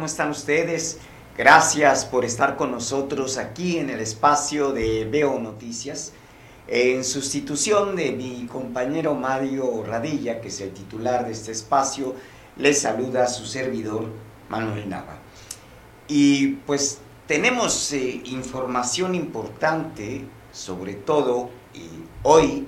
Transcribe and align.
¿cómo 0.00 0.06
están 0.06 0.30
ustedes? 0.30 0.96
Gracias 1.36 2.06
por 2.06 2.24
estar 2.24 2.56
con 2.56 2.70
nosotros 2.70 3.36
aquí 3.36 3.76
en 3.76 3.90
el 3.90 4.00
espacio 4.00 4.72
de 4.72 5.04
Veo 5.04 5.38
Noticias. 5.38 6.14
En 6.66 7.04
sustitución 7.04 7.96
de 7.96 8.10
mi 8.12 8.46
compañero 8.46 9.14
Mario 9.14 9.84
Radilla, 9.86 10.40
que 10.40 10.48
es 10.48 10.58
el 10.62 10.70
titular 10.70 11.26
de 11.26 11.32
este 11.32 11.52
espacio, 11.52 12.14
les 12.56 12.80
saluda 12.80 13.26
su 13.26 13.44
servidor 13.44 14.06
Manuel 14.48 14.88
Nava. 14.88 15.18
Y 16.08 16.52
pues 16.64 17.00
tenemos 17.26 17.92
eh, 17.92 18.22
información 18.24 19.14
importante, 19.14 20.24
sobre 20.50 20.94
todo 20.94 21.50
y 21.74 21.84
hoy, 22.22 22.66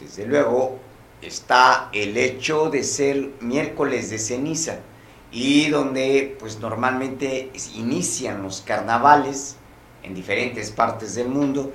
desde 0.00 0.26
luego, 0.26 0.80
está 1.22 1.90
el 1.92 2.16
hecho 2.16 2.70
de 2.70 2.82
ser 2.82 3.30
miércoles 3.40 4.10
de 4.10 4.18
ceniza 4.18 4.80
y 5.36 5.68
donde 5.68 6.34
pues 6.40 6.60
normalmente 6.60 7.52
inician 7.74 8.42
los 8.42 8.62
carnavales 8.62 9.56
en 10.02 10.14
diferentes 10.14 10.70
partes 10.70 11.14
del 11.14 11.28
mundo, 11.28 11.74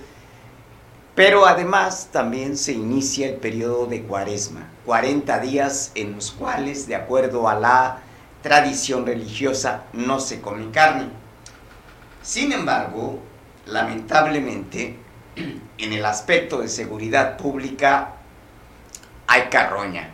pero 1.14 1.46
además 1.46 2.10
también 2.12 2.58
se 2.58 2.72
inicia 2.72 3.28
el 3.28 3.36
periodo 3.36 3.86
de 3.86 4.02
cuaresma, 4.02 4.68
40 4.88 5.40
días 5.42 5.92
en 5.94 6.16
los 6.16 6.32
cuales, 6.32 6.88
de 6.88 6.96
acuerdo 6.96 7.48
a 7.48 7.54
la 7.54 8.00
tradición 8.42 9.06
religiosa, 9.06 9.84
no 9.94 10.20
se 10.20 10.42
come 10.42 10.72
carne. 10.72 11.10
Sin 12.24 12.54
embargo, 12.54 13.20
lamentablemente, 13.68 14.96
en 15.78 15.94
el 15.94 16.04
aspecto 16.04 16.62
de 16.62 16.68
seguridad 16.68 17.38
pública 17.38 18.16
hay 19.28 19.50
carroña 19.52 20.11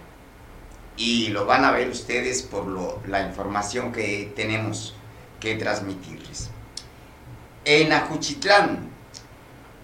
y 0.98 1.28
lo 1.28 1.46
van 1.46 1.64
a 1.64 1.72
ver 1.72 1.90
ustedes 1.90 2.42
por 2.42 2.66
lo, 2.66 3.02
la 3.08 3.22
información 3.22 3.92
que 3.92 4.34
tenemos 4.36 4.96
que 5.40 5.56
transmitirles. 5.56 6.50
En 7.64 7.94
Ajuchitlán, 7.94 8.90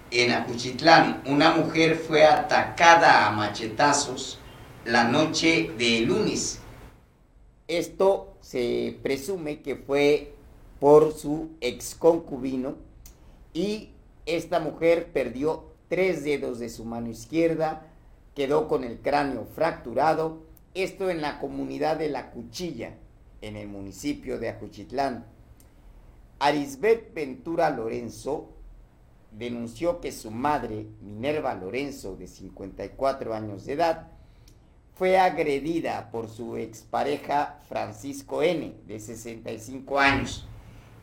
en 0.09 0.31
Ajuchitlán, 0.31 1.21
una 1.27 1.51
mujer 1.51 1.95
fue 1.95 2.25
atacada 2.25 3.27
a 3.27 3.31
machetazos 3.31 4.39
la 4.85 5.03
noche 5.03 5.71
de 5.77 6.01
lunes. 6.01 6.59
Esto 7.67 8.33
se 8.41 8.97
presume 9.03 9.61
que 9.61 9.75
fue 9.75 10.33
por 10.79 11.13
su 11.13 11.51
ex 11.61 11.95
concubino 11.95 12.75
y 13.53 13.89
esta 14.25 14.59
mujer 14.59 15.11
perdió 15.13 15.65
tres 15.87 16.23
dedos 16.23 16.59
de 16.59 16.69
su 16.69 16.85
mano 16.85 17.09
izquierda, 17.09 17.87
quedó 18.35 18.67
con 18.67 18.83
el 18.83 18.99
cráneo 18.99 19.45
fracturado 19.55 20.41
esto 20.73 21.09
en 21.09 21.21
la 21.21 21.39
comunidad 21.39 21.97
de 21.97 22.09
La 22.09 22.31
Cuchilla, 22.31 22.95
en 23.41 23.57
el 23.57 23.67
municipio 23.67 24.39
de 24.39 24.49
Ajuchitlán. 24.49 25.25
Arisbet 26.39 27.13
Ventura 27.13 27.69
Lorenzo 27.69 28.49
denunció 29.31 30.01
que 30.01 30.11
su 30.11 30.31
madre, 30.31 30.87
Minerva 31.01 31.53
Lorenzo, 31.53 32.15
de 32.15 32.27
54 32.27 33.33
años 33.33 33.65
de 33.65 33.73
edad, 33.73 34.07
fue 34.95 35.17
agredida 35.17 36.09
por 36.11 36.29
su 36.29 36.57
expareja 36.57 37.59
Francisco 37.67 38.43
N., 38.43 38.73
de 38.85 38.99
65 38.99 39.99
años. 39.99 40.45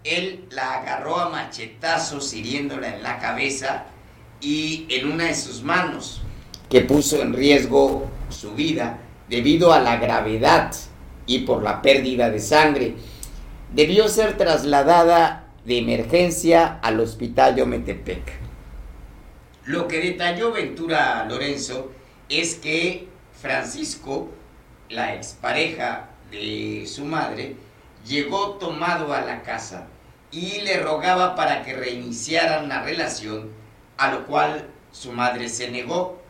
Él 0.04 0.46
la 0.50 0.80
agarró 0.80 1.16
a 1.16 1.28
machetazos 1.28 2.32
hiriéndola 2.32 2.96
en 2.96 3.02
la 3.02 3.18
cabeza 3.18 3.84
y 4.40 4.86
en 4.90 5.12
una 5.12 5.24
de 5.24 5.34
sus 5.34 5.62
manos, 5.62 6.22
que 6.68 6.80
puso 6.82 7.20
en 7.20 7.34
riesgo 7.34 8.08
su 8.30 8.54
vida 8.54 8.98
debido 9.30 9.72
a 9.72 9.78
la 9.78 9.96
gravedad 9.96 10.74
y 11.24 11.40
por 11.40 11.62
la 11.62 11.80
pérdida 11.80 12.28
de 12.30 12.40
sangre. 12.40 12.96
Debió 13.72 14.08
ser 14.08 14.36
trasladada 14.36 15.46
de 15.64 15.78
emergencia 15.78 16.80
al 16.82 16.98
hospital 16.98 17.54
de 17.54 17.62
Ometepec. 17.62 18.32
Lo 19.66 19.86
que 19.86 20.00
detalló 20.00 20.50
Ventura 20.52 21.24
Lorenzo 21.28 21.92
es 22.28 22.56
que 22.56 23.06
Francisco, 23.40 24.28
la 24.88 25.14
expareja 25.14 26.10
de 26.32 26.84
su 26.88 27.04
madre, 27.04 27.54
llegó 28.04 28.54
tomado 28.54 29.14
a 29.14 29.20
la 29.20 29.42
casa 29.42 29.86
y 30.32 30.62
le 30.62 30.80
rogaba 30.80 31.36
para 31.36 31.62
que 31.62 31.74
reiniciaran 31.74 32.68
la 32.68 32.82
relación, 32.82 33.50
a 33.96 34.10
lo 34.10 34.26
cual 34.26 34.66
su 34.90 35.12
madre 35.12 35.48
se 35.48 35.70
negó, 35.70 36.20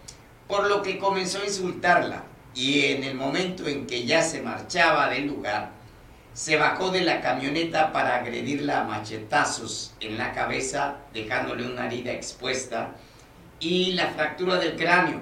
por 0.47 0.69
lo 0.69 0.83
que 0.83 0.99
comenzó 0.99 1.41
a 1.41 1.47
insultarla 1.47 2.25
y 2.55 2.87
en 2.87 3.05
el 3.05 3.15
momento 3.15 3.66
en 3.69 3.87
que 3.87 4.05
ya 4.05 4.22
se 4.22 4.43
marchaba 4.43 5.09
del 5.09 5.27
lugar, 5.27 5.71
se 6.33 6.56
bajó 6.56 6.91
de 6.91 7.03
la 7.03 7.21
camioneta 7.21 7.93
para 7.93 8.16
agredirla 8.16 8.81
a 8.81 8.84
machetazos 8.84 9.94
en 10.00 10.16
la 10.16 10.33
cabeza, 10.33 10.97
dejándole 11.12 11.66
una 11.66 11.87
herida 11.87 12.12
expuesta 12.12 12.94
y 13.59 13.93
la 13.93 14.09
fractura 14.09 14.56
del 14.56 14.77
cráneo, 14.77 15.21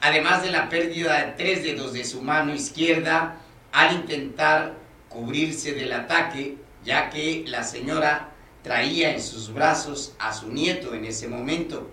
además 0.00 0.42
de 0.42 0.50
la 0.50 0.68
pérdida 0.68 1.24
de 1.24 1.32
tres 1.32 1.62
dedos 1.62 1.92
de 1.92 2.04
su 2.04 2.20
mano 2.22 2.54
izquierda 2.54 3.36
al 3.72 3.94
intentar 3.94 4.74
cubrirse 5.08 5.72
del 5.72 5.92
ataque, 5.92 6.56
ya 6.84 7.10
que 7.10 7.44
la 7.46 7.62
señora 7.62 8.30
traía 8.62 9.12
en 9.12 9.22
sus 9.22 9.52
brazos 9.52 10.14
a 10.18 10.32
su 10.32 10.52
nieto 10.52 10.94
en 10.94 11.04
ese 11.04 11.28
momento. 11.28 11.90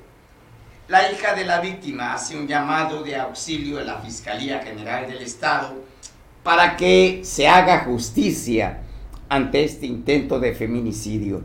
La 0.87 1.11
hija 1.11 1.35
de 1.35 1.43
la 1.43 1.59
víctima 1.59 2.13
hace 2.13 2.37
un 2.37 2.47
llamado 2.47 3.03
de 3.03 3.17
auxilio 3.17 3.77
a 3.79 3.83
la 3.83 3.97
Fiscalía 3.97 4.59
General 4.59 5.05
del 5.05 5.21
Estado 5.21 5.73
para 6.43 6.77
que 6.77 7.19
se 7.25 7.49
haga 7.49 7.83
justicia 7.83 8.83
ante 9.27 9.65
este 9.65 9.85
intento 9.85 10.39
de 10.39 10.55
feminicidio. 10.55 11.43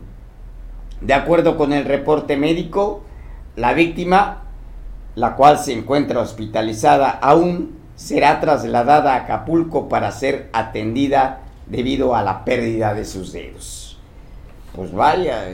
De 1.01 1.13
acuerdo 1.13 1.57
con 1.57 1.73
el 1.73 1.83
reporte 1.83 2.37
médico, 2.37 3.03
la 3.57 3.73
víctima, 3.73 4.43
la 5.15 5.35
cual 5.35 5.59
se 5.59 5.73
encuentra 5.73 6.21
hospitalizada 6.21 7.09
aún, 7.09 7.77
será 7.97 8.39
trasladada 8.39 9.13
a 9.13 9.17
Acapulco 9.23 9.89
para 9.89 10.13
ser 10.13 10.49
atendida 10.53 11.41
debido 11.65 12.15
a 12.15 12.23
la 12.23 12.45
pérdida 12.45 12.93
de 12.93 13.03
sus 13.03 13.33
dedos. 13.33 13.99
Pues 14.73 14.93
vaya, 14.93 15.49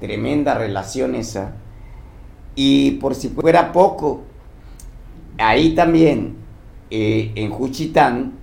tremenda 0.00 0.52
relación 0.52 1.14
esa. 1.14 1.52
Y 2.54 2.92
por 2.92 3.14
si 3.14 3.28
fuera 3.28 3.72
poco, 3.72 4.22
ahí 5.38 5.74
también, 5.74 6.36
eh, 6.90 7.32
en 7.34 7.50
Juchitán, 7.50 8.34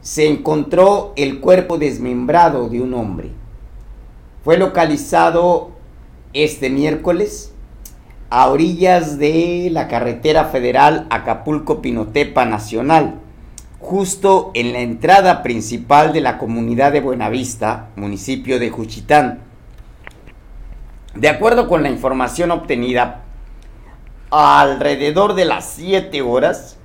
se 0.00 0.28
encontró 0.28 1.12
el 1.16 1.40
cuerpo 1.40 1.78
desmembrado 1.78 2.68
de 2.68 2.80
un 2.80 2.94
hombre. 2.94 3.30
Fue 4.44 4.58
localizado 4.58 5.70
este 6.32 6.70
miércoles 6.70 7.52
a 8.30 8.48
orillas 8.48 9.18
de 9.18 9.68
la 9.70 9.88
carretera 9.88 10.46
federal 10.46 11.06
Acapulco-Pinotepa 11.10 12.46
Nacional, 12.46 13.20
justo 13.78 14.50
en 14.54 14.72
la 14.72 14.80
entrada 14.80 15.42
principal 15.42 16.12
de 16.12 16.22
la 16.22 16.38
comunidad 16.38 16.92
de 16.92 17.00
Buenavista, 17.00 17.90
municipio 17.94 18.58
de 18.58 18.70
Juchitán. 18.70 19.51
De 21.14 21.28
acuerdo 21.28 21.68
con 21.68 21.82
la 21.82 21.90
información 21.90 22.50
obtenida, 22.50 23.20
alrededor 24.30 25.34
de 25.34 25.44
las 25.44 25.66
7 25.72 26.22
horas, 26.22 26.78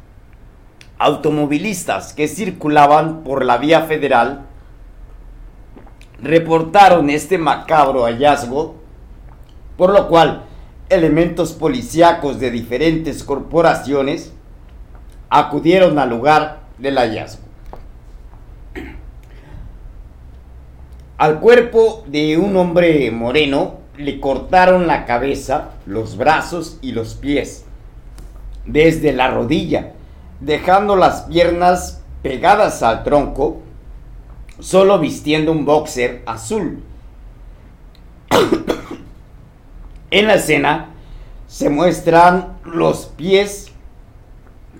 automovilistas 0.97 2.13
que 2.13 2.27
circulaban 2.27 3.23
por 3.23 3.45
la 3.45 3.57
vía 3.57 3.81
federal 3.83 4.45
reportaron 6.21 7.09
este 7.09 7.37
macabro 7.37 8.03
hallazgo, 8.03 8.75
por 9.77 9.93
lo 9.93 10.09
cual 10.09 10.43
elementos 10.89 11.53
policíacos 11.53 12.39
de 12.39 12.51
diferentes 12.51 13.23
corporaciones 13.23 14.33
acudieron 15.29 15.99
al 15.99 16.09
lugar 16.09 16.61
del 16.77 16.97
hallazgo. 16.97 17.43
Al 21.17 21.39
cuerpo 21.39 22.03
de 22.07 22.37
un 22.37 22.57
hombre 22.57 23.09
moreno 23.11 23.86
le 23.97 24.19
cortaron 24.19 24.87
la 24.87 25.05
cabeza, 25.05 25.71
los 25.85 26.17
brazos 26.17 26.77
y 26.81 26.91
los 26.91 27.15
pies, 27.15 27.65
desde 28.65 29.11
la 29.11 29.29
rodilla, 29.29 29.93
dejando 30.39 30.95
las 30.95 31.21
piernas 31.23 32.01
pegadas 32.21 32.83
al 32.83 33.03
tronco, 33.03 33.61
solo 34.59 34.99
vistiendo 34.99 35.51
un 35.51 35.65
boxer 35.65 36.21
azul. 36.25 36.83
en 40.11 40.27
la 40.27 40.35
escena 40.35 40.89
se 41.47 41.69
muestran 41.69 42.57
los 42.65 43.05
pies 43.05 43.71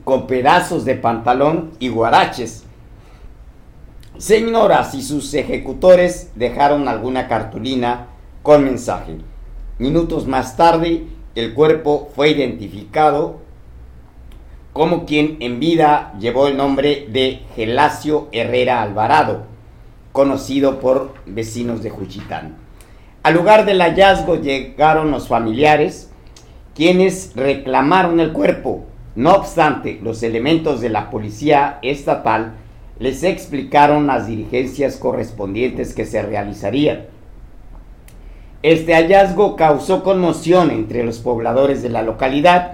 con 0.03 0.27
pedazos 0.27 0.85
de 0.85 0.95
pantalón 0.95 1.71
y 1.79 1.89
guaraches. 1.89 2.65
Se 4.17 4.39
ignora 4.39 4.83
si 4.83 5.01
sus 5.01 5.33
ejecutores 5.33 6.31
dejaron 6.35 6.87
alguna 6.87 7.27
cartulina 7.27 8.07
con 8.47 8.63
mensaje. 8.63 9.17
Minutos 9.77 10.25
más 10.25 10.55
tarde, 10.55 11.03
el 11.35 11.53
cuerpo 11.53 12.09
fue 12.15 12.29
identificado 12.29 13.41
como 14.71 15.05
quien 15.05 15.35
en 15.41 15.59
vida 15.59 16.13
llevó 16.17 16.47
el 16.47 16.55
nombre 16.55 17.09
de 17.11 17.41
Gelacio 17.57 18.29
Herrera 18.31 18.81
Alvarado, 18.81 19.43
conocido 20.13 20.79
por 20.79 21.13
vecinos 21.25 21.83
de 21.83 21.89
Juchitán. 21.89 22.55
Al 23.21 23.33
lugar 23.33 23.65
del 23.65 23.81
hallazgo 23.81 24.37
llegaron 24.37 25.11
los 25.11 25.27
familiares, 25.27 26.09
quienes 26.73 27.33
reclamaron 27.35 28.21
el 28.21 28.31
cuerpo. 28.31 28.85
No 29.17 29.33
obstante, 29.33 29.99
los 30.01 30.23
elementos 30.23 30.79
de 30.79 30.87
la 30.87 31.09
policía 31.09 31.79
estatal 31.81 32.53
les 32.97 33.23
explicaron 33.23 34.07
las 34.07 34.25
dirigencias 34.25 34.95
correspondientes 34.95 35.93
que 35.93 36.05
se 36.05 36.21
realizarían. 36.21 37.16
Este 38.63 38.95
hallazgo 38.95 39.55
causó 39.55 40.03
conmoción 40.03 40.71
entre 40.71 41.03
los 41.03 41.19
pobladores 41.19 41.83
de 41.83 41.89
la 41.89 42.01
localidad, 42.01 42.73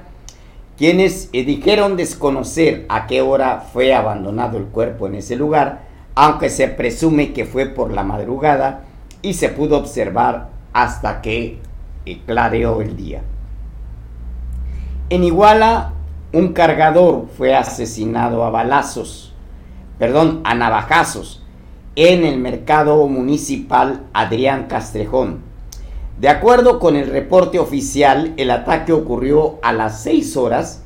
quienes 0.77 1.29
eh, 1.33 1.43
dijeron 1.43 1.97
desconocer 1.97 2.85
a 2.87 3.05
qué 3.05 3.21
hora 3.21 3.59
fue 3.73 3.93
abandonado 3.93 4.57
el 4.57 4.65
cuerpo 4.65 5.07
en 5.07 5.15
ese 5.15 5.35
lugar, 5.35 5.81
aunque 6.15 6.49
se 6.49 6.69
presume 6.69 7.33
que 7.33 7.43
fue 7.43 7.65
por 7.65 7.91
la 7.91 8.03
madrugada 8.03 8.85
y 9.21 9.33
se 9.33 9.49
pudo 9.49 9.77
observar 9.77 10.49
hasta 10.71 11.21
que 11.21 11.59
eh, 12.05 12.21
clareó 12.25 12.81
el 12.81 12.95
día. 12.95 13.21
En 15.09 15.25
Iguala, 15.25 15.91
un 16.31 16.53
cargador 16.53 17.27
fue 17.37 17.53
asesinado 17.55 18.45
a 18.45 18.49
balazos, 18.49 19.33
perdón, 19.99 20.39
a 20.45 20.55
navajazos, 20.55 21.43
en 21.97 22.23
el 22.23 22.39
mercado 22.39 23.05
municipal 23.07 24.03
Adrián 24.13 24.67
Castrejón 24.67 25.52
de 26.19 26.29
acuerdo 26.29 26.79
con 26.79 26.95
el 26.95 27.09
reporte 27.09 27.59
oficial, 27.59 28.33
el 28.37 28.51
ataque 28.51 28.93
ocurrió 28.93 29.59
a 29.61 29.73
las 29.73 30.01
6 30.03 30.37
horas 30.37 30.83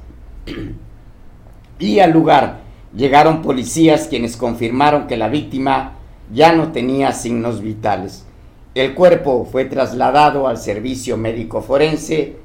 y 1.79 1.99
al 1.99 2.11
lugar 2.11 2.59
llegaron 2.95 3.41
policías 3.41 4.07
quienes 4.07 4.37
confirmaron 4.37 5.07
que 5.07 5.17
la 5.17 5.27
víctima 5.27 5.93
ya 6.31 6.53
no 6.53 6.71
tenía 6.71 7.11
signos 7.11 7.61
vitales. 7.61 8.25
El 8.73 8.93
cuerpo 8.93 9.47
fue 9.51 9.65
trasladado 9.65 10.47
al 10.47 10.57
servicio 10.57 11.17
médico 11.17 11.61
forense 11.61 12.37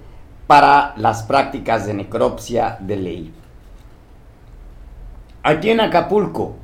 para 0.47 0.95
las 0.97 1.23
prácticas 1.23 1.87
de 1.87 1.95
necropsia 1.95 2.77
de 2.81 2.97
ley. 2.97 3.33
Aquí 5.43 5.71
en 5.71 5.81
Acapulco, 5.81 6.57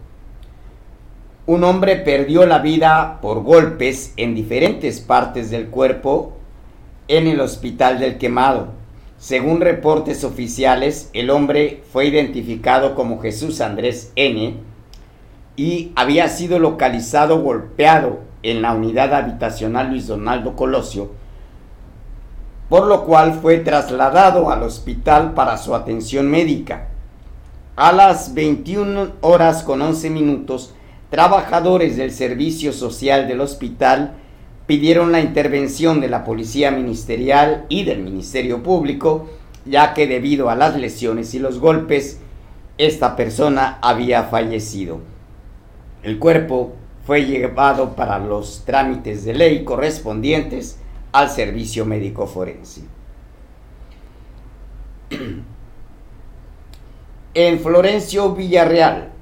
un 1.48 1.64
hombre 1.64 1.96
perdió 1.96 2.44
la 2.44 2.58
vida 2.58 3.20
por 3.22 3.42
golpes 3.42 4.12
en 4.18 4.34
diferentes 4.34 5.00
partes 5.00 5.50
del 5.50 5.68
cuerpo 5.68 6.34
en 7.08 7.26
el 7.26 7.40
hospital 7.40 7.98
del 7.98 8.18
quemado. 8.18 8.68
Según 9.16 9.62
reportes 9.62 10.24
oficiales, 10.24 11.08
el 11.14 11.30
hombre 11.30 11.82
fue 11.90 12.04
identificado 12.04 12.94
como 12.94 13.18
Jesús 13.18 13.62
Andrés 13.62 14.12
N. 14.14 14.56
y 15.56 15.90
había 15.96 16.28
sido 16.28 16.58
localizado 16.58 17.40
golpeado 17.40 18.18
en 18.42 18.60
la 18.60 18.74
unidad 18.74 19.14
habitacional 19.14 19.88
Luis 19.88 20.06
Donaldo 20.06 20.54
Colosio, 20.54 21.12
por 22.68 22.86
lo 22.86 23.06
cual 23.06 23.32
fue 23.32 23.56
trasladado 23.56 24.50
al 24.50 24.64
hospital 24.64 25.32
para 25.32 25.56
su 25.56 25.74
atención 25.74 26.30
médica. 26.30 26.88
A 27.74 27.92
las 27.92 28.34
21 28.34 29.12
horas 29.22 29.62
con 29.62 29.80
11 29.80 30.10
minutos, 30.10 30.74
trabajadores 31.10 31.96
del 31.96 32.12
servicio 32.12 32.72
social 32.72 33.28
del 33.28 33.40
hospital 33.40 34.14
pidieron 34.66 35.12
la 35.12 35.20
intervención 35.20 36.00
de 36.00 36.08
la 36.08 36.25
policía 36.25 36.70
ministerial 36.70 37.64
y 37.69 37.84
del 37.84 38.00
Ministerio 38.00 38.62
Público, 38.62 39.28
ya 39.64 39.94
que 39.94 40.06
debido 40.06 40.50
a 40.50 40.55
las 40.55 40.76
lesiones 40.76 41.34
y 41.34 41.38
los 41.38 41.58
golpes, 41.58 42.20
esta 42.76 43.16
persona 43.16 43.78
había 43.81 44.25
fallecido. 44.25 45.00
El 46.02 46.19
cuerpo 46.19 46.75
fue 47.06 47.25
llevado 47.25 47.96
para 47.96 48.19
los 48.19 48.64
trámites 48.66 49.25
de 49.25 49.32
ley 49.32 49.64
correspondientes 49.64 50.78
al 51.12 51.31
servicio 51.31 51.87
médico 51.87 52.26
forense. 52.26 52.82
En 57.34 57.60
Florencio 57.60 58.34
Villarreal, 58.34 59.12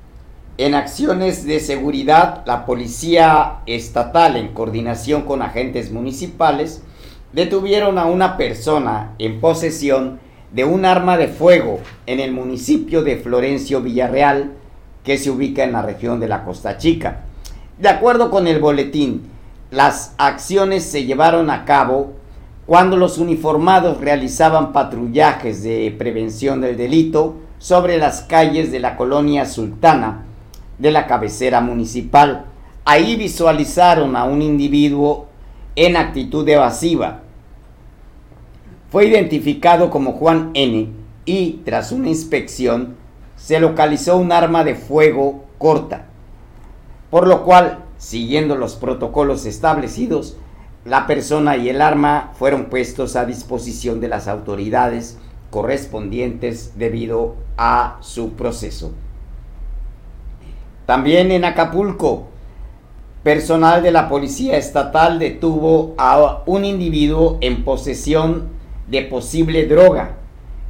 en 0.58 0.74
acciones 0.74 1.44
de 1.44 1.60
seguridad, 1.60 2.42
la 2.46 2.64
Policía 2.64 3.58
Estatal, 3.66 4.36
en 4.36 4.54
coordinación 4.54 5.22
con 5.22 5.42
agentes 5.42 5.92
municipales, 5.92 6.82
detuvieron 7.32 7.98
a 7.98 8.06
una 8.06 8.38
persona 8.38 9.14
en 9.18 9.40
posesión 9.40 10.18
de 10.52 10.64
un 10.64 10.86
arma 10.86 11.18
de 11.18 11.28
fuego 11.28 11.80
en 12.06 12.20
el 12.20 12.32
municipio 12.32 13.02
de 13.02 13.16
Florencio 13.16 13.82
Villarreal, 13.82 14.52
que 15.04 15.18
se 15.18 15.30
ubica 15.30 15.62
en 15.62 15.72
la 15.72 15.82
región 15.82 16.20
de 16.20 16.28
la 16.28 16.44
Costa 16.44 16.78
Chica. 16.78 17.24
De 17.78 17.90
acuerdo 17.90 18.30
con 18.30 18.46
el 18.46 18.58
boletín, 18.58 19.24
las 19.70 20.14
acciones 20.16 20.84
se 20.84 21.04
llevaron 21.04 21.50
a 21.50 21.66
cabo 21.66 22.14
cuando 22.64 22.96
los 22.96 23.18
uniformados 23.18 24.00
realizaban 24.00 24.72
patrullajes 24.72 25.62
de 25.62 25.94
prevención 25.98 26.62
del 26.62 26.78
delito 26.78 27.34
sobre 27.58 27.98
las 27.98 28.22
calles 28.22 28.72
de 28.72 28.80
la 28.80 28.96
colonia 28.96 29.44
Sultana, 29.44 30.22
de 30.78 30.90
la 30.90 31.06
cabecera 31.06 31.60
municipal. 31.60 32.46
Ahí 32.84 33.16
visualizaron 33.16 34.16
a 34.16 34.24
un 34.24 34.42
individuo 34.42 35.26
en 35.74 35.96
actitud 35.96 36.48
evasiva. 36.48 37.20
Fue 38.90 39.06
identificado 39.06 39.90
como 39.90 40.12
Juan 40.12 40.50
N. 40.54 40.88
y 41.24 41.60
tras 41.64 41.92
una 41.92 42.08
inspección 42.08 42.96
se 43.36 43.60
localizó 43.60 44.16
un 44.16 44.32
arma 44.32 44.64
de 44.64 44.74
fuego 44.74 45.44
corta, 45.58 46.06
por 47.10 47.26
lo 47.26 47.44
cual, 47.44 47.84
siguiendo 47.98 48.56
los 48.56 48.76
protocolos 48.76 49.44
establecidos, 49.44 50.36
la 50.84 51.06
persona 51.06 51.56
y 51.56 51.68
el 51.68 51.82
arma 51.82 52.30
fueron 52.38 52.66
puestos 52.66 53.16
a 53.16 53.26
disposición 53.26 54.00
de 54.00 54.08
las 54.08 54.28
autoridades 54.28 55.18
correspondientes 55.50 56.78
debido 56.78 57.34
a 57.58 57.98
su 58.00 58.32
proceso. 58.32 58.92
También 60.86 61.32
en 61.32 61.44
Acapulco, 61.44 62.28
personal 63.24 63.82
de 63.82 63.90
la 63.90 64.08
Policía 64.08 64.56
Estatal 64.56 65.18
detuvo 65.18 65.96
a 65.98 66.44
un 66.46 66.64
individuo 66.64 67.38
en 67.40 67.64
posesión 67.64 68.50
de 68.86 69.02
posible 69.02 69.66
droga. 69.66 70.18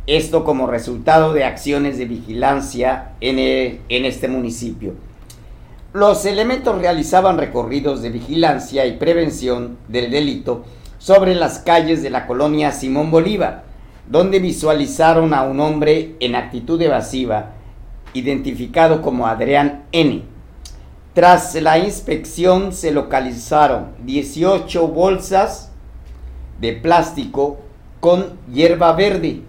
Esto 0.07 0.43
como 0.43 0.69
resultado 0.69 1.35
de 1.35 1.45
acciones 1.45 1.99
de 1.99 2.07
vigilancia 2.07 3.13
en, 3.21 3.39
en 3.39 4.05
este 4.07 4.27
municipio. 4.27 4.95
Los 5.93 6.25
elementos 6.25 6.79
realizaban 6.79 7.37
recorridos 7.37 8.01
de 8.01 8.09
vigilancia 8.09 8.87
y 8.87 8.97
prevención 8.97 9.77
del 9.89 10.11
delito 10.11 10.65
sobre 10.97 11.35
las 11.35 11.59
calles 11.59 12.03
de 12.03 12.09
la 12.09 12.27
colonia 12.27 12.73
Simón 12.73 13.11
Bolívar, 13.11 13.65
donde 14.09 14.39
visualizaron 14.39 15.35
a 15.35 15.43
un 15.43 15.61
hombre 15.61 16.15
en 16.21 16.37
actitud 16.37 16.81
evasiva 16.81 17.56
identificado 18.19 19.03
como 19.03 19.27
Adrián 19.27 19.85
N. 19.93 20.23
Tras 21.15 21.55
la 21.55 21.79
inspección 21.79 22.73
se 22.73 22.91
localizaron 22.91 23.93
18 24.05 24.89
bolsas 24.89 25.73
de 26.61 26.73
plástico 26.73 27.59
con 28.01 28.39
hierba 28.53 28.93
verde, 28.93 29.43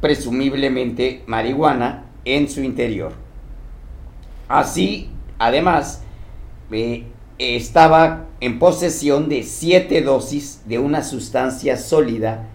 presumiblemente 0.00 1.22
marihuana, 1.26 2.04
en 2.24 2.48
su 2.48 2.60
interior. 2.62 3.12
Así, 4.48 5.10
además, 5.38 6.02
eh, 6.70 7.06
estaba 7.38 8.26
en 8.40 8.58
posesión 8.58 9.28
de 9.28 9.42
7 9.42 10.02
dosis 10.02 10.62
de 10.66 10.78
una 10.78 11.02
sustancia 11.02 11.76
sólida 11.76 12.46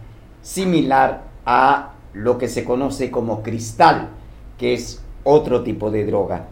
similar 0.42 1.24
a 1.46 1.94
lo 2.14 2.38
que 2.38 2.48
se 2.48 2.64
conoce 2.64 3.12
como 3.12 3.44
cristal, 3.44 4.10
que 4.58 4.74
es 4.74 5.03
otro 5.24 5.64
tipo 5.64 5.92
de 5.92 6.06
droga. 6.06 6.48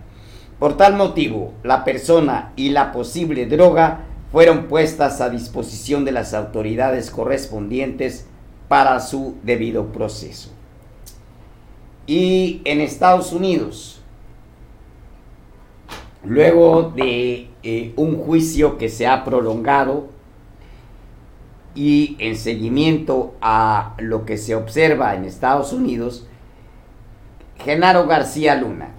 Por 0.59 0.77
tal 0.77 0.95
motivo, 0.95 1.53
la 1.63 1.83
persona 1.83 2.53
y 2.55 2.69
la 2.69 2.91
posible 2.91 3.45
droga 3.47 4.05
fueron 4.31 4.67
puestas 4.67 5.19
a 5.19 5.29
disposición 5.29 6.05
de 6.05 6.11
las 6.11 6.33
autoridades 6.33 7.11
correspondientes 7.11 8.27
para 8.67 8.99
su 8.99 9.35
debido 9.43 9.87
proceso. 9.87 10.51
Y 12.07 12.61
en 12.63 12.79
Estados 12.79 13.33
Unidos, 13.33 14.01
luego 16.23 16.93
de 16.95 17.49
eh, 17.63 17.93
un 17.95 18.17
juicio 18.17 18.77
que 18.77 18.89
se 18.89 19.07
ha 19.07 19.23
prolongado 19.23 20.09
y 21.75 22.15
en 22.19 22.35
seguimiento 22.35 23.35
a 23.41 23.95
lo 23.97 24.25
que 24.25 24.37
se 24.37 24.55
observa 24.55 25.15
en 25.15 25.25
Estados 25.25 25.73
Unidos, 25.73 26.27
Genaro 27.63 28.07
García 28.07 28.55
Luna, 28.55 28.89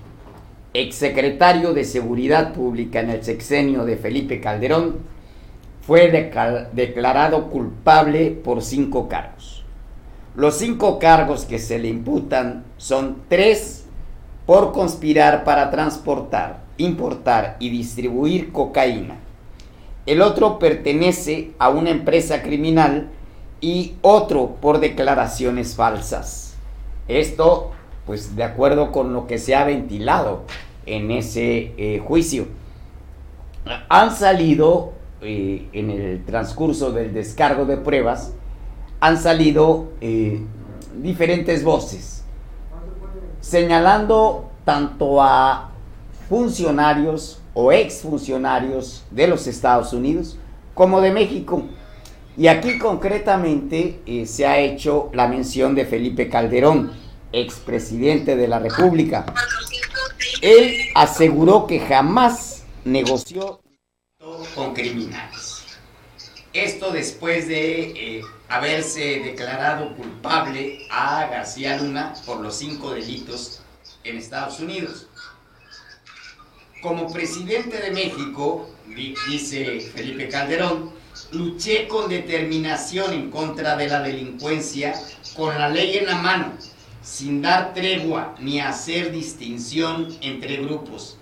exsecretario 0.74 1.74
de 1.74 1.84
Seguridad 1.84 2.52
Pública 2.52 3.00
en 3.00 3.10
el 3.10 3.24
sexenio 3.24 3.84
de 3.84 3.96
Felipe 3.96 4.40
Calderón, 4.40 4.98
fue 5.86 6.10
declarado 6.72 7.50
culpable 7.50 8.30
por 8.30 8.62
cinco 8.62 9.08
cargos. 9.08 9.64
Los 10.36 10.56
cinco 10.56 10.98
cargos 10.98 11.44
que 11.44 11.58
se 11.58 11.78
le 11.78 11.88
imputan 11.88 12.64
son 12.78 13.22
tres 13.28 13.84
por 14.46 14.72
conspirar 14.72 15.44
para 15.44 15.70
transportar 15.70 16.62
importar 16.76 17.56
y 17.60 17.70
distribuir 17.70 18.52
cocaína. 18.52 19.16
El 20.06 20.20
otro 20.20 20.58
pertenece 20.58 21.52
a 21.58 21.68
una 21.68 21.90
empresa 21.90 22.42
criminal 22.42 23.10
y 23.60 23.94
otro 24.02 24.56
por 24.60 24.80
declaraciones 24.80 25.76
falsas. 25.76 26.56
Esto, 27.08 27.72
pues 28.06 28.36
de 28.36 28.44
acuerdo 28.44 28.92
con 28.92 29.12
lo 29.12 29.26
que 29.26 29.38
se 29.38 29.54
ha 29.54 29.64
ventilado 29.64 30.42
en 30.86 31.10
ese 31.10 31.72
eh, 31.76 32.02
juicio. 32.04 32.46
Han 33.88 34.14
salido 34.14 34.92
eh, 35.20 35.68
en 35.72 35.90
el 35.90 36.24
transcurso 36.24 36.90
del 36.92 37.14
descargo 37.14 37.64
de 37.64 37.76
pruebas, 37.76 38.32
han 39.00 39.18
salido 39.18 39.92
eh, 40.00 40.40
diferentes 41.00 41.64
voces 41.64 42.24
señalando 43.40 44.50
tanto 44.64 45.20
a 45.20 45.70
funcionarios 46.28 47.40
o 47.54 47.72
exfuncionarios 47.72 49.04
de 49.10 49.26
los 49.26 49.48
Estados 49.48 49.92
Unidos 49.92 50.38
como 50.74 51.00
de 51.00 51.10
México. 51.10 51.64
Y 52.36 52.46
aquí 52.46 52.78
concretamente 52.78 54.00
se 54.26 54.46
ha 54.46 54.58
hecho 54.58 55.10
la 55.12 55.26
mención 55.26 55.74
de 55.74 55.84
Felipe 55.84 56.28
Calderón, 56.28 56.92
expresidente 57.32 58.36
de 58.36 58.48
la 58.48 58.58
República. 58.58 59.26
Él 60.40 60.90
aseguró 60.94 61.66
que 61.66 61.80
jamás 61.80 62.64
negoció 62.84 63.60
con 64.54 64.74
criminales. 64.74 65.64
Esto 66.52 66.90
después 66.90 67.48
de 67.48 68.18
eh, 68.18 68.22
haberse 68.48 69.20
declarado 69.20 69.96
culpable 69.96 70.86
a 70.90 71.26
García 71.28 71.78
Luna 71.78 72.12
por 72.26 72.40
los 72.40 72.56
cinco 72.56 72.90
delitos 72.92 73.62
en 74.04 74.18
Estados 74.18 74.60
Unidos. 74.60 75.06
Como 76.82 77.10
presidente 77.12 77.78
de 77.78 77.92
México, 77.92 78.68
dice 79.28 79.80
Felipe 79.94 80.28
Calderón, 80.28 80.92
luché 81.30 81.88
con 81.88 82.10
determinación 82.10 83.12
en 83.12 83.30
contra 83.30 83.76
de 83.76 83.88
la 83.88 84.02
delincuencia 84.02 84.94
con 85.36 85.56
la 85.56 85.68
ley 85.68 85.98
en 85.98 86.06
la 86.06 86.16
mano, 86.16 86.52
sin 87.02 87.42
dar 87.42 87.74
tregua 87.74 88.34
ni 88.38 88.60
hacer 88.60 89.12
distinción 89.12 90.16
entre 90.20 90.56
grupos. 90.56 91.18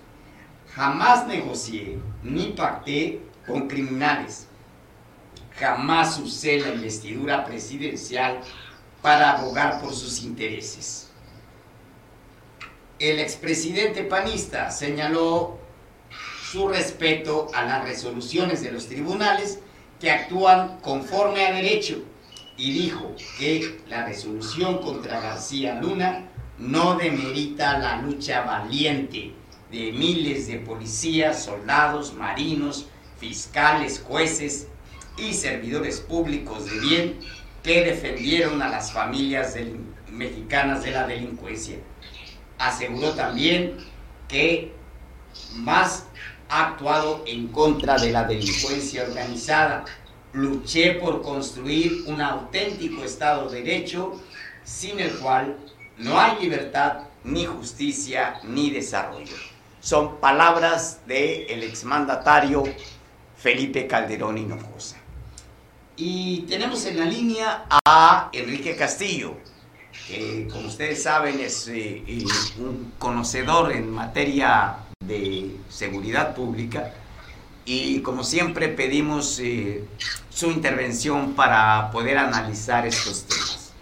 Jamás 0.73 1.27
negocié 1.27 1.99
ni 2.23 2.47
pacté 2.53 3.21
con 3.45 3.67
criminales 3.67 4.47
jamás 5.61 6.17
usé 6.17 6.59
la 6.59 6.69
investidura 6.69 7.45
presidencial 7.45 8.41
para 9.01 9.37
abogar 9.37 9.79
por 9.79 9.93
sus 9.93 10.23
intereses. 10.23 11.09
El 12.97 13.19
expresidente 13.19 14.03
panista 14.03 14.71
señaló 14.71 15.59
su 16.51 16.67
respeto 16.67 17.47
a 17.53 17.63
las 17.63 17.83
resoluciones 17.83 18.61
de 18.61 18.71
los 18.71 18.87
tribunales 18.87 19.59
que 19.99 20.11
actúan 20.11 20.79
conforme 20.81 21.45
a 21.45 21.53
derecho 21.53 22.03
y 22.61 22.71
dijo 22.73 23.15
que 23.39 23.81
la 23.87 24.05
resolución 24.05 24.83
contra 24.83 25.19
García 25.19 25.81
Luna 25.81 26.29
no 26.59 26.95
demerita 26.95 27.79
la 27.79 27.99
lucha 28.03 28.41
valiente 28.41 29.33
de 29.71 29.91
miles 29.91 30.45
de 30.45 30.59
policías, 30.59 31.43
soldados, 31.43 32.13
marinos, 32.13 32.85
fiscales, 33.17 34.03
jueces 34.07 34.67
y 35.17 35.33
servidores 35.33 36.01
públicos 36.01 36.69
de 36.69 36.79
bien 36.81 37.19
que 37.63 37.83
defendieron 37.83 38.61
a 38.61 38.69
las 38.69 38.91
familias 38.91 39.55
mexicanas 40.11 40.83
de 40.83 40.91
la 40.91 41.07
delincuencia. 41.07 41.77
Aseguró 42.59 43.15
también 43.15 43.77
que 44.27 44.71
más 45.55 46.05
ha 46.47 46.67
actuado 46.67 47.23
en 47.25 47.47
contra 47.47 47.97
de 47.97 48.11
la 48.11 48.25
delincuencia 48.25 49.01
organizada. 49.01 49.83
Luché 50.33 50.93
por 50.93 51.21
construir 51.21 52.03
un 52.07 52.21
auténtico 52.21 53.03
Estado 53.03 53.49
de 53.49 53.63
Derecho 53.63 54.19
sin 54.63 54.99
el 54.99 55.11
cual 55.19 55.57
no 55.97 56.17
hay 56.19 56.41
libertad, 56.41 57.03
ni 57.25 57.45
justicia, 57.45 58.39
ni 58.43 58.69
desarrollo. 58.69 59.35
Son 59.81 60.17
palabras 60.17 61.01
del 61.05 61.45
el 61.49 61.63
exmandatario 61.63 62.63
Felipe 63.35 63.87
Calderón 63.87 64.37
Hinojosa. 64.37 64.97
Y 65.97 66.43
tenemos 66.43 66.85
en 66.85 66.99
la 66.99 67.05
línea 67.05 67.65
a 67.85 68.29
Enrique 68.31 68.75
Castillo, 68.75 69.35
que 70.07 70.47
como 70.51 70.69
ustedes 70.69 71.03
saben 71.03 71.39
es 71.41 71.67
eh, 71.67 72.03
eh, 72.07 72.25
un 72.57 72.93
conocedor 72.97 73.73
en 73.73 73.91
materia 73.91 74.77
de 75.03 75.57
seguridad 75.69 76.33
pública 76.33 76.93
y 77.65 78.01
como 78.01 78.23
siempre 78.23 78.67
pedimos 78.69 79.39
eh, 79.39 79.85
su 80.29 80.51
intervención 80.51 81.33
para 81.33 81.91
poder 81.91 82.17
analizar 82.17 82.85
estos 82.87 83.25
temas. 83.25 83.73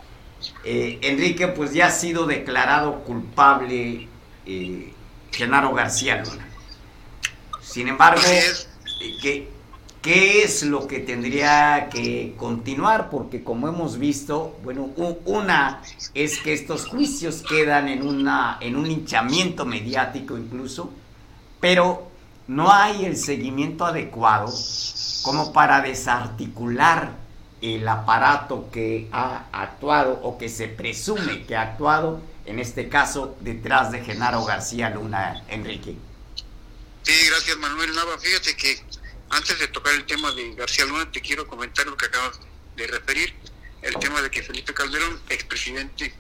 Enrique 0.63 1.47
pues 1.47 1.73
ya 1.73 1.87
ha 1.87 1.91
sido 1.91 2.25
declarado 2.25 3.03
culpable 3.03 4.07
Genaro 5.31 5.73
García 5.73 6.17
Luna. 6.17 6.47
Sin 7.61 7.87
embargo, 7.87 8.21
que 9.21 9.47
¿Qué 10.01 10.43
es 10.43 10.63
lo 10.63 10.87
que 10.87 10.99
tendría 10.99 11.89
que 11.91 12.33
continuar? 12.37 13.09
Porque 13.09 13.43
como 13.43 13.67
hemos 13.67 13.99
visto, 13.99 14.57
bueno, 14.63 14.91
una 15.25 15.81
es 16.13 16.39
que 16.39 16.53
estos 16.53 16.87
juicios 16.87 17.43
quedan 17.47 17.89
en, 17.89 18.07
una, 18.07 18.57
en 18.61 18.77
un 18.77 18.89
hinchamiento 18.89 19.65
mediático 19.65 20.37
incluso, 20.37 20.89
pero 21.59 22.08
no 22.49 22.73
hay 22.73 23.05
el 23.05 23.15
seguimiento 23.15 23.85
adecuado 23.85 24.51
como 25.21 25.53
para 25.53 25.81
desarticular 25.81 27.15
el 27.61 27.87
aparato 27.87 28.71
que 28.71 29.07
ha 29.11 29.45
actuado 29.51 30.19
o 30.23 30.39
que 30.39 30.49
se 30.49 30.67
presume 30.67 31.45
que 31.45 31.55
ha 31.55 31.61
actuado, 31.61 32.23
en 32.47 32.57
este 32.57 32.89
caso, 32.89 33.37
detrás 33.41 33.91
de 33.91 34.03
Genaro 34.03 34.43
García 34.45 34.89
Luna, 34.89 35.43
Enrique. 35.47 35.95
Sí, 37.03 37.27
gracias 37.27 37.55
Manuel 37.57 37.93
Nava. 37.93 38.17
Fíjate 38.17 38.57
que 38.57 38.81
antes 39.29 39.59
de 39.59 39.67
tocar 39.67 39.93
el 39.93 40.07
tema 40.07 40.31
de 40.31 40.55
García 40.55 40.85
Luna, 40.85 41.11
te 41.11 41.21
quiero 41.21 41.47
comentar 41.47 41.85
lo 41.85 41.95
que 41.95 42.07
acabas 42.07 42.39
de 42.75 42.87
referir, 42.87 43.31
el 43.83 43.93
tema 43.97 44.23
de 44.23 44.31
que 44.31 44.41
Felipe 44.41 44.73
Calderón, 44.73 45.21
expresidente 45.29 46.11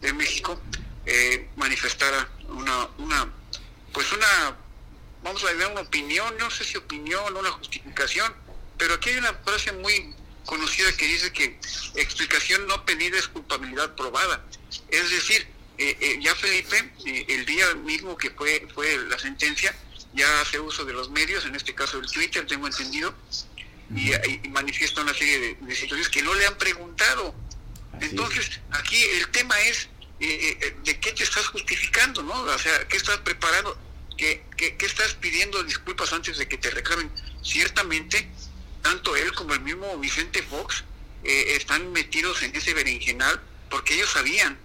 de 0.00 0.12
México, 0.12 0.60
eh, 1.04 1.48
manifestara 1.54 2.28
una, 2.48 2.88
una, 2.98 3.32
pues 3.92 4.12
una, 4.12 4.65
vamos 5.22 5.42
a 5.44 5.52
ver, 5.52 5.66
una 5.68 5.80
opinión, 5.82 6.34
no 6.38 6.50
sé 6.50 6.64
si 6.64 6.76
opinión 6.76 7.36
o 7.36 7.40
una 7.40 7.50
justificación, 7.50 8.32
pero 8.78 8.94
aquí 8.94 9.10
hay 9.10 9.18
una 9.18 9.34
frase 9.34 9.72
muy 9.72 10.14
conocida 10.44 10.92
que 10.96 11.06
dice 11.06 11.32
que 11.32 11.58
explicación 11.94 12.66
no 12.66 12.84
pedida 12.84 13.18
es 13.18 13.28
culpabilidad 13.28 13.94
probada. 13.94 14.44
Es 14.88 15.10
decir, 15.10 15.46
eh, 15.78 15.96
eh, 16.00 16.18
ya 16.20 16.34
Felipe, 16.34 16.92
el 17.28 17.44
día 17.44 17.74
mismo 17.74 18.16
que 18.16 18.30
fue, 18.30 18.66
fue 18.74 18.96
la 19.08 19.18
sentencia, 19.18 19.74
ya 20.14 20.40
hace 20.40 20.58
uso 20.58 20.84
de 20.84 20.92
los 20.92 21.10
medios, 21.10 21.44
en 21.44 21.54
este 21.54 21.74
caso 21.74 21.98
el 21.98 22.06
Twitter, 22.06 22.46
tengo 22.46 22.66
entendido, 22.66 23.14
y, 23.94 24.48
manifiesta 24.48 25.02
una 25.02 25.14
serie 25.14 25.56
de, 25.60 25.74
situaciones 25.74 26.08
que 26.08 26.22
no 26.22 26.34
le 26.34 26.46
han 26.46 26.56
preguntado. 26.56 27.34
Entonces, 28.00 28.60
aquí 28.70 29.02
el 29.02 29.28
tema 29.28 29.58
es 29.60 29.88
eh, 30.20 30.58
eh, 30.60 30.76
de 30.84 31.00
qué 31.00 31.12
te 31.12 31.22
estás 31.22 31.46
justificando, 31.48 32.22
¿no? 32.22 32.34
O 32.42 32.58
sea, 32.58 32.86
¿qué 32.88 32.96
estás 32.96 33.18
preparando? 33.18 33.78
¿Qué, 34.16 34.44
qué, 34.56 34.76
estás 34.80 35.14
pidiendo 35.14 35.62
disculpas 35.62 36.12
antes 36.12 36.38
de 36.38 36.48
que 36.48 36.56
te 36.56 36.70
reclamen? 36.70 37.10
Ciertamente, 37.42 38.28
tanto 38.82 39.14
él 39.16 39.32
como 39.34 39.54
el 39.54 39.60
mismo 39.60 39.98
Vicente 39.98 40.42
Fox 40.42 40.84
eh, 41.24 41.56
están 41.56 41.92
metidos 41.92 42.42
en 42.42 42.54
ese 42.56 42.72
berenjenal 42.72 43.40
porque 43.70 43.94
ellos 43.94 44.10
sabían, 44.10 44.58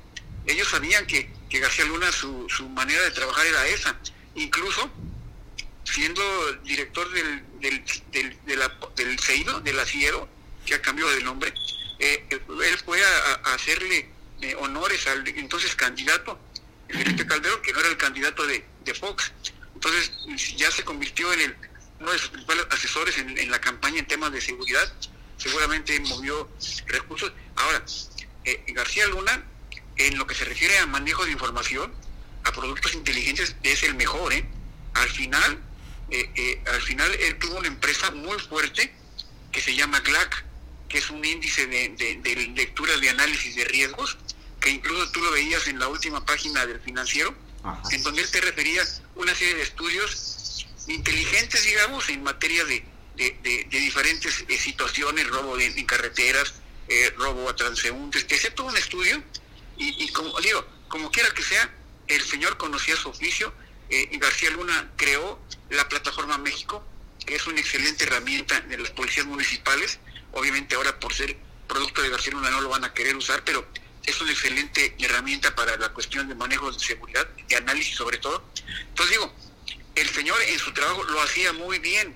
ellos 0.46 0.70
sabían 0.70 1.05
que, 1.05 1.29
que 1.50 1.60
García 1.60 1.86
Luna 1.86 2.12
su, 2.12 2.48
su 2.50 2.70
manera 2.70 3.01
de 3.03 3.12
trabajar 3.12 3.46
era 3.46 3.67
esa. 3.67 3.98
Incluso 4.36 4.89
siendo 5.84 6.53
director 6.63 7.10
del, 7.12 7.43
del, 7.60 7.84
del, 8.12 8.38
de 8.46 8.55
la, 8.55 8.72
del 8.96 9.20
CEIDO, 9.20 9.60
del 9.62 9.79
ACIERO, 9.79 10.27
que 10.65 10.75
ha 10.75 10.81
cambiado 10.81 11.12
de 11.12 11.24
nombre, 11.24 11.53
eh, 12.00 12.27
él 12.29 12.77
fue 12.86 13.03
a, 13.03 13.53
hacerle 13.53 14.10
eh, 14.41 14.55
honores 14.55 15.05
al 15.08 15.27
entonces 15.27 15.75
candidato, 15.75 16.39
Felipe 16.91 17.25
Calderón, 17.25 17.62
que 17.62 17.74
no 17.74 17.79
era 17.79 17.89
el 17.89 17.98
candidato 17.98 18.45
de, 18.45 18.63
Fox. 19.00 19.31
Entonces 19.74 20.12
ya 20.57 20.69
se 20.69 20.83
convirtió 20.83 21.31
en 21.33 21.41
el, 21.41 21.55
uno 22.00 22.12
de 22.12 22.19
sus 22.19 22.29
principales 22.29 22.65
asesores 22.71 23.17
en, 23.17 23.50
la 23.50 23.62
campaña 23.62 24.00
en 24.00 24.07
temas 24.07 24.31
de 24.31 24.41
seguridad, 24.41 24.91
seguramente 25.38 26.00
movió 26.01 26.50
recursos. 26.88 27.31
Ahora, 27.55 27.83
eh, 28.43 28.63
García 28.69 29.07
Luna, 29.07 29.45
en 29.98 30.17
lo 30.17 30.27
que 30.27 30.36
se 30.36 30.45
refiere 30.45 30.77
a 30.79 30.86
manejo 30.86 31.25
de 31.25 31.31
información, 31.31 31.93
a 32.43 32.51
productos 32.51 32.93
inteligentes, 32.93 33.55
es 33.63 33.83
el 33.83 33.95
mejor. 33.95 34.33
¿eh? 34.33 34.45
Al 34.93 35.10
final, 35.10 35.60
eh, 36.10 36.29
eh, 36.36 36.63
al 36.67 36.81
final 36.81 37.12
él 37.13 37.38
tuvo 37.39 37.57
una 37.57 37.67
empresa 37.67 38.12
muy 38.12 38.38
fuerte 38.39 38.93
que 39.51 39.62
se 39.62 39.75
llama 39.75 40.00
GLAC, 40.00 40.45
que 40.89 40.98
es 40.98 41.10
un 41.10 41.24
índice 41.24 41.67
de, 41.67 41.89
de, 42.21 42.36
lectura 42.55 42.98
de 42.98 43.10
análisis 43.10 43.55
de 43.55 43.65
riesgos, 43.65 44.17
que 44.61 44.69
incluso 44.69 45.11
tú 45.11 45.21
lo 45.21 45.31
veías 45.31 45.67
en 45.67 45.79
la 45.79 45.87
última 45.87 46.23
página 46.23 46.65
del 46.65 46.79
financiero, 46.79 47.35
en 47.91 48.03
donde 48.03 48.21
él 48.21 48.31
te 48.31 48.41
refería 48.41 48.83
una 49.15 49.35
serie 49.35 49.55
de 49.55 49.63
estudios 49.63 50.65
inteligentes, 50.87 51.63
digamos, 51.63 52.07
en 52.09 52.23
materia 52.23 52.63
de, 52.65 52.83
de, 53.15 53.67
diferentes 53.69 54.45
eh, 54.47 54.57
situaciones, 54.57 55.27
robo 55.27 55.59
en 55.59 55.85
carreteras, 55.85 56.53
eh, 56.87 57.13
robo 57.17 57.49
a 57.49 57.55
transeúntes, 57.55 58.23
que 58.25 58.37
sea 58.37 58.53
todo 58.53 58.67
un 58.67 58.77
estudio, 58.77 59.21
y, 59.77 60.07
como 60.11 60.39
digo, 60.41 60.63
como 60.89 61.09
quiera 61.09 61.31
que 61.31 61.41
sea, 61.41 61.73
el 62.07 62.21
señor 62.21 62.57
conocía 62.57 62.95
su 62.95 63.09
oficio, 63.09 63.51
eh, 63.89 64.09
y 64.11 64.17
García 64.19 64.51
Luna 64.51 64.91
creó 64.95 65.39
la 65.69 65.89
plataforma 65.89 66.37
México, 66.37 66.85
que 67.25 67.35
es 67.35 67.47
una 67.47 67.59
excelente 67.59 68.03
herramienta 68.03 68.61
de 68.61 68.77
las 68.77 68.91
policías 68.91 69.25
municipales, 69.25 69.99
obviamente 70.33 70.75
ahora 70.75 70.99
por 70.99 71.13
ser 71.13 71.35
producto 71.67 72.01
de 72.01 72.09
García 72.09 72.33
Luna 72.33 72.51
no 72.51 72.61
lo 72.61 72.69
van 72.69 72.83
a 72.83 72.93
querer 72.93 73.15
usar, 73.15 73.43
pero 73.43 73.65
es 74.05 74.22
una 74.22 74.31
excelente 74.31 74.96
herramienta 75.00 75.53
para 75.55 75.77
la 75.77 75.89
cuestión 75.89 76.27
de 76.27 76.36
manejo 76.36 76.72
de 76.72 76.79
seguridad, 76.79 77.27
de 77.48 77.55
análisis 77.55 77.96
sobre 77.96 78.17
todo. 78.17 78.43
Entonces 78.89 79.17
digo, 79.17 79.34
el 79.96 80.10
señor 80.10 80.41
en 80.41 80.60
su 80.60 80.74
trabajo 80.74 81.03
lo 81.03 81.22
hacía 81.22 81.53
muy 81.53 81.79
bien, 81.79 82.15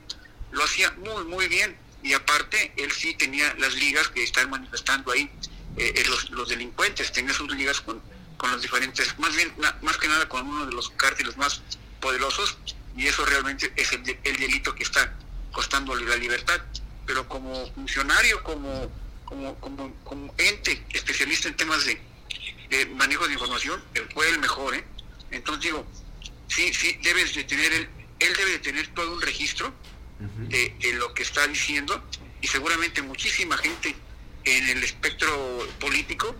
lo 0.51 0.63
hacía 0.63 0.92
muy, 0.92 1.24
muy 1.25 1.48
bien. 1.48 1.77
Y 2.04 2.13
aparte, 2.13 2.72
él 2.77 2.92
sí 2.92 3.15
tenía 3.15 3.54
las 3.56 3.74
ligas 3.74 4.08
que 4.10 4.24
están 4.24 4.50
manifestando 4.50 5.12
ahí, 5.12 5.30
eh, 5.77 5.94
eh, 5.96 6.04
los, 6.08 6.30
los, 6.30 6.50
delincuentes, 6.50 7.12
tenía 7.12 7.34
sus 7.34 7.51
ligas 7.51 7.82
con, 7.82 8.01
con 8.38 8.51
los 8.51 8.62
diferentes, 8.62 9.18
más 9.18 9.36
bien, 9.36 9.51
más 9.82 9.98
que 9.98 10.08
nada 10.08 10.30
con 10.30 10.48
uno 10.48 10.68
de 10.68 10.72
los 10.72 10.92
cárteles 10.92 11.36
más 11.36 11.63
poderosos, 12.00 12.58
y 12.96 13.08
eso 13.08 13.25
realmente 13.25 13.74
es 13.75 13.92
el, 13.92 14.20
el 14.24 14.38
delito 14.38 14.75
que 14.75 14.84
está 14.84 15.15
costándole 15.51 16.06
la 16.06 16.15
libertad. 16.15 16.62
Pero 17.08 17.27
como 17.27 17.72
funcionario, 17.74 18.42
como 18.44 18.92
como, 19.25 19.55
como, 19.60 19.94
como 20.03 20.34
ente 20.38 20.84
especialista 20.94 21.48
en 21.48 21.55
temas 21.55 21.86
de, 21.86 22.00
manejo 22.96 23.27
de 23.27 23.34
información, 23.34 23.84
fue 24.13 24.29
el 24.29 24.39
mejor, 24.39 24.75
¿eh? 24.75 24.84
Entonces 25.32 25.63
digo, 25.63 25.86
sí, 26.48 26.74
sí, 26.74 26.98
debes 27.03 27.36
de 27.36 27.44
tener, 27.44 27.72
el, 27.74 27.89
él 28.20 28.34
debe 28.38 28.51
de 28.51 28.60
tener 28.60 28.88
todo 28.94 29.13
un 29.13 29.22
registro 29.22 29.74
de, 30.20 30.94
lo 30.94 31.13
que 31.13 31.24
está 31.24 31.46
diciendo 31.48 32.01
y 32.41 32.48
seguramente 32.48 33.01
muchísima 33.01 33.58
gente 33.58 33.96
en 34.46 34.70
el 34.70 34.84
espectro 34.84 35.67
político 35.79 36.36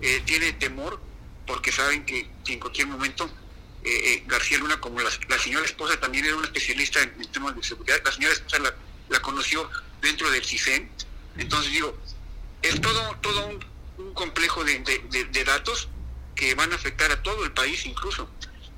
eh, 0.00 0.22
tiene 0.24 0.52
temor 0.52 1.00
porque 1.46 1.72
saben 1.72 2.04
que, 2.04 2.28
en 2.46 2.60
cualquier 2.60 2.86
momento 2.86 3.28
eh, 3.84 3.90
eh, 3.90 4.24
García 4.26 4.58
Luna, 4.58 4.80
como 4.80 5.00
la, 5.00 5.38
señora 5.38 5.64
esposa 5.64 5.98
también 5.98 6.24
era 6.24 6.36
una 6.36 6.46
especialista 6.46 7.02
en, 7.02 7.12
temas 7.32 7.56
de 7.56 7.62
seguridad, 7.62 8.00
la 8.04 8.12
señora 8.12 8.34
esposa 8.34 8.58
la, 8.60 8.74
la 9.08 9.20
conoció 9.20 9.68
dentro 10.00 10.30
del 10.30 10.44
CISEN, 10.44 10.88
entonces 11.38 11.72
digo, 11.72 11.96
es 12.62 12.80
todo, 12.80 13.16
todo 13.20 13.46
un, 13.48 13.72
complejo 14.14 14.64
de, 14.64 15.44
datos 15.44 15.88
que 16.34 16.54
van 16.54 16.72
a 16.72 16.76
afectar 16.76 17.10
a 17.10 17.22
todo 17.22 17.44
el 17.44 17.52
país 17.52 17.86
incluso. 17.86 18.28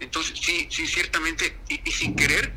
Entonces 0.01 0.39
sí, 0.39 0.69
sí, 0.71 0.87
ciertamente, 0.87 1.57
y, 1.69 1.91
sin 1.91 2.15
querer, 2.15 2.53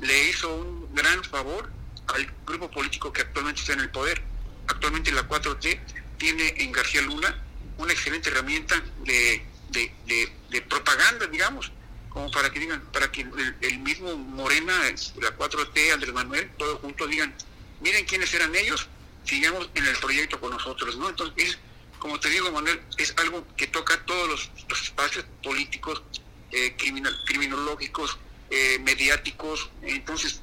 le 0.00 0.28
hizo 0.28 0.54
un 0.54 0.94
gran 0.94 1.22
favor 1.24 1.70
al 2.08 2.26
grupo 2.46 2.70
político 2.70 3.12
que 3.12 3.22
actualmente 3.22 3.60
está 3.60 3.74
en 3.74 3.80
el 3.80 3.90
poder. 3.90 4.22
Actualmente 4.66 5.12
la 5.12 5.28
4T 5.28 5.80
tiene 6.18 6.54
en 6.58 6.72
García 6.72 7.02
Luna 7.02 7.42
una 7.78 7.92
excelente 7.92 8.30
herramienta 8.30 8.82
de, 9.04 9.44
de, 9.70 10.62
propaganda, 10.62 11.26
digamos, 11.26 11.70
como 12.08 12.30
para 12.30 12.50
que 12.50 12.58
digan, 12.58 12.80
para 12.92 13.10
que 13.12 13.22
el, 13.22 13.56
el, 13.60 13.78
mismo 13.78 14.16
Morena, 14.16 14.74
la 15.20 15.36
4T, 15.36 15.92
Andrés 15.92 16.12
Manuel, 16.12 16.50
todos 16.58 16.80
juntos 16.80 17.08
digan, 17.08 17.34
miren 17.80 18.04
quiénes 18.06 18.32
eran 18.34 18.54
ellos, 18.56 18.88
sigamos 19.28 19.68
en 19.74 19.84
el 19.84 19.96
proyecto 19.96 20.40
con 20.40 20.50
nosotros, 20.50 20.96
¿no? 20.96 21.08
Entonces, 21.10 21.58
como 21.98 22.18
te 22.18 22.30
digo, 22.30 22.50
Manuel, 22.50 22.80
es 22.96 23.14
algo 23.18 23.44
que 23.56 23.66
toca 23.66 23.94
todos 24.06 24.28
los, 24.28 24.50
espacios 24.82 25.26
políticos, 25.42 26.02
eh, 26.50 26.74
criminal, 26.78 27.14
criminológicos, 27.26 28.18
eh, 28.50 28.78
mediáticos, 28.80 29.70
entonces, 29.82 30.40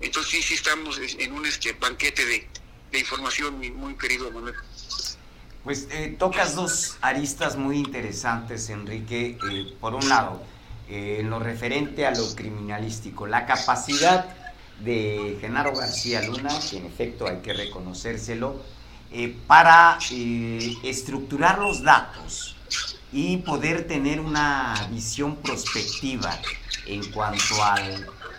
entonces 0.00 0.30
sí, 0.30 0.42
sí 0.42 0.54
estamos 0.54 0.98
en 0.98 1.32
un 1.32 1.44
este 1.44 1.72
banquete 1.72 2.24
de, 2.24 2.98
información, 2.98 3.58
muy, 3.76 3.94
querido 3.94 4.30
Manuel. 4.30 4.54
Pues 5.64 5.88
eh, 5.90 6.16
tocas 6.18 6.54
dos 6.54 6.96
aristas 7.00 7.56
muy 7.56 7.78
interesantes, 7.78 8.68
Enrique. 8.70 9.36
por 9.80 9.94
un 9.94 10.08
lado, 10.08 10.42
en 10.88 11.30
lo 11.30 11.38
referente 11.38 12.06
a 12.06 12.12
lo 12.12 12.34
criminalístico, 12.34 13.26
la 13.26 13.46
capacidad 13.46 14.39
de 14.84 15.38
Genaro 15.40 15.74
García 15.74 16.22
Luna, 16.22 16.50
que 16.70 16.78
en 16.78 16.86
efecto 16.86 17.26
hay 17.26 17.38
que 17.38 17.52
reconocérselo, 17.52 18.60
eh, 19.12 19.36
para 19.46 19.98
eh, 20.12 20.76
estructurar 20.84 21.58
los 21.58 21.82
datos 21.82 22.56
y 23.12 23.38
poder 23.38 23.88
tener 23.88 24.20
una 24.20 24.74
visión 24.90 25.34
prospectiva 25.36 26.38
en 26.86 27.10
cuanto 27.10 27.62
a 27.62 27.76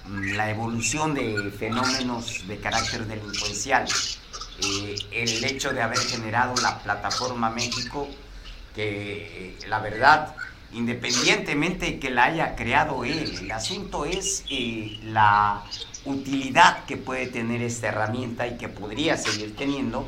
la 0.08 0.50
evolución 0.50 1.14
de 1.14 1.52
fenómenos 1.52 2.48
de 2.48 2.58
carácter 2.58 3.06
delincuencial. 3.06 3.86
Eh, 4.64 4.96
el 5.12 5.44
hecho 5.44 5.74
de 5.74 5.82
haber 5.82 6.00
generado 6.00 6.56
la 6.62 6.80
plataforma 6.80 7.50
México, 7.50 8.08
que 8.74 9.58
la 9.68 9.80
verdad, 9.80 10.36
independientemente 10.72 11.86
de 11.86 12.00
que 12.00 12.10
la 12.12 12.26
haya 12.26 12.56
creado 12.56 13.04
él, 13.04 13.40
el 13.42 13.52
asunto 13.52 14.06
es 14.06 14.46
la 15.04 15.64
utilidad 16.06 16.86
que 16.86 16.98
puede 16.98 17.28
tener 17.28 17.62
esta 17.62 17.88
herramienta 17.88 18.48
y 18.48 18.58
que 18.58 18.70
podría 18.70 19.18
seguir 19.18 19.56
teniendo, 19.56 20.08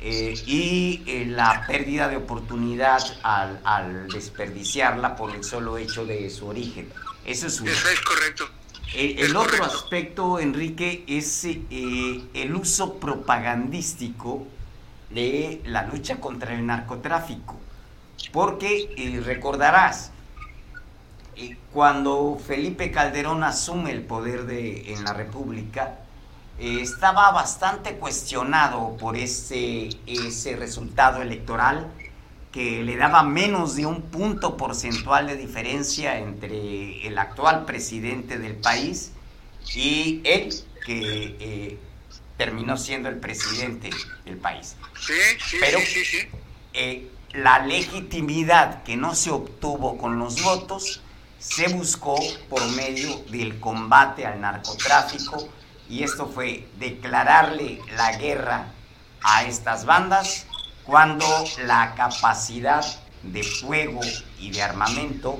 eh, 0.00 0.34
y 0.46 1.02
eh, 1.06 1.26
la 1.26 1.64
pérdida 1.66 2.08
de 2.08 2.16
oportunidad 2.16 3.02
al, 3.24 4.06
desperdiciarla 4.08 5.16
por 5.16 5.34
el 5.34 5.42
solo 5.42 5.76
hecho 5.76 6.06
de 6.06 6.30
su 6.30 6.46
origen. 6.46 6.88
Eso 7.24 7.48
es, 7.48 7.60
es 7.60 8.00
correcto. 8.00 8.48
Eh, 8.94 9.16
el, 9.18 9.36
otro 9.36 9.64
aspecto, 9.64 10.38
Enrique, 10.38 11.04
es 11.08 11.44
el 11.44 12.54
uso 12.54 12.94
propagandístico 12.94 14.46
de 15.10 15.60
la 15.66 15.86
lucha 15.86 16.20
contra 16.20 16.54
el 16.54 16.64
narcotráfico. 16.64 17.56
Porque 18.32 19.20
recordarás, 19.24 20.12
cuando 21.72 22.38
Felipe 22.44 22.90
Calderón 22.90 23.44
asume 23.44 23.92
el 23.92 24.02
poder 24.02 24.46
de, 24.46 24.92
en 24.92 25.04
la 25.04 25.12
República, 25.12 25.98
eh, 26.58 26.80
estaba 26.80 27.30
bastante 27.30 27.94
cuestionado 27.94 28.96
por 28.96 29.16
ese, 29.16 29.90
ese 30.06 30.56
resultado 30.56 31.22
electoral 31.22 31.88
que 32.52 32.82
le 32.82 32.96
daba 32.96 33.22
menos 33.22 33.76
de 33.76 33.86
un 33.86 34.02
punto 34.02 34.56
porcentual 34.56 35.26
de 35.26 35.36
diferencia 35.36 36.18
entre 36.18 37.06
el 37.06 37.18
actual 37.18 37.64
presidente 37.64 38.38
del 38.38 38.54
país 38.54 39.12
y 39.74 40.20
él, 40.24 40.52
que 40.84 41.36
eh, 41.38 41.78
terminó 42.36 42.76
siendo 42.76 43.08
el 43.08 43.18
presidente 43.18 43.90
del 44.24 44.38
país. 44.38 44.76
Sí, 44.98 45.12
sí, 45.44 45.56
Pero, 45.60 45.78
sí, 45.80 46.04
sí, 46.04 46.18
eh, 46.72 47.10
la 47.32 47.60
legitimidad 47.60 48.82
que 48.82 48.96
no 48.96 49.14
se 49.14 49.30
obtuvo 49.30 49.98
con 49.98 50.18
los 50.18 50.42
votos 50.42 51.02
se 51.38 51.68
buscó 51.68 52.16
por 52.48 52.64
medio 52.70 53.24
del 53.30 53.60
combate 53.60 54.26
al 54.26 54.40
narcotráfico 54.40 55.48
y 55.88 56.02
esto 56.02 56.26
fue 56.26 56.68
declararle 56.78 57.80
la 57.96 58.16
guerra 58.16 58.72
a 59.22 59.44
estas 59.44 59.84
bandas 59.84 60.46
cuando 60.84 61.26
la 61.64 61.94
capacidad 61.94 62.84
de 63.22 63.42
fuego 63.42 64.00
y 64.38 64.50
de 64.50 64.62
armamento 64.62 65.38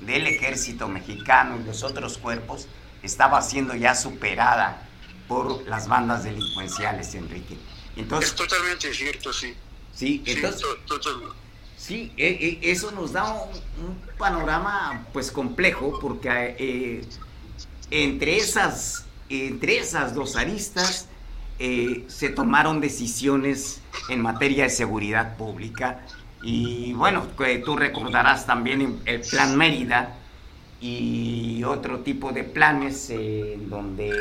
del 0.00 0.26
ejército 0.26 0.88
mexicano 0.88 1.58
y 1.60 1.64
los 1.64 1.82
otros 1.82 2.18
cuerpos 2.18 2.66
estaba 3.02 3.40
siendo 3.42 3.74
ya 3.74 3.94
superada 3.94 4.82
por 5.28 5.66
las 5.68 5.88
bandas 5.88 6.24
delincuenciales, 6.24 7.14
Enrique. 7.14 7.56
Entonces, 7.96 8.30
es 8.30 8.36
totalmente 8.36 8.92
cierto, 8.92 9.32
sí. 9.32 9.54
Sí, 9.94 10.22
entonces, 10.26 10.62
Sí, 10.62 11.22
e, 11.90 12.12
e, 12.16 12.70
eso 12.70 12.90
nos 12.92 13.12
da 13.12 13.32
un, 13.32 14.04
panorama 14.18 15.04
pues 15.12 15.30
complejo 15.30 15.98
porque 16.00 16.56
eh, 16.58 17.04
entre, 17.90 18.36
esas, 18.36 19.04
entre 19.28 19.78
esas 19.78 20.14
dos 20.14 20.36
aristas 20.36 21.08
eh, 21.58 22.04
se 22.08 22.30
tomaron 22.30 22.80
decisiones 22.80 23.80
en 24.08 24.20
materia 24.20 24.64
de 24.64 24.70
seguridad 24.70 25.36
pública 25.36 26.06
y 26.42 26.92
bueno, 26.92 27.26
tú 27.64 27.76
recordarás 27.76 28.46
también 28.46 29.00
el 29.06 29.20
Plan 29.22 29.56
Mérida 29.56 30.16
y 30.80 31.64
otro 31.64 32.00
tipo 32.00 32.32
de 32.32 32.44
planes 32.44 33.08
en 33.08 33.70
donde 33.70 34.12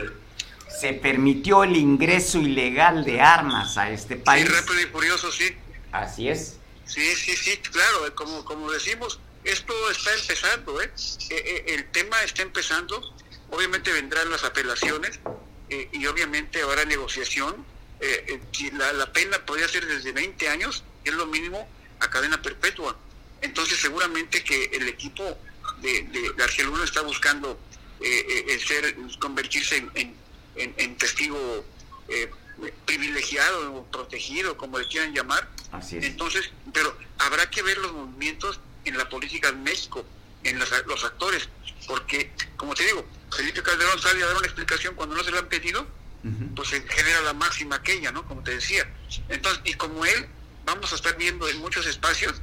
se 0.79 0.93
permitió 0.93 1.65
el 1.65 1.75
ingreso 1.75 2.39
ilegal 2.39 3.03
de 3.03 3.19
armas 3.19 3.77
a 3.77 3.89
este 3.89 4.15
país. 4.15 4.47
Sí, 4.47 4.53
rápido 4.53 4.81
y 4.81 4.85
furioso, 4.85 5.31
sí. 5.31 5.45
Así 5.91 6.29
es. 6.29 6.59
Sí, 6.85 7.15
sí, 7.15 7.35
sí, 7.35 7.57
claro, 7.57 8.07
eh, 8.07 8.11
como, 8.11 8.43
como 8.45 8.71
decimos, 8.71 9.19
esto 9.43 9.73
está 9.89 10.13
empezando, 10.13 10.81
¿eh? 10.81 10.91
eh, 11.29 11.43
eh 11.45 11.65
el 11.67 11.91
tema 11.91 12.21
está 12.23 12.41
empezando, 12.41 13.15
obviamente 13.49 13.91
vendrán 13.91 14.29
las 14.29 14.43
apelaciones 14.43 15.19
y 15.91 16.05
obviamente 16.05 16.61
habrá 16.61 16.85
negociación. 16.85 17.65
La, 18.73 18.93
la, 18.93 19.11
pena 19.13 19.43
podría 19.45 19.67
ser 19.67 19.87
desde 19.87 20.11
20 20.11 20.49
años, 20.49 20.83
es 21.03 21.13
lo 21.13 21.25
mínimo, 21.25 21.67
a 21.99 22.09
cadena 22.09 22.41
perpetua. 22.41 22.95
Entonces 23.41 23.79
seguramente 23.79 24.43
que 24.43 24.65
el 24.65 24.87
equipo 24.87 25.23
de, 25.81 26.31
García 26.35 26.65
Luna 26.65 26.83
está 26.83 27.01
buscando 27.01 27.57
el 28.01 28.59
ser, 28.59 28.95
convertirse 29.19 29.77
en, 29.95 30.15
en, 30.55 30.97
testigo 30.97 31.65
privilegiado 32.85 33.73
o 33.75 33.85
protegido, 33.85 34.57
como 34.57 34.79
le 34.79 34.87
quieran 34.87 35.13
llamar. 35.13 35.49
Entonces, 35.91 36.51
pero 36.71 36.95
habrá 37.19 37.49
que 37.49 37.61
ver 37.61 37.77
los 37.77 37.91
movimientos 37.91 38.59
en 38.85 38.97
la 38.97 39.09
política 39.09 39.51
de 39.51 39.57
México, 39.57 40.05
en 40.43 40.59
los 40.59 41.03
actores, 41.03 41.49
porque, 41.87 42.31
como 42.57 42.73
te 42.73 42.85
digo, 42.85 43.05
Felipe 43.35 43.61
Calderón 43.61 43.99
sale 43.99 44.23
a 44.23 44.27
dar 44.27 44.37
una 44.37 44.45
explicación 44.45 44.95
cuando 44.95 45.15
no 45.15 45.23
se 45.23 45.31
lo 45.31 45.39
han 45.39 45.47
pedido, 45.47 45.85
pues 46.55 46.69
se 46.69 46.81
genera 46.87 47.21
la 47.21 47.33
máxima 47.33 47.75
aquella, 47.75 48.11
¿no? 48.11 48.25
Como 48.25 48.41
te 48.43 48.51
decía. 48.51 48.89
Entonces, 49.27 49.61
y 49.65 49.73
como 49.73 50.05
él, 50.05 50.27
vamos 50.65 50.91
a 50.93 50.95
estar 50.95 51.17
viendo 51.17 51.47
en 51.49 51.59
muchos 51.59 51.85
espacios 51.85 52.41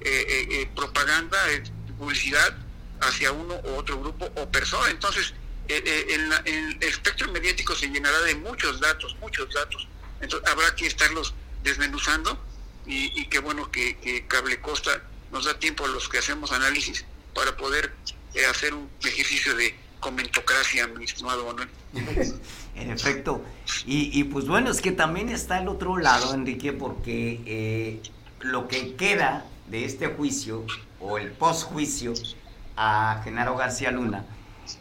eh, 0.00 0.26
eh, 0.28 0.46
eh 0.50 0.70
propaganda, 0.74 1.38
eh, 1.52 1.62
publicidad 1.98 2.56
hacia 3.00 3.32
uno 3.32 3.60
u 3.64 3.74
otro 3.74 4.00
grupo 4.00 4.30
o 4.36 4.48
persona. 4.50 4.90
Entonces, 4.90 5.34
el, 5.68 6.32
el, 6.44 6.82
espectro 6.82 7.30
mediático 7.32 7.74
se 7.74 7.88
llenará 7.88 8.20
de 8.22 8.34
muchos 8.36 8.80
datos, 8.80 9.16
muchos 9.20 9.52
datos. 9.52 9.88
Entonces, 10.20 10.48
habrá 10.50 10.74
que 10.74 10.86
estarlos 10.86 11.34
desmenuzando 11.62 12.38
y, 12.86 13.18
y 13.20 13.26
qué 13.26 13.38
bueno 13.38 13.70
que, 13.70 13.96
que 13.98 14.26
Cable 14.26 14.60
Costa 14.60 15.02
nos 15.32 15.46
da 15.46 15.58
tiempo 15.58 15.84
a 15.84 15.88
los 15.88 16.08
que 16.08 16.18
hacemos 16.18 16.52
análisis 16.52 17.04
para 17.34 17.56
poder 17.56 17.92
hacer 18.50 18.74
un 18.74 18.88
ejercicio 19.02 19.54
de 19.56 19.74
comentocracia, 20.00 20.86
mi 20.88 21.04
estimado 21.04 21.46
Manuel. 21.46 21.68
en 22.74 22.90
efecto. 22.90 23.42
Y, 23.86 24.18
y, 24.18 24.24
pues 24.24 24.46
bueno, 24.46 24.70
es 24.70 24.80
que 24.80 24.92
también 24.92 25.28
está 25.28 25.60
el 25.60 25.68
otro 25.68 25.96
lado, 25.96 26.34
Enrique, 26.34 26.72
porque 26.72 27.40
eh, 27.46 28.02
lo 28.40 28.68
que 28.68 28.96
queda 28.96 29.46
de 29.68 29.84
este 29.84 30.08
juicio 30.08 30.66
o 31.00 31.18
el 31.18 31.30
postjuicio 31.32 32.12
a 32.76 33.22
Genaro 33.24 33.56
García 33.56 33.90
Luna, 33.90 34.24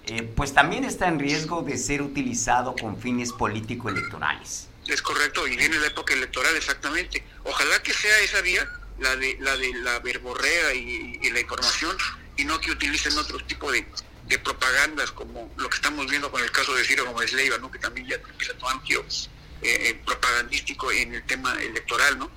eh, 0.05 0.23
pues 0.23 0.53
también 0.53 0.83
está 0.83 1.07
en 1.07 1.19
riesgo 1.19 1.61
de 1.61 1.77
ser 1.77 2.01
utilizado 2.01 2.75
con 2.75 2.99
fines 2.99 3.31
político-electorales. 3.31 4.67
Es 4.87 5.01
correcto, 5.01 5.47
y 5.47 5.55
viene 5.55 5.77
la 5.79 5.87
época 5.87 6.13
electoral 6.13 6.55
exactamente. 6.55 7.23
Ojalá 7.43 7.81
que 7.81 7.93
sea 7.93 8.19
esa 8.19 8.41
vía, 8.41 8.67
la 8.99 9.15
de 9.15 9.37
la 9.39 9.55
de 9.55 9.73
la 9.75 9.99
verborrea 9.99 10.73
y, 10.73 11.19
y 11.21 11.29
la 11.31 11.39
información, 11.39 11.95
y 12.37 12.45
no 12.45 12.59
que 12.59 12.71
utilicen 12.71 13.17
otro 13.17 13.37
tipo 13.45 13.71
de, 13.71 13.85
de 14.27 14.39
propagandas 14.39 15.11
como 15.11 15.51
lo 15.57 15.69
que 15.69 15.75
estamos 15.75 16.07
viendo 16.07 16.31
con 16.31 16.41
el 16.41 16.51
caso 16.51 16.73
de 16.73 16.83
Ciro 16.83 17.05
Gómez 17.05 17.33
Leiva, 17.33 17.57
¿no? 17.57 17.71
que 17.71 17.79
también 17.79 18.07
ya 18.07 18.15
empieza 18.15 18.53
a 18.53 18.57
tomar 18.57 18.75
un 18.75 18.83
giro 18.83 19.01
eh, 19.01 19.89
eh, 19.89 20.01
propagandístico 20.05 20.91
en 20.91 21.15
el 21.15 21.23
tema 21.23 21.53
electoral. 21.61 22.19
¿no? 22.19 22.29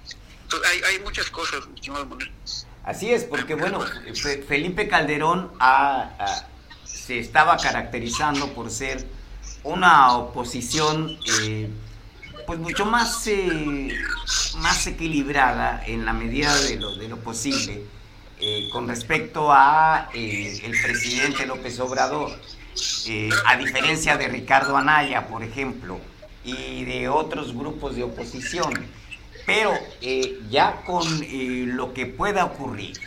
Entonces 0.42 0.70
hay, 0.70 0.82
hay 0.82 1.00
muchas 1.00 1.30
cosas, 1.30 1.64
estimado 1.74 2.06
Manuel. 2.06 2.32
Así 2.84 3.12
es, 3.12 3.24
porque 3.24 3.56
bueno, 3.56 3.84
Felipe 4.46 4.86
Calderón 4.86 5.50
se 7.06 7.18
estaba 7.18 7.56
caracterizando 7.56 8.52
por 8.54 8.70
ser 8.70 9.06
una 9.62 10.16
oposición 10.16 11.18
eh, 11.40 11.68
pues 12.46 12.58
mucho 12.58 12.86
más, 12.86 13.28
más 14.56 14.86
equilibrada 14.86 15.82
en 15.86 16.04
la 16.04 16.12
medida 16.12 16.54
de 16.62 16.76
lo, 16.76 16.96
de 16.96 17.08
lo 17.08 17.18
posible 17.18 17.82
eh, 18.38 18.68
con 18.70 18.86
respecto 18.86 19.50
a 19.50 20.10
eh, 20.12 20.60
el 20.62 20.72
presidente 20.82 21.46
López 21.46 21.80
Obrador, 21.80 22.30
eh, 23.06 23.30
a 23.46 23.56
diferencia 23.56 24.18
de 24.18 24.28
Ricardo 24.28 24.76
Anaya, 24.76 25.26
por 25.26 25.42
ejemplo, 25.42 25.98
y 26.44 26.84
de 26.84 27.08
otros 27.08 27.54
grupos 27.54 27.96
de 27.96 28.02
oposición. 28.02 28.74
Pero 29.46 29.72
ya 30.50 30.82
con 30.84 31.06
lo 31.76 31.94
que 31.94 32.06
pueda 32.06 32.44
ocurrir 32.44 32.98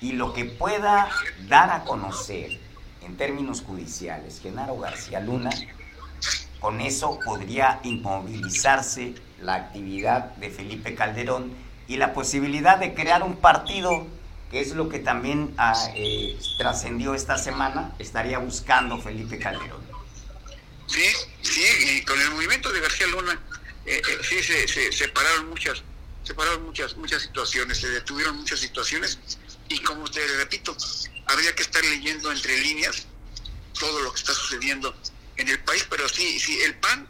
y 0.00 0.12
lo 0.12 0.32
que 0.32 0.46
pueda 0.46 1.10
dar 1.48 1.70
a 1.70 1.84
conocer 1.84 2.58
en 3.06 3.16
términos 3.16 3.62
judiciales 3.62 4.40
Genaro 4.42 4.78
García 4.78 5.20
Luna, 5.20 5.50
con 6.60 6.80
eso 6.80 7.18
podría 7.24 7.80
inmovilizarse 7.84 9.14
la 9.40 9.54
actividad 9.54 10.34
de 10.36 10.50
Felipe 10.50 10.94
Calderón 10.94 11.52
y 11.86 11.96
la 11.96 12.12
posibilidad 12.12 12.78
de 12.78 12.94
crear 12.94 13.22
un 13.22 13.36
partido 13.36 14.06
que 14.50 14.60
es 14.60 14.74
lo 14.74 14.88
que 14.88 14.98
también 14.98 15.54
ah, 15.58 15.74
eh, 15.94 16.38
trascendió 16.58 17.14
esta 17.14 17.36
semana, 17.36 17.94
estaría 17.98 18.38
buscando 18.38 18.98
Felipe 18.98 19.38
Calderón. 19.38 19.82
Sí, 20.86 21.04
sí, 21.42 21.64
y 21.98 22.02
con 22.02 22.20
el 22.20 22.30
movimiento 22.30 22.72
de 22.72 22.80
García 22.80 23.08
Luna, 23.08 23.40
eh, 23.84 24.00
eh, 24.08 24.18
sí 24.22 24.42
se, 24.42 24.92
separaron 24.92 25.48
muchas, 25.48 25.82
separaron 26.22 26.64
muchas, 26.64 26.96
muchas 26.96 27.22
situaciones, 27.22 27.78
se 27.78 27.88
detuvieron 27.88 28.36
muchas 28.36 28.60
situaciones, 28.60 29.18
y 29.68 29.78
como 29.80 30.08
te 30.10 30.26
repito, 30.38 30.76
habría 31.26 31.54
que 31.54 31.62
estar 31.62 31.84
leyendo 31.84 32.30
entre 32.30 32.58
líneas 32.60 33.06
todo 33.78 34.00
lo 34.00 34.12
que 34.12 34.20
está 34.20 34.34
sucediendo 34.34 34.94
en 35.36 35.48
el 35.48 35.58
país, 35.60 35.86
pero 35.90 36.08
sí, 36.08 36.38
sí, 36.40 36.60
el 36.62 36.74
PAN, 36.76 37.08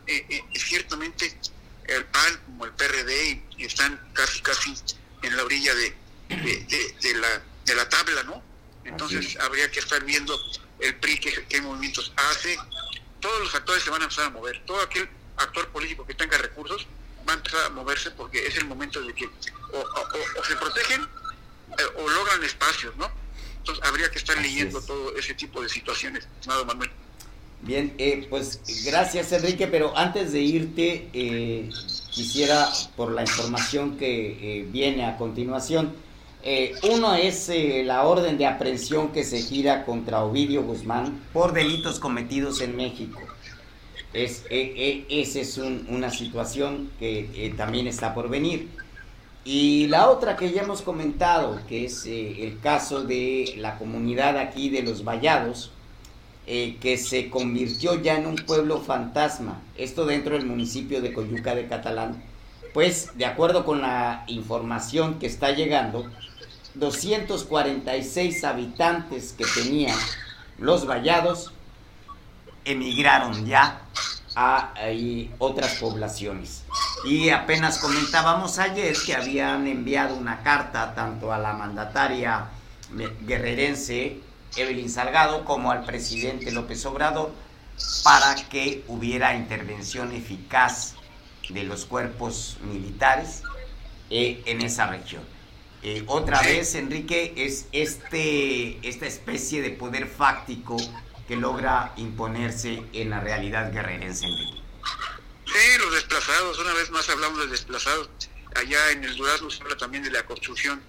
ciertamente, 0.55 1.39
el 1.85 2.05
PAN 2.07 2.41
como 2.47 2.65
el 2.65 2.73
PRD, 2.73 3.43
están 3.59 4.01
casi, 4.13 4.41
casi 4.41 4.75
en 5.23 5.37
la 5.37 5.45
orilla 5.45 5.75
de, 5.75 5.95
de, 6.29 7.15
la, 7.15 7.43
de 7.65 7.75
la 7.75 7.89
tabla, 7.89 8.23
¿no? 8.25 8.43
Entonces 8.85 9.37
habría 9.41 9.71
que 9.71 9.81
estar 9.81 10.03
viendo 10.05 10.39
el 10.81 10.95
PRI 10.97 11.19
qué, 11.19 11.61
movimientos 11.61 12.13
hace. 12.17 12.57
Todos 13.21 13.41
los 13.41 13.55
actores 13.55 13.83
se 13.83 13.91
van 13.91 14.03
a 14.03 14.05
empezar 14.05 14.27
a 14.27 14.31
mover. 14.31 14.65
Todo 14.65 14.81
aquel 14.81 15.09
actor 15.37 15.69
político 15.71 16.07
que 16.07 16.15
tenga 16.15 16.39
recursos 16.39 16.87
va 17.29 17.33
a 17.33 17.37
empezar 17.37 17.65
a 17.67 17.71
moverse 17.71 18.11
porque 18.13 18.47
es 18.47 18.57
el 18.57 18.67
momento 18.67 19.01
de 19.03 19.13
que 19.13 19.29
o, 19.73 20.45
se 20.45 20.57
protegen 20.57 21.07
eh, 21.79 21.83
o 21.99 22.09
logran 22.09 22.43
espacios, 22.45 22.97
¿no? 22.97 23.11
Entonces 23.59 23.85
habría 23.85 24.11
que 24.11 24.19
estar 24.19 24.37
leyendo 24.39 24.81
todo 24.81 25.17
ese 25.17 25.35
tipo 25.35 25.61
de 25.61 25.69
situaciones, 25.69 26.29
nada 26.47 26.65
Manuel. 26.65 26.91
Bien, 27.63 27.95
eh, 27.99 28.27
pues 28.31 28.61
gracias 28.85 29.33
Enrique, 29.33 29.67
pero 29.67 29.97
antes 29.97 30.33
de 30.33 30.41
irte, 30.41 31.09
eh, 31.13 31.69
quisiera, 32.11 32.69
por 32.97 33.11
la 33.11 33.23
información 33.23 33.97
que 33.97 34.67
viene 34.71 35.05
a 35.07 35.17
continuación, 35.17 35.93
eh, 36.49 36.77
uno 36.85 37.13
es 37.17 37.49
eh, 37.49 37.83
la 37.85 38.05
orden 38.05 38.39
de 38.39 38.47
aprehensión 38.47 39.09
que 39.11 39.25
se 39.25 39.43
gira 39.43 39.85
contra 39.85 40.23
Ovidio 40.23 40.63
Guzmán 40.63 41.21
por 41.33 41.53
delitos 41.53 41.99
cometidos 41.99 42.61
en 42.61 42.77
México. 42.77 43.21
Es, 44.13 44.45
eh, 44.49 45.05
esa 45.09 45.41
es 45.41 45.59
una 45.59 46.09
situación 46.09 46.93
que 47.01 47.53
también 47.57 47.89
está 47.89 48.15
por 48.15 48.29
venir. 48.29 48.69
Y 49.49 49.87
la 49.87 50.11
otra 50.11 50.35
que 50.37 50.51
ya 50.51 50.63
hemos 50.63 50.83
comentado, 50.83 51.61
que 51.69 51.85
es 51.85 52.05
el 52.05 52.59
caso 52.61 53.05
de 53.05 53.55
la 53.59 53.79
comunidad 53.79 54.39
aquí 54.39 54.71
de 54.71 54.83
los 54.83 55.05
Vallados, 55.05 55.71
que 56.45 56.99
se 57.01 57.31
convirtió 57.31 58.03
ya 58.03 58.17
en 58.17 58.27
un 58.27 58.35
pueblo 58.35 58.81
fantasma, 58.81 59.63
esto 59.77 60.05
dentro 60.05 60.37
del 60.37 60.47
municipio 60.47 61.01
de 61.01 61.13
Coyuca 61.13 61.55
de 61.55 61.69
Catalán, 61.69 62.21
pues 62.75 63.17
de 63.17 63.25
acuerdo 63.25 63.65
con 63.65 63.83
la 63.83 64.25
información 64.27 65.21
que 65.21 65.29
está 65.29 65.53
llegando, 65.53 66.11
246 66.75 68.43
habitantes 68.43 69.33
que 69.33 69.45
tenían 69.45 69.97
los 70.59 70.89
vallados 70.89 71.53
emigraron 72.65 73.47
ya 73.47 73.81
a, 74.37 74.75
otras 75.39 75.77
poblaciones. 75.77 76.65
Y 77.05 77.31
apenas 77.31 77.79
comentábamos 77.79 78.59
ayer 78.59 78.95
que 79.05 79.15
habían 79.15 79.67
enviado 79.67 80.15
una 80.15 80.43
carta 80.43 80.95
tanto 80.95 81.33
a 81.33 81.39
la 81.39 81.55
mandataria 81.55 82.51
guerrerense 83.27 84.21
Evelyn 84.57 84.89
Salgado 84.89 85.45
como 85.45 85.73
al 85.73 85.85
presidente 85.85 86.53
López 86.53 86.85
Obrador 86.87 87.33
para 88.05 88.35
que 88.49 88.85
hubiera 88.89 89.35
intervención 89.35 90.13
eficaz 90.13 90.95
de 91.49 91.65
los 91.65 91.85
cuerpos 91.85 92.59
militares 92.63 93.43
eh, 94.11 94.43
en 94.47 94.63
esa 94.63 94.87
región. 94.87 95.23
Eh, 95.83 96.05
otra 96.07 96.43
vez, 96.43 96.75
Enrique, 96.75 97.35
es 97.37 97.69
este, 97.73 98.87
esta 98.87 99.07
especie 99.07 99.63
de 99.63 99.71
poder 99.71 100.07
fáctico 100.07 100.77
que 101.27 101.37
logra 101.37 101.93
imponerse 101.97 102.83
en 102.93 103.11
la 103.11 103.21
realidad 103.21 103.73
guerrerense. 103.73 104.27
Sí, 104.27 105.79
los 105.79 105.93
desplazados, 105.93 106.59
una 106.59 106.73
vez 106.75 106.91
más 106.91 107.09
hablamos 107.09 107.41
de 107.41 107.47
desplazados. 107.49 108.09
Allá 108.55 108.91
en 108.93 109.05
el 109.05 109.17
Durazno 109.17 109.51
se 109.51 109.63
habla 109.63 109.77
también 109.77 110.03
de 110.03 110.11
la 110.11 110.25
construcción, 110.25 110.81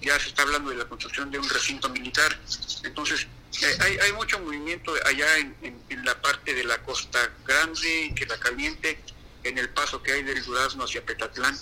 ya 0.00 0.18
se 0.18 0.28
está 0.28 0.42
hablando 0.42 0.70
de 0.70 0.76
la 0.76 0.84
construcción 0.84 1.30
de 1.30 1.38
un 1.38 1.48
recinto 1.48 1.88
militar. 1.88 2.38
Entonces, 2.84 3.26
eh, 3.62 3.78
hay, 3.80 3.98
hay, 3.98 4.12
mucho 4.12 4.38
movimiento 4.40 4.92
allá 5.06 5.26
en, 5.38 6.04
la 6.04 6.20
parte 6.20 6.54
de 6.54 6.64
la 6.64 6.82
costa 6.82 7.18
grande, 7.46 8.12
que 8.14 8.26
la 8.26 8.38
caliente, 8.38 8.98
en 9.44 9.58
el 9.58 9.68
paso 9.70 10.02
que 10.02 10.12
hay 10.12 10.22
del 10.22 10.42
Durazno 10.44 10.84
hacia 10.84 11.04
Petatlán 11.04 11.56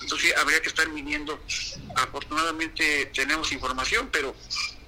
entonces 0.00 0.34
habría 0.36 0.60
que 0.60 0.68
estar 0.68 0.88
viniendo. 0.90 1.40
Afortunadamente 1.96 3.06
tenemos 3.14 3.50
información, 3.52 4.08
pero 4.12 4.34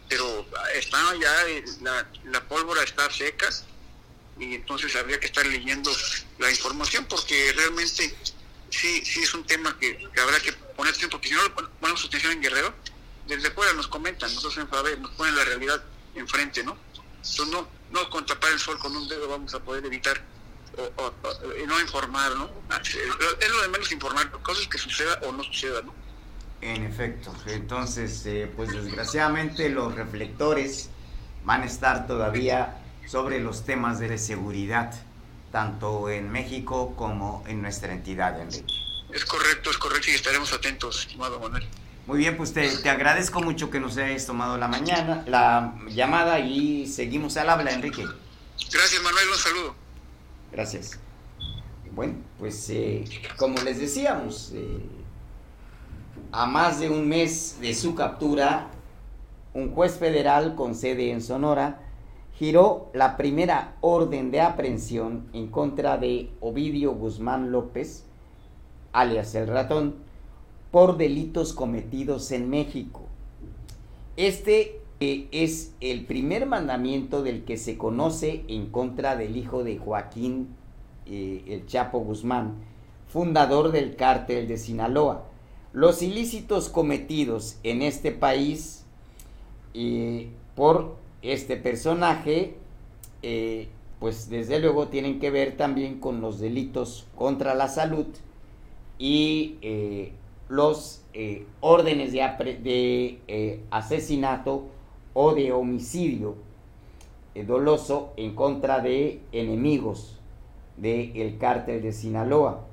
pero 0.08 0.46
está 0.74 1.14
ya, 1.16 1.34
la, 1.82 2.06
la 2.24 2.48
pólvora 2.48 2.82
está 2.82 3.10
seca 3.10 3.48
y 4.38 4.54
entonces 4.54 4.94
habría 4.96 5.18
que 5.18 5.26
estar 5.26 5.46
leyendo 5.46 5.90
la 6.38 6.50
información 6.50 7.06
porque 7.06 7.52
realmente 7.56 8.14
sí 8.70 9.04
sí 9.04 9.22
es 9.22 9.34
un 9.34 9.44
tema 9.44 9.76
que, 9.78 10.08
habrá 10.20 10.38
que 10.40 10.52
poner 10.52 10.90
atención 10.90 11.10
porque 11.10 11.28
si 11.28 11.34
no 11.34 11.40
ponemos 11.80 12.04
atención 12.04 12.32
en 12.32 12.42
Guerrero, 12.42 12.74
desde 13.26 13.50
fuera 13.50 13.72
nos 13.72 13.88
comentan, 13.88 14.28
nosotros 14.34 14.58
en 14.58 14.68
FABE 14.68 14.96
nos 14.98 15.10
ponen 15.12 15.34
la 15.34 15.44
realidad 15.44 15.82
enfrente, 16.14 16.62
¿no? 16.62 16.76
Entonces, 16.88 17.46
no, 17.48 17.68
no 17.90 18.10
con 18.10 18.24
tapar 18.26 18.52
el 18.52 18.58
sol 18.58 18.78
con 18.78 18.96
un 18.96 19.08
dedo 19.08 19.28
vamos 19.28 19.54
a 19.54 19.60
poder 19.60 19.84
evitar 19.84 20.22
o, 20.76 21.12
no 21.66 21.80
informar, 21.80 22.36
¿no? 22.36 22.50
Ah, 22.68 22.80
es 22.84 23.50
lo 23.50 23.62
de 23.62 23.68
menos 23.68 23.90
informar, 23.92 24.30
cosas 24.42 24.66
que 24.68 24.78
suceda 24.78 25.18
o 25.22 25.32
no 25.32 25.42
suceda, 25.44 25.82
¿no? 25.82 25.94
En 26.60 26.84
efecto, 26.84 27.32
entonces, 27.46 28.24
eh, 28.26 28.50
pues 28.56 28.72
desgraciadamente 28.72 29.68
los 29.68 29.94
reflectores 29.94 30.88
van 31.44 31.62
a 31.62 31.66
estar 31.66 32.06
todavía 32.06 32.78
sobre 33.06 33.40
los 33.40 33.64
temas 33.64 33.98
de 33.98 34.16
seguridad, 34.18 34.92
tanto 35.52 36.10
en 36.10 36.30
México 36.30 36.94
como 36.96 37.44
en 37.46 37.62
nuestra 37.62 37.92
entidad, 37.92 38.40
Enrique. 38.40 38.74
Es 39.12 39.24
correcto, 39.24 39.70
es 39.70 39.78
correcto 39.78 40.10
y 40.10 40.14
estaremos 40.14 40.52
atentos, 40.52 41.00
estimado 41.00 41.38
Manuel. 41.38 41.66
Muy 42.06 42.18
bien, 42.18 42.36
pues 42.36 42.52
te, 42.52 42.68
te, 42.78 42.88
agradezco 42.88 43.40
mucho 43.42 43.70
que 43.70 43.80
nos 43.80 43.96
hayas 43.96 44.26
tomado 44.26 44.56
la 44.56 44.68
mañana, 44.68 45.24
la 45.26 45.74
llamada 45.88 46.38
y 46.38 46.86
seguimos 46.86 47.36
al 47.36 47.50
habla, 47.50 47.72
Enrique. 47.72 48.04
Gracias, 48.72 49.02
Manuel, 49.02 49.28
un 49.28 49.38
saludo. 49.38 49.74
Gracias. 50.52 50.98
Bueno, 51.92 52.14
pues 52.38 52.68
eh, 52.70 53.04
como 53.36 53.58
les 53.62 53.78
decíamos, 53.78 54.52
eh, 54.54 54.80
a 56.32 56.46
más 56.46 56.80
de 56.80 56.90
un 56.90 57.08
mes 57.08 57.58
de 57.60 57.74
su 57.74 57.94
captura, 57.94 58.68
un 59.54 59.72
juez 59.72 59.98
federal 59.98 60.54
con 60.54 60.74
sede 60.74 61.10
en 61.10 61.20
Sonora 61.20 61.80
giró 62.38 62.90
la 62.92 63.16
primera 63.16 63.76
orden 63.80 64.30
de 64.30 64.40
aprehensión 64.42 65.28
en 65.32 65.48
contra 65.48 65.96
de 65.96 66.30
Ovidio 66.40 66.92
Guzmán 66.92 67.50
López, 67.50 68.04
alias 68.92 69.34
el 69.34 69.46
ratón, 69.46 69.96
por 70.70 70.98
delitos 70.98 71.52
cometidos 71.54 72.32
en 72.32 72.50
México. 72.50 73.02
Este 74.16 74.80
eh, 75.00 75.28
es 75.30 75.74
el 75.80 76.04
primer 76.04 76.46
mandamiento 76.46 77.22
del 77.22 77.44
que 77.44 77.56
se 77.56 77.78
conoce 77.78 78.44
en 78.48 78.66
contra 78.66 79.16
del 79.16 79.36
hijo 79.36 79.64
de 79.64 79.78
Joaquín 79.78 80.48
eh, 81.06 81.44
el 81.46 81.66
Chapo 81.66 82.00
Guzmán, 82.00 82.56
fundador 83.08 83.72
del 83.72 83.96
cártel 83.96 84.46
de 84.48 84.58
Sinaloa. 84.58 85.24
Los 85.76 86.00
ilícitos 86.00 86.70
cometidos 86.70 87.58
en 87.62 87.82
este 87.82 88.10
país 88.10 88.86
eh, 89.74 90.30
por 90.54 90.96
este 91.20 91.58
personaje, 91.58 92.54
eh, 93.22 93.68
pues 94.00 94.30
desde 94.30 94.58
luego 94.58 94.88
tienen 94.88 95.20
que 95.20 95.30
ver 95.30 95.58
también 95.58 96.00
con 96.00 96.22
los 96.22 96.38
delitos 96.40 97.06
contra 97.14 97.54
la 97.54 97.68
salud 97.68 98.06
y 98.98 99.58
eh, 99.60 100.12
los 100.48 101.02
órdenes 101.60 102.10
de, 102.12 102.20
de 102.62 103.60
asesinato 103.70 104.68
o 105.12 105.34
de 105.34 105.52
homicidio 105.52 106.36
doloso 107.46 108.14
en 108.16 108.34
contra 108.34 108.80
de 108.80 109.20
enemigos 109.30 110.18
del 110.78 111.36
cártel 111.36 111.82
de 111.82 111.92
Sinaloa. 111.92 112.64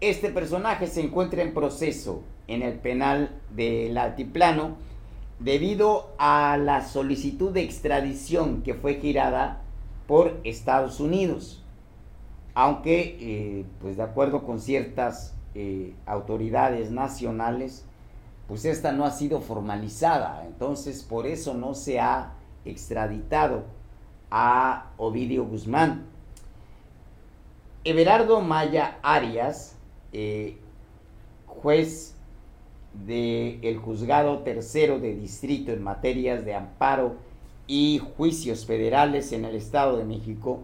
Este 0.00 0.30
personaje 0.30 0.86
se 0.86 1.00
encuentra 1.00 1.42
en 1.42 1.54
proceso 1.54 2.22
en 2.48 2.62
el 2.62 2.74
penal 2.74 3.30
del 3.54 3.96
altiplano 3.98 4.76
debido 5.38 6.10
a 6.18 6.56
la 6.56 6.84
solicitud 6.84 7.52
de 7.52 7.62
extradición 7.62 8.62
que 8.62 8.74
fue 8.74 8.94
girada 8.94 9.62
por 10.06 10.40
Estados 10.44 11.00
Unidos, 11.00 11.62
aunque, 12.54 13.16
eh, 13.20 13.64
pues 13.80 13.96
de 13.96 14.02
acuerdo 14.02 14.44
con 14.44 14.60
ciertas 14.60 15.34
eh, 15.54 15.94
autoridades 16.06 16.90
nacionales, 16.90 17.84
pues 18.48 18.64
esta 18.64 18.92
no 18.92 19.04
ha 19.04 19.10
sido 19.10 19.40
formalizada, 19.40 20.44
entonces 20.46 21.02
por 21.02 21.26
eso 21.26 21.54
no 21.54 21.74
se 21.74 21.98
ha 21.98 22.34
extraditado 22.64 23.64
a 24.30 24.90
Ovidio 24.96 25.44
Guzmán. 25.44 26.06
Everardo 27.84 28.40
Maya 28.40 28.98
Arias, 29.02 29.75
eh, 30.18 30.56
juez 31.44 32.14
del 33.04 33.76
Juzgado 33.76 34.38
Tercero 34.38 34.98
de 34.98 35.14
Distrito 35.14 35.72
en 35.72 35.82
materias 35.82 36.46
de 36.46 36.54
amparo 36.54 37.16
y 37.66 38.00
juicios 38.16 38.64
federales 38.64 39.32
en 39.32 39.44
el 39.44 39.54
Estado 39.54 39.98
de 39.98 40.04
México, 40.04 40.60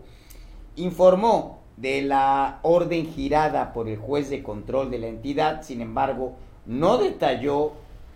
informó 0.77 1.59
de 1.77 2.01
la 2.01 2.61
orden 2.63 3.13
girada 3.13 3.75
por 3.75 3.91
el 3.91 3.99
juez 3.99 4.31
de 4.31 4.43
control 4.43 4.91
de 4.91 5.01
la 5.01 5.09
entidad, 5.09 5.63
sin 5.63 5.83
embargo, 5.83 6.33
no 6.65 6.97
detalló 6.97 7.73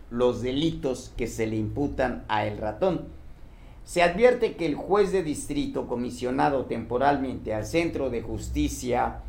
los 0.08 0.40
delitos 0.40 1.12
que 1.18 1.26
se 1.26 1.46
le 1.46 1.56
imputan 1.56 2.24
a 2.28 2.46
el 2.46 2.56
ratón. 2.56 3.08
Se 3.84 4.02
advierte 4.02 4.56
que 4.56 4.64
el 4.64 4.74
juez 4.74 5.12
de 5.12 5.22
distrito 5.22 5.86
comisionado 5.86 6.64
temporalmente 6.64 7.52
al 7.52 7.66
Centro 7.66 8.08
de 8.08 8.22
Justicia 8.22 9.20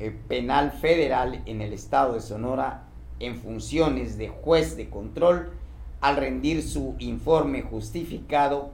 eh, 0.00 0.10
Penal 0.28 0.72
Federal 0.72 1.42
en 1.46 1.60
el 1.60 1.72
estado 1.72 2.14
de 2.14 2.20
Sonora 2.20 2.84
en 3.18 3.36
funciones 3.36 4.16
de 4.16 4.28
juez 4.28 4.76
de 4.76 4.88
control, 4.88 5.52
al 6.00 6.16
rendir 6.16 6.62
su 6.62 6.96
informe 6.98 7.62
justificado, 7.62 8.70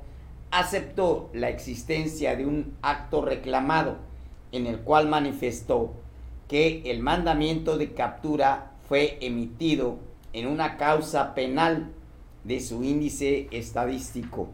aceptó 0.53 1.29
la 1.35 1.49
existencia 1.49 2.37
de 2.37 2.47
un 2.47 2.75
acto 2.81 3.23
reclamado 3.23 3.97
en 4.53 4.67
el 4.67 4.79
cual 4.79 5.09
manifestó 5.09 5.95
que 6.49 6.83
el 6.87 7.01
mandamiento 7.01 7.77
de 7.77 7.93
captura 7.93 8.71
fue 8.89 9.19
emitido 9.21 9.99
en 10.33 10.47
una 10.47 10.77
causa 10.77 11.35
penal 11.35 11.91
de 12.45 12.61
su 12.61 12.85
índice 12.85 13.49
estadístico. 13.51 14.49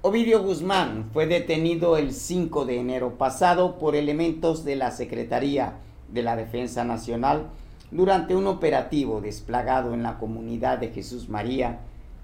Ovidio 0.00 0.44
Guzmán 0.44 1.10
fue 1.12 1.26
detenido 1.26 1.96
el 1.96 2.12
5 2.12 2.66
de 2.66 2.78
enero 2.78 3.18
pasado 3.18 3.80
por 3.80 3.96
elementos 3.96 4.64
de 4.64 4.76
la 4.76 4.92
Secretaría 4.92 5.80
de 6.12 6.22
la 6.22 6.36
Defensa 6.36 6.84
Nacional 6.84 7.48
durante 7.90 8.36
un 8.36 8.46
operativo 8.46 9.20
desplegado 9.20 9.94
en 9.94 10.04
la 10.04 10.18
comunidad 10.18 10.78
de 10.78 10.90
Jesús 10.90 11.28
María, 11.28 11.80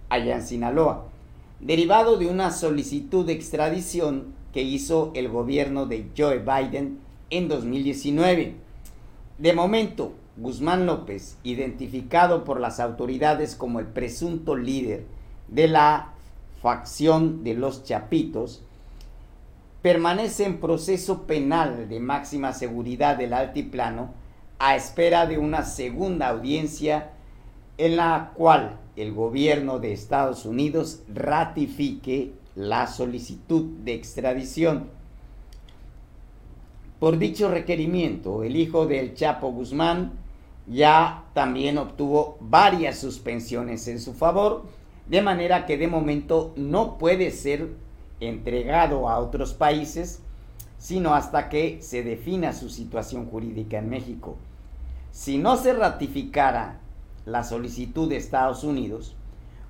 allá 0.08 0.36
en 0.36 0.42
Sinaloa, 0.46 1.08
derivado 1.58 2.16
de 2.16 2.28
una 2.28 2.52
solicitud 2.52 3.26
de 3.26 3.32
extradición 3.32 4.34
que 4.52 4.62
hizo 4.62 5.10
el 5.16 5.28
gobierno 5.28 5.86
de 5.86 6.06
Joe 6.16 6.38
Biden 6.38 7.00
en 7.30 7.48
2019. 7.48 8.54
De 9.38 9.52
momento, 9.52 10.12
Guzmán 10.36 10.86
López, 10.86 11.38
identificado 11.42 12.44
por 12.44 12.60
las 12.60 12.78
autoridades 12.78 13.56
como 13.56 13.80
el 13.80 13.86
presunto 13.86 14.54
líder 14.54 15.06
de 15.48 15.66
la 15.66 16.13
facción 16.64 17.44
de 17.44 17.52
los 17.52 17.84
Chapitos, 17.84 18.62
permanece 19.82 20.46
en 20.46 20.60
proceso 20.60 21.24
penal 21.26 21.90
de 21.90 22.00
máxima 22.00 22.54
seguridad 22.54 23.18
del 23.18 23.34
altiplano 23.34 24.14
a 24.58 24.74
espera 24.74 25.26
de 25.26 25.36
una 25.36 25.62
segunda 25.62 26.28
audiencia 26.28 27.10
en 27.76 27.96
la 27.96 28.32
cual 28.34 28.78
el 28.96 29.12
gobierno 29.12 29.78
de 29.78 29.92
Estados 29.92 30.46
Unidos 30.46 31.02
ratifique 31.12 32.32
la 32.54 32.86
solicitud 32.86 33.64
de 33.84 33.92
extradición. 33.92 34.88
Por 36.98 37.18
dicho 37.18 37.50
requerimiento, 37.50 38.42
el 38.42 38.56
hijo 38.56 38.86
del 38.86 39.12
Chapo 39.12 39.52
Guzmán 39.52 40.12
ya 40.66 41.24
también 41.34 41.76
obtuvo 41.76 42.38
varias 42.40 42.98
suspensiones 42.98 43.86
en 43.86 44.00
su 44.00 44.14
favor, 44.14 44.64
de 45.08 45.22
manera 45.22 45.66
que 45.66 45.76
de 45.76 45.88
momento 45.88 46.52
no 46.56 46.98
puede 46.98 47.30
ser 47.30 47.68
entregado 48.20 49.08
a 49.08 49.18
otros 49.18 49.54
países 49.54 50.20
sino 50.84 51.14
hasta 51.14 51.48
que 51.48 51.80
se 51.80 52.02
defina 52.02 52.52
su 52.52 52.68
situación 52.68 53.24
jurídica 53.24 53.78
en 53.78 53.88
México. 53.88 54.36
Si 55.12 55.38
no 55.38 55.56
se 55.56 55.72
ratificara 55.72 56.78
la 57.24 57.42
solicitud 57.42 58.06
de 58.06 58.16
Estados 58.16 58.64
Unidos, 58.64 59.16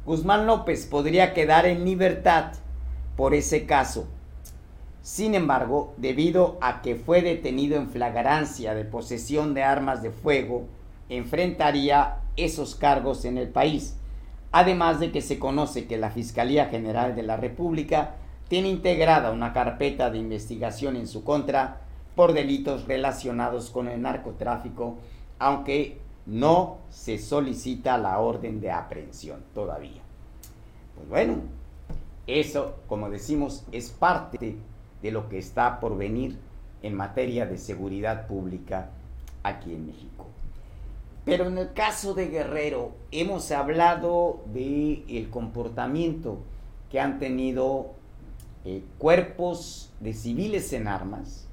Guzmán 0.05 0.47
López 0.47 0.87
podría 0.87 1.33
quedar 1.33 1.67
en 1.67 1.85
libertad 1.85 2.55
por 3.17 3.33
ese 3.33 3.65
caso. 3.65 4.09
Sin 5.03 5.37
embargo, 5.37 5.95
debido 5.99 6.59
a 6.61 6.83
que 6.83 6.97
fue 6.97 7.23
detenido 7.23 7.77
en 7.77 7.91
flagrancia 7.91 8.75
de 8.75 8.85
posesión 8.85 9.55
de 9.55 9.63
armas 9.63 10.03
de 10.03 10.11
fuego, 10.11 10.65
enfrentaría 11.09 12.17
esos 12.37 12.75
cargos 12.75 13.25
en 13.25 13.39
el 13.39 13.51
país, 13.51 13.97
además 14.55 15.01
de 15.01 15.11
que 15.11 15.21
se 15.21 15.41
conoce 15.41 15.89
que 15.89 15.99
la 15.99 16.11
Fiscalía 16.11 16.67
General 16.67 17.17
de 17.17 17.25
la 17.25 17.37
República 17.37 18.15
tiene 18.47 18.69
integrada 18.69 19.33
una 19.33 19.53
carpeta 19.53 20.11
de 20.11 20.19
investigación 20.19 20.95
en 20.95 21.09
su 21.09 21.25
contra 21.25 21.81
por 22.15 22.35
delitos 22.35 22.87
relacionados 22.87 23.71
con 23.71 23.89
el 23.89 24.01
narcotráfico, 24.01 24.99
aunque 25.41 25.99
no 26.27 26.79
se 26.89 27.19
solicita 27.19 27.99
la 27.99 28.21
orden 28.21 28.61
de 28.61 28.71
aprehensión 28.71 29.43
todavía. 29.55 30.03
Pues 30.95 31.09
bueno, 31.09 31.39
eso, 32.29 32.77
como 32.87 33.11
decimos, 33.11 33.65
es 33.73 33.91
parte 33.91 34.55
de 35.03 35.11
lo 35.11 35.29
que 35.29 35.39
está 35.39 35.81
por 35.81 35.99
venir 35.99 36.39
en 36.81 36.95
materia 36.95 37.45
de 37.45 37.59
seguridad 37.59 38.29
pública 38.29 38.91
aquí 39.43 39.75
en 39.75 39.89
México. 39.89 40.29
Pero 41.25 41.47
en 41.47 41.57
el 41.57 41.73
caso 41.73 42.15
de 42.15 42.29
Guerrero 42.29 42.93
hemos 43.11 43.51
hablado 43.51 44.43
de 44.53 45.05
el 45.09 45.31
comportamiento 45.31 46.39
que 46.91 47.01
han 47.01 47.19
tenido 47.19 47.93
eh, 48.65 48.83
cuerpos 48.99 49.91
de 50.01 50.13
civiles 50.13 50.73
en 50.75 50.87
armas, 50.87 51.47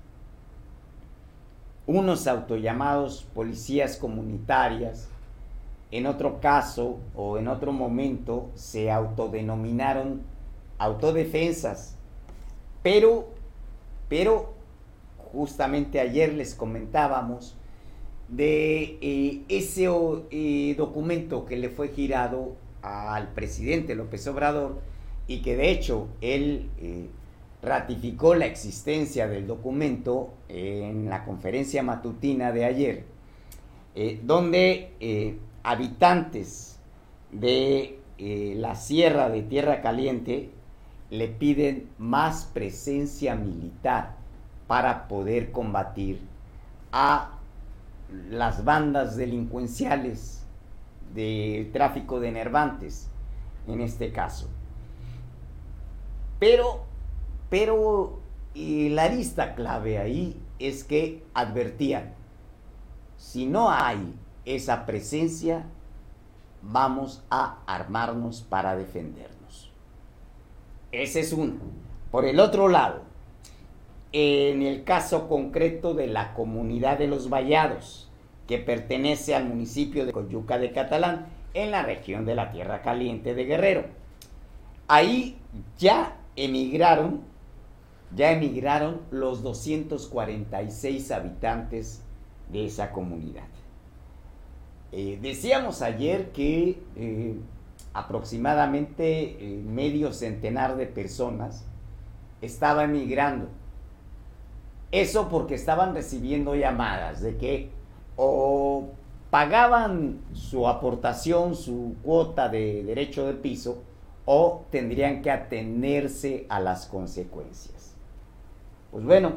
unos 1.88 2.28
autollamados 2.28 3.24
policías 3.34 3.98
comunitarias, 3.98 5.08
en 5.92 6.06
otro 6.06 6.40
caso 6.40 7.00
o 7.16 7.38
en 7.38 7.48
otro 7.48 7.72
momento 7.72 8.50
se 8.56 8.92
autodenominaron 8.92 10.22
autodefensas, 10.78 11.96
pero, 12.82 13.28
pero 14.08 14.54
justamente 15.34 16.00
ayer 16.00 16.34
les 16.34 16.56
comentábamos 16.56 17.56
de 18.32 18.98
eh, 19.02 19.41
ese 19.50 19.89
eh, 20.32 20.76
documento 20.78 21.46
que 21.46 21.58
le 21.58 21.70
fue 21.70 21.89
girado 21.89 22.56
al 22.82 23.28
presidente 23.34 23.94
López 23.94 24.26
Obrador 24.28 24.80
y 25.28 25.41
que 25.41 25.56
de 25.56 25.70
hecho 25.70 26.08
él 26.22 26.70
eh, 26.80 27.08
ratificó 27.62 28.34
la 28.34 28.46
existencia 28.46 29.28
del 29.28 29.46
documento 29.46 30.34
en 30.50 31.10
la 31.10 31.26
conferencia 31.26 31.84
matutina 31.84 32.52
de 32.52 32.65
ayer, 32.65 33.04
donde 34.24 35.38
habitantes 35.62 36.80
de 37.32 38.00
la 38.17 38.74
sierra 38.74 39.30
de 39.30 39.44
Tierra 39.44 39.82
Caliente 39.82 40.50
le 41.12 41.28
piden 41.28 41.88
más 42.00 42.46
presencia 42.46 43.36
militar 43.36 44.15
para 44.65 45.08
poder 45.08 45.52
combatir 45.52 46.20
a 46.91 47.41
las 48.30 48.63
bandas 48.63 49.15
delincuenciales 49.15 50.45
de 51.13 51.69
tráfico 51.74 52.19
de 52.19 52.32
nervantes, 52.32 53.10
en 53.67 53.82
este 53.82 54.12
caso. 54.12 54.50
Pero, 56.39 56.86
pero 57.50 58.19
la 58.56 59.08
lista 59.10 59.56
clave 59.56 59.97
ahí 59.97 60.41
es 60.60 60.84
que 60.84 61.24
advertían, 61.34 62.13
si 63.17 63.45
no 63.45 63.69
hay 63.69 64.15
esa 64.45 64.86
presencia, 64.86 65.65
vamos 66.62 67.24
a 67.30 67.60
armarnos 67.67 68.41
para 68.41 68.76
defendernos. 68.76 69.71
Ese 70.91 71.21
es 71.21 71.32
uno. 71.32 71.60
Por 72.10 72.26
el 72.26 72.39
otro 72.39 72.67
lado, 72.67 73.04
en 74.13 74.62
el 74.62 74.84
caso 74.84 75.30
concreto 75.30 75.93
de 75.93 76.08
la 76.08 76.34
comunidad 76.34 76.97
de 76.97 77.08
los 77.08 77.30
Vallados, 77.30 78.10
que 78.47 78.58
pertenece 78.58 79.36
al 79.36 79.45
municipio 79.45 80.06
de 80.06 80.12
Coyuca 80.12 80.58
de 80.58 80.71
Catalán, 80.71 81.28
en 81.54 81.71
la 81.71 81.84
región 81.84 82.26
de 82.26 82.36
la 82.36 82.52
Tierra 82.52 82.82
Caliente 82.82 83.34
de 83.34 83.45
Guerrero. 83.45 83.86
Ahí 84.88 85.38
ya 85.78 86.17
emigraron, 86.36 87.21
ya 88.15 88.32
emigraron 88.32 89.02
los 89.12 89.43
246 89.43 91.12
habitantes 91.12 92.04
de 92.52 92.65
esa 92.65 92.91
comunidad. 92.91 93.45
Eh, 94.91 95.17
decíamos 95.21 95.82
ayer 95.82 96.32
que 96.32 96.82
eh, 96.97 97.36
aproximadamente 97.93 99.38
eh, 99.39 99.62
medio 99.65 100.12
centenar 100.12 100.76
de 100.76 100.86
personas 100.86 101.65
estaba 102.41 102.84
emigrando 102.84 103.47
eso 104.92 105.30
porque 105.30 105.56
estaban 105.56 105.94
recibiendo 105.94 106.56
llamadas 106.56 107.22
de 107.22 107.38
que 107.38 107.70
o 108.16 108.90
pagaban 109.30 110.20
su 110.34 110.68
aportación, 110.68 111.56
su 111.56 111.96
cuota 112.04 112.50
de 112.50 112.84
derecho 112.84 113.26
de 113.26 113.34
piso, 113.34 113.84
o 114.26 114.66
tendrían 114.70 115.22
que 115.22 115.32
atenerse 115.32 116.46
a 116.50 116.60
las 116.60 116.86
consecuencias. 116.86 117.96
Pues 118.92 119.06
bueno, 119.06 119.34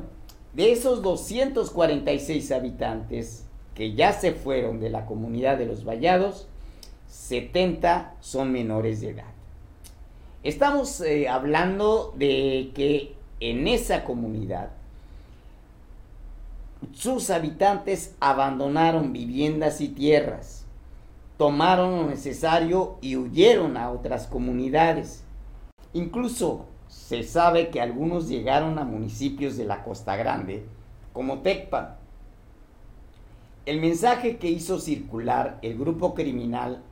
de 0.52 0.72
esos 0.72 1.00
246 1.02 2.52
habitantes 2.52 3.46
que 3.74 3.94
ya 3.94 4.12
se 4.12 4.32
fueron 4.32 4.80
de 4.80 4.90
la 4.90 5.06
comunidad 5.06 5.58
de 5.58 5.66
los 5.66 5.84
Vallados, 5.84 6.48
70 7.08 8.16
son 8.20 8.52
menores 8.52 9.00
de 9.00 9.10
edad. 9.10 9.32
Estamos 10.42 11.00
eh, 11.00 11.28
hablando 11.28 12.12
de 12.16 12.72
que 12.74 13.14
en 13.40 13.66
esa 13.66 14.04
comunidad 14.04 14.70
sus 16.92 17.30
habitantes 17.30 18.14
abandonaron 18.20 19.12
viviendas 19.12 19.80
y 19.80 19.88
tierras, 19.88 20.64
tomaron 21.36 21.96
lo 21.96 22.06
necesario 22.06 22.96
y 23.00 23.16
huyeron 23.16 23.76
a 23.76 23.90
otras 23.90 24.26
comunidades. 24.26 25.24
Incluso 25.92 26.66
se 26.88 27.22
sabe 27.22 27.70
que 27.70 27.80
algunos 27.80 28.28
llegaron 28.28 28.78
a 28.78 28.84
municipios 28.84 29.56
de 29.56 29.64
la 29.64 29.84
Costa 29.84 30.16
Grande, 30.16 30.64
como 31.12 31.40
Tecpan. 31.40 31.96
El 33.66 33.80
mensaje 33.80 34.36
que 34.36 34.50
hizo 34.50 34.78
circular 34.78 35.58
el 35.62 35.78
grupo 35.78 36.14
criminal 36.14 36.82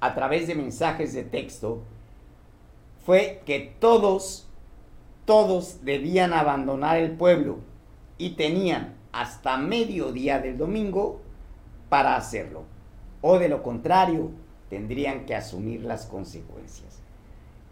a 0.00 0.14
través 0.14 0.46
de 0.46 0.54
mensajes 0.54 1.12
de 1.12 1.24
texto 1.24 1.82
fue 3.04 3.42
que 3.46 3.74
todos, 3.80 4.46
todos 5.24 5.84
debían 5.84 6.32
abandonar 6.32 6.98
el 6.98 7.12
pueblo 7.12 7.58
y 8.18 8.30
tenían 8.30 8.97
hasta 9.12 9.56
mediodía 9.56 10.38
del 10.38 10.58
domingo 10.58 11.20
para 11.88 12.16
hacerlo. 12.16 12.64
O 13.20 13.38
de 13.38 13.48
lo 13.48 13.62
contrario, 13.62 14.30
tendrían 14.68 15.26
que 15.26 15.34
asumir 15.34 15.82
las 15.82 16.06
consecuencias. 16.06 17.00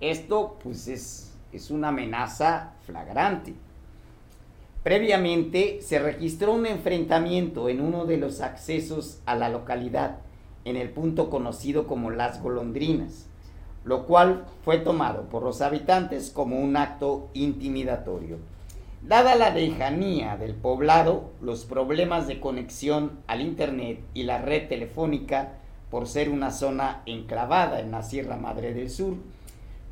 Esto 0.01 0.59
pues 0.63 0.89
es, 0.89 1.33
es 1.53 1.71
una 1.71 1.89
amenaza 1.89 2.75
flagrante. 2.83 3.55
Previamente 4.83 5.81
se 5.83 5.99
registró 5.99 6.53
un 6.53 6.67
enfrentamiento 6.67 7.69
en 7.69 7.81
uno 7.81 8.07
de 8.07 8.19
los 8.19 8.41
accesos 8.41 9.21
a 9.27 9.35
la 9.35 9.49
localidad, 9.49 10.19
en 10.65 10.77
el 10.77 10.91
punto 10.91 11.31
conocido 11.31 11.87
como 11.87 12.11
Las 12.11 12.43
Golondrinas, 12.43 13.27
lo 13.85 14.07
cual 14.07 14.47
fue 14.65 14.79
tomado 14.79 15.29
por 15.29 15.43
los 15.43 15.61
habitantes 15.61 16.31
como 16.31 16.61
un 16.61 16.77
acto 16.77 17.31
intimidatorio. 17.35 18.39
Dada 19.07 19.37
la 19.37 19.51
lejanía 19.51 20.37
del 20.37 20.57
poblado, 20.57 21.31
los 21.41 21.65
problemas 21.65 22.27
de 22.27 22.41
conexión 22.41 23.21
al 23.29 23.41
Internet 23.41 24.01
y 24.15 24.25
la 24.25 24.39
red 24.39 24.67
telefónica, 24.67 25.53
por 25.93 26.09
ser 26.09 26.29
una 26.29 26.51
zona 26.51 27.03
enclavada 27.07 27.79
en 27.79 27.93
la 27.93 28.03
Sierra 28.03 28.37
Madre 28.37 28.75
del 28.75 28.91
Sur, 28.91 29.15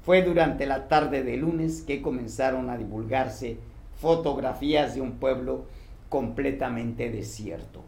fue 0.05 0.23
durante 0.23 0.67
la 0.67 0.89
tarde 0.89 1.23
de 1.23 1.37
lunes 1.37 1.83
que 1.83 2.03
comenzaron 2.03 2.71
a 2.71 2.77
divulgarse 2.77 3.59
fotografías 4.01 4.97
de 4.97 5.01
un 5.01 5.13
pueblo 5.13 5.67
completamente 6.09 7.09
desierto. 7.09 7.83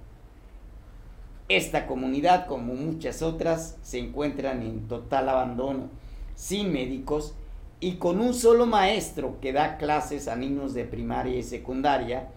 Esta 1.49 1.88
comunidad, 1.88 2.46
como 2.46 2.75
muchas 2.75 3.23
otras, 3.23 3.79
se 3.83 3.98
encuentran 3.98 4.63
en 4.63 4.87
total 4.87 5.29
abandono, 5.29 5.88
sin 6.37 6.73
médicos 6.73 7.35
y 7.81 7.96
con 7.96 8.20
un 8.20 8.35
solo 8.35 8.66
maestro 8.66 9.38
que 9.40 9.52
da 9.52 9.77
clases 9.77 10.29
a 10.29 10.37
niños 10.37 10.74
de 10.74 10.85
primaria 10.85 11.37
y 11.37 11.42
secundaria, 11.42 12.29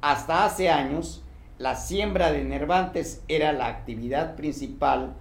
hasta 0.00 0.44
hace 0.44 0.70
años 0.70 1.22
la 1.58 1.76
siembra 1.76 2.32
de 2.32 2.44
nervantes 2.44 3.22
era 3.28 3.52
la 3.52 3.66
actividad 3.66 4.36
principal 4.36 5.14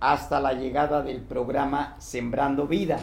hasta 0.00 0.40
la 0.40 0.54
llegada 0.54 1.02
del 1.02 1.20
programa 1.20 1.94
Sembrando 1.98 2.66
Vida, 2.66 2.98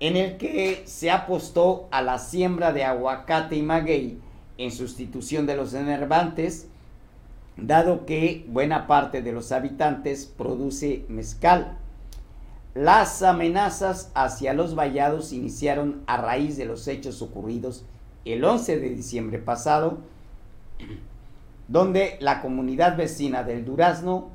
en 0.00 0.16
el 0.16 0.36
que 0.38 0.82
se 0.86 1.10
apostó 1.10 1.88
a 1.90 2.02
la 2.02 2.18
siembra 2.18 2.72
de 2.72 2.84
aguacate 2.84 3.56
y 3.56 3.62
maguey 3.62 4.18
en 4.58 4.70
sustitución 4.70 5.46
de 5.46 5.56
los 5.56 5.74
enervantes, 5.74 6.68
dado 7.56 8.06
que 8.06 8.44
buena 8.48 8.86
parte 8.86 9.22
de 9.22 9.32
los 9.32 9.52
habitantes 9.52 10.26
produce 10.26 11.04
mezcal. 11.08 11.78
Las 12.76 13.22
amenazas 13.22 14.12
hacia 14.14 14.52
los 14.52 14.74
vallados 14.74 15.32
iniciaron 15.32 16.02
a 16.06 16.18
raíz 16.18 16.58
de 16.58 16.66
los 16.66 16.86
hechos 16.88 17.22
ocurridos 17.22 17.86
el 18.26 18.44
11 18.44 18.78
de 18.78 18.90
diciembre 18.90 19.38
pasado, 19.38 20.00
donde 21.68 22.18
la 22.20 22.42
comunidad 22.42 22.94
vecina 22.98 23.44
del 23.44 23.64
Durazno 23.64 24.28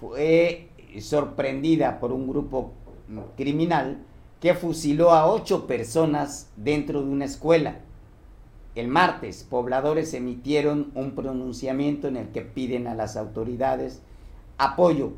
fue 0.00 0.70
sorprendida 1.00 2.00
por 2.00 2.12
un 2.12 2.26
grupo 2.26 2.72
criminal 3.36 3.98
que 4.40 4.54
fusiló 4.54 5.10
a 5.10 5.26
ocho 5.26 5.66
personas 5.66 6.48
dentro 6.56 7.02
de 7.02 7.10
una 7.10 7.26
escuela. 7.26 7.80
El 8.74 8.88
martes, 8.88 9.44
pobladores 9.44 10.14
emitieron 10.14 10.92
un 10.94 11.14
pronunciamiento 11.14 12.08
en 12.08 12.16
el 12.16 12.28
que 12.28 12.40
piden 12.40 12.86
a 12.86 12.94
las 12.94 13.18
autoridades 13.18 14.00
apoyo 14.56 15.12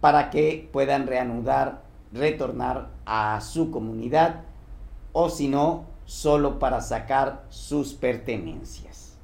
para 0.00 0.30
que 0.30 0.68
puedan 0.72 1.06
reanudar, 1.06 1.82
retornar 2.12 2.90
a 3.04 3.40
su 3.40 3.70
comunidad 3.70 4.42
o 5.12 5.28
si 5.28 5.48
no, 5.48 5.86
solo 6.04 6.58
para 6.58 6.80
sacar 6.80 7.44
sus 7.50 7.92
pertenencias. 7.92 9.16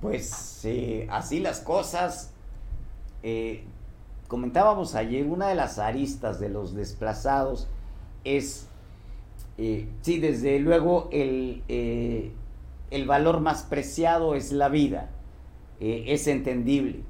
Pues 0.00 0.66
así 1.10 1.40
las 1.40 1.60
cosas, 1.60 2.32
eh, 3.22 3.64
comentábamos 4.28 4.94
ayer, 4.94 5.26
una 5.26 5.48
de 5.48 5.54
las 5.54 5.78
aristas 5.78 6.40
de 6.40 6.48
los 6.48 6.74
desplazados 6.74 7.68
es, 8.24 8.68
eh, 9.58 9.88
sí, 10.02 10.18
desde 10.18 10.58
luego 10.58 11.08
el, 11.12 11.62
eh, 11.68 12.32
el, 12.90 13.06
valor 13.06 13.40
más 13.40 13.62
preciado 13.62 14.34
es 14.34 14.52
la 14.52 14.68
vida, 14.68 15.10
es 15.80 16.26
entendible, 16.26 17.04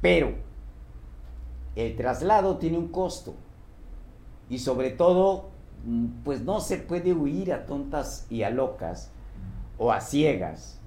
pero 0.00 0.45
el 1.76 1.94
traslado 1.94 2.56
tiene 2.56 2.78
un 2.78 2.88
costo 2.88 3.34
y 4.48 4.58
sobre 4.58 4.90
todo, 4.90 5.50
mm, 5.84 6.06
pues 6.24 6.40
no 6.42 6.60
se 6.60 6.78
puede 6.78 7.12
huir 7.12 7.52
a 7.52 7.66
tontas 7.66 8.26
y 8.30 8.42
a 8.42 8.50
locas 8.50 9.12
o 9.78 9.92
a 9.92 10.00
ciegas 10.00 10.80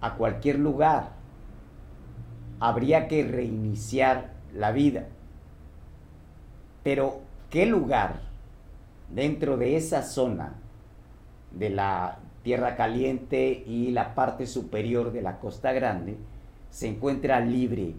a 0.00 0.14
cualquier 0.14 0.58
lugar. 0.58 1.10
Habría 2.60 3.08
que 3.08 3.24
reiniciar 3.24 4.32
la 4.54 4.70
vida. 4.70 5.08
Pero, 6.82 7.20
¿qué 7.50 7.66
lugar 7.66 8.20
dentro 9.12 9.56
de 9.56 9.76
esa 9.76 10.02
zona 10.02 10.54
de 11.50 11.70
la 11.70 12.18
Tierra 12.42 12.76
Caliente 12.76 13.64
y 13.66 13.90
la 13.90 14.14
parte 14.14 14.46
superior 14.46 15.10
de 15.12 15.22
la 15.22 15.40
Costa 15.40 15.72
Grande 15.72 16.16
se 16.70 16.86
encuentra 16.86 17.40
libre 17.40 17.94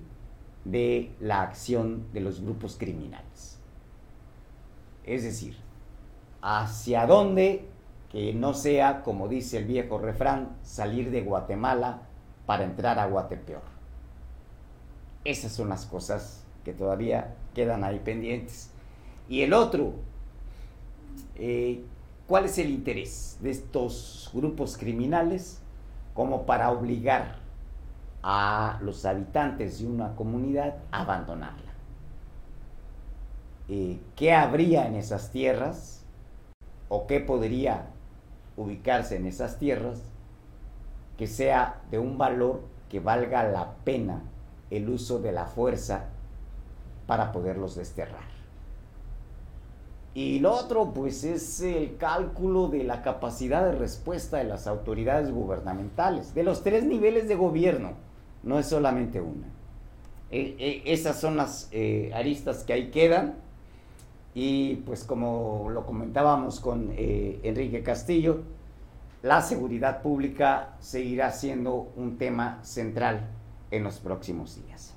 de 0.71 1.11
la 1.19 1.41
acción 1.41 2.11
de 2.13 2.21
los 2.21 2.41
grupos 2.41 2.77
criminales? 2.77 3.59
Es 5.03 5.23
decir, 5.23 5.57
¿hacia 6.41 7.05
dónde 7.05 7.67
que 8.11 8.33
no 8.33 8.53
sea, 8.53 9.03
como 9.03 9.27
dice 9.27 9.57
el 9.57 9.65
viejo 9.65 9.97
refrán, 9.97 10.55
salir 10.63 11.11
de 11.11 11.21
Guatemala 11.21 12.01
para 12.45 12.63
entrar 12.63 12.99
a 12.99 13.07
Guatepeor. 13.07 13.61
Esas 15.25 15.51
son 15.51 15.69
las 15.69 15.85
cosas 15.85 16.43
que 16.63 16.73
todavía 16.73 17.35
quedan 17.53 17.83
ahí 17.83 17.99
pendientes. 17.99 18.69
Y 19.27 19.41
el 19.41 19.53
otro, 19.53 19.93
eh, 21.35 21.83
¿cuál 22.27 22.45
es 22.45 22.57
el 22.57 22.69
interés 22.69 23.37
de 23.41 23.51
estos 23.51 24.29
grupos 24.33 24.77
criminales 24.77 25.59
como 26.13 26.45
para 26.45 26.71
obligar 26.71 27.39
a 28.29 28.77
los 28.81 29.05
habitantes 29.05 29.79
de 29.79 29.87
una 29.87 30.13
comunidad 30.15 30.75
abandonarla? 30.91 31.71
Eh, 33.69 33.99
¿Qué 34.17 34.33
habría 34.33 34.85
en 34.85 34.95
esas 34.95 35.31
tierras? 35.31 36.03
¿O 36.89 37.07
qué 37.07 37.21
podría 37.21 37.85
ubicarse 38.57 39.15
en 39.15 39.27
esas 39.27 39.59
tierras, 39.59 40.01
que 41.15 41.27
sea 41.27 41.81
de 41.89 41.99
un 41.99 42.17
valor 42.17 42.61
que 42.89 42.99
valga 42.99 43.43
la 43.43 43.75
pena 43.85 44.23
el 44.69 44.89
uso 44.89 45.19
de 45.19 45.31
la 45.31 45.45
fuerza 45.45 46.05
para 47.05 47.31
poderlos 47.31 47.75
desterrar. 47.75 48.35
Y 50.13 50.39
lo 50.39 50.51
otro, 50.51 50.93
pues, 50.93 51.23
es 51.23 51.61
el 51.61 51.97
cálculo 51.97 52.67
de 52.67 52.83
la 52.83 53.03
capacidad 53.03 53.63
de 53.63 53.73
respuesta 53.73 54.37
de 54.37 54.45
las 54.45 54.65
autoridades 54.65 55.31
gubernamentales, 55.31 56.33
de 56.33 56.43
los 56.43 56.63
tres 56.63 56.83
niveles 56.83 57.27
de 57.27 57.35
gobierno, 57.35 57.91
no 58.43 58.59
es 58.59 58.67
solamente 58.67 59.21
una. 59.21 59.47
E, 60.31 60.55
e, 60.59 60.93
esas 60.93 61.19
son 61.19 61.37
las 61.37 61.69
eh, 61.71 62.11
aristas 62.13 62.63
que 62.63 62.73
ahí 62.73 62.91
quedan. 62.91 63.35
Y 64.33 64.75
pues 64.85 65.03
como 65.03 65.69
lo 65.71 65.85
comentábamos 65.85 66.59
con 66.59 66.93
eh, 66.95 67.39
Enrique 67.43 67.81
Castillo, 67.81 68.43
la 69.23 69.41
seguridad 69.41 70.01
pública 70.01 70.75
seguirá 70.79 71.31
siendo 71.31 71.91
un 71.95 72.17
tema 72.17 72.59
central 72.61 73.27
en 73.71 73.83
los 73.83 73.99
próximos 73.99 74.63
días. 74.63 74.93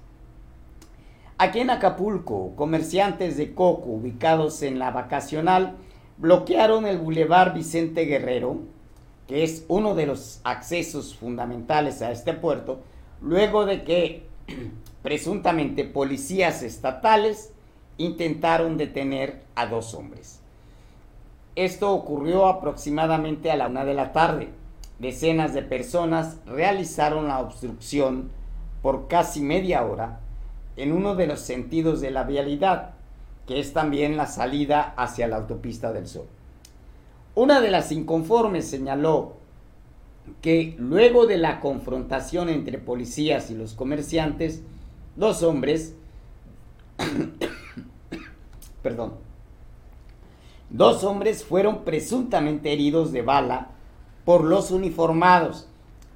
Aquí 1.39 1.61
en 1.61 1.71
Acapulco, 1.71 2.55
comerciantes 2.55 3.39
de 3.39 3.55
coco 3.55 3.89
ubicados 3.89 4.63
en 4.63 4.79
la 4.79 4.91
vacacional 4.91 5.77
bloquearon 6.19 6.87
el 6.87 6.99
bulevar 6.99 7.55
Vicente 7.55 8.05
Guerrero, 8.05 8.59
que 9.27 9.43
es 9.43 9.65
uno 9.69 9.95
de 9.95 10.05
los 10.05 10.43
accesos 10.45 11.17
fundamentales 11.17 12.03
a 12.03 12.13
este 12.13 12.35
puerto, 12.35 12.81
luego 13.21 13.67
de 13.67 13.85
que 13.85 14.27
presuntamente 15.03 15.85
policías 15.85 16.63
estatales 16.63 17.53
intentaron 17.99 18.77
detener 18.77 19.43
a 19.55 19.67
dos 19.67 19.95
hombres. 19.95 20.41
Esto 21.57 21.93
ocurrió 21.93 22.47
aproximadamente 22.47 23.51
a 23.51 23.57
la 23.57 23.69
una 23.69 23.85
de 23.85 23.95
la 23.95 24.13
tarde. 24.13 24.49
Decenas 24.99 25.53
de 25.55 25.63
personas 25.63 26.37
realizaron 26.47 27.29
la 27.29 27.41
obstrucción 27.41 28.31
por 28.83 29.09
casi 29.09 29.41
media 29.41 29.85
hora 29.85 30.21
en 30.77 30.93
uno 30.93 31.15
de 31.15 31.27
los 31.27 31.41
sentidos 31.41 32.01
de 32.01 32.11
la 32.11 32.25
vialidad, 32.25 32.93
que 33.47 33.61
es 33.61 33.73
también 33.73 34.17
la 34.17 34.27
salida 34.27 34.95
hacia 34.97 35.29
la 35.29 35.37
autopista 35.37 35.93
del 35.93 36.07
Sol. 36.07 36.27
Una 37.35 37.61
de 37.61 37.71
las 37.71 37.93
inconformes 37.93 38.69
señaló 38.69 39.35
que 40.41 40.75
luego 40.79 41.27
de 41.27 41.37
la 41.37 41.61
confrontación 41.61 42.49
entre 42.49 42.79
policías 42.79 43.51
y 43.51 43.55
los 43.55 43.75
comerciantes, 43.75 44.63
dos 45.17 45.43
hombres, 45.43 45.95
perdón, 48.83 49.15
dos 50.71 51.05
hombres 51.05 51.45
fueron 51.45 51.85
presuntamente 51.85 52.73
heridos 52.73 53.13
de 53.13 53.23
bala 53.23 53.69
por 54.25 54.45
los 54.45 54.71
uniformados 54.71 55.69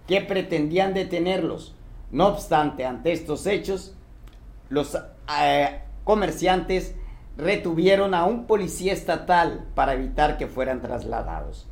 que 0.07 0.21
pretendían 0.21 0.95
detenerlos. 0.95 1.75
No 2.11 2.29
obstante, 2.29 2.85
ante 2.85 3.13
estos 3.13 3.47
hechos, 3.47 3.95
los 4.69 4.97
eh, 5.41 5.81
comerciantes 6.05 6.95
retuvieron 7.37 8.15
a 8.15 8.25
un 8.25 8.47
policía 8.47 8.93
estatal 8.93 9.67
para 9.75 9.95
evitar 9.95 10.39
que 10.39 10.47
fueran 10.47 10.81
trasladados. 10.81 11.67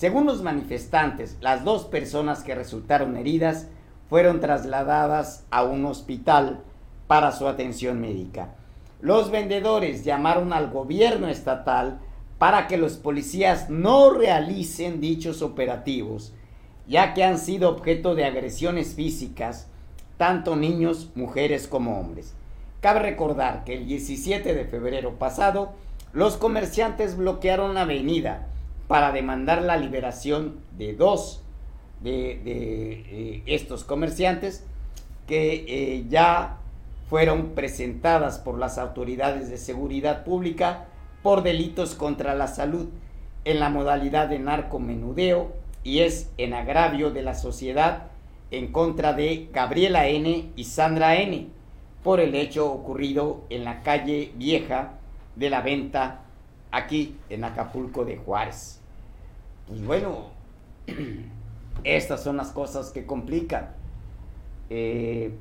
Según 0.00 0.24
los 0.24 0.40
manifestantes, 0.40 1.36
las 1.42 1.62
dos 1.62 1.84
personas 1.84 2.42
que 2.42 2.54
resultaron 2.54 3.18
heridas 3.18 3.66
fueron 4.08 4.40
trasladadas 4.40 5.44
a 5.50 5.62
un 5.62 5.84
hospital 5.84 6.60
para 7.06 7.32
su 7.32 7.46
atención 7.46 8.00
médica. 8.00 8.54
Los 9.02 9.30
vendedores 9.30 10.02
llamaron 10.02 10.54
al 10.54 10.70
gobierno 10.70 11.28
estatal 11.28 11.98
para 12.38 12.66
que 12.66 12.78
los 12.78 12.94
policías 12.94 13.68
no 13.68 14.08
realicen 14.08 15.02
dichos 15.02 15.42
operativos, 15.42 16.32
ya 16.88 17.12
que 17.12 17.22
han 17.22 17.36
sido 17.36 17.68
objeto 17.68 18.14
de 18.14 18.24
agresiones 18.24 18.94
físicas, 18.94 19.68
tanto 20.16 20.56
niños, 20.56 21.10
mujeres 21.14 21.68
como 21.68 22.00
hombres. 22.00 22.32
Cabe 22.80 23.00
recordar 23.00 23.64
que 23.64 23.74
el 23.74 23.86
17 23.86 24.54
de 24.54 24.64
febrero 24.64 25.18
pasado, 25.18 25.72
los 26.14 26.38
comerciantes 26.38 27.18
bloquearon 27.18 27.74
la 27.74 27.82
avenida 27.82 28.46
para 28.90 29.12
demandar 29.12 29.62
la 29.62 29.76
liberación 29.76 30.56
de 30.76 30.94
dos 30.94 31.44
de, 32.00 32.40
eh, 32.44 33.42
estos 33.46 33.84
comerciantes 33.84 34.66
que 35.28 35.64
eh, 35.68 36.06
ya 36.08 36.56
fueron 37.08 37.50
presentadas 37.50 38.40
por 38.40 38.58
las 38.58 38.78
autoridades 38.78 39.48
de 39.48 39.58
seguridad 39.58 40.24
pública 40.24 40.88
por 41.22 41.44
delitos 41.44 41.94
contra 41.94 42.34
la 42.34 42.48
salud 42.48 42.88
en 43.44 43.60
la 43.60 43.68
modalidad 43.68 44.26
de 44.26 44.40
narcomenudeo 44.40 45.52
y 45.84 46.00
es 46.00 46.28
en 46.36 46.52
agravio 46.52 47.12
de 47.12 47.22
la 47.22 47.34
sociedad 47.34 48.08
en 48.50 48.72
contra 48.72 49.12
de 49.12 49.50
Gabriela 49.52 50.08
N. 50.08 50.50
y 50.56 50.64
Sandra 50.64 51.14
N. 51.14 51.46
por 52.02 52.18
el 52.18 52.34
hecho 52.34 52.72
ocurrido 52.72 53.44
en 53.50 53.62
la 53.62 53.82
calle 53.84 54.32
vieja 54.34 54.94
de 55.36 55.48
la 55.48 55.60
venta 55.60 56.22
aquí 56.72 57.16
en 57.28 57.44
Acapulco 57.44 58.04
de 58.04 58.16
Juárez. 58.16 58.79
Pues 59.70 59.86
bueno, 59.86 60.24
estas 61.84 62.24
son 62.24 62.36
las 62.36 62.48
cosas 62.48 62.90
que 62.90 63.06
complican. 63.06 63.68
Eh, 64.68 65.32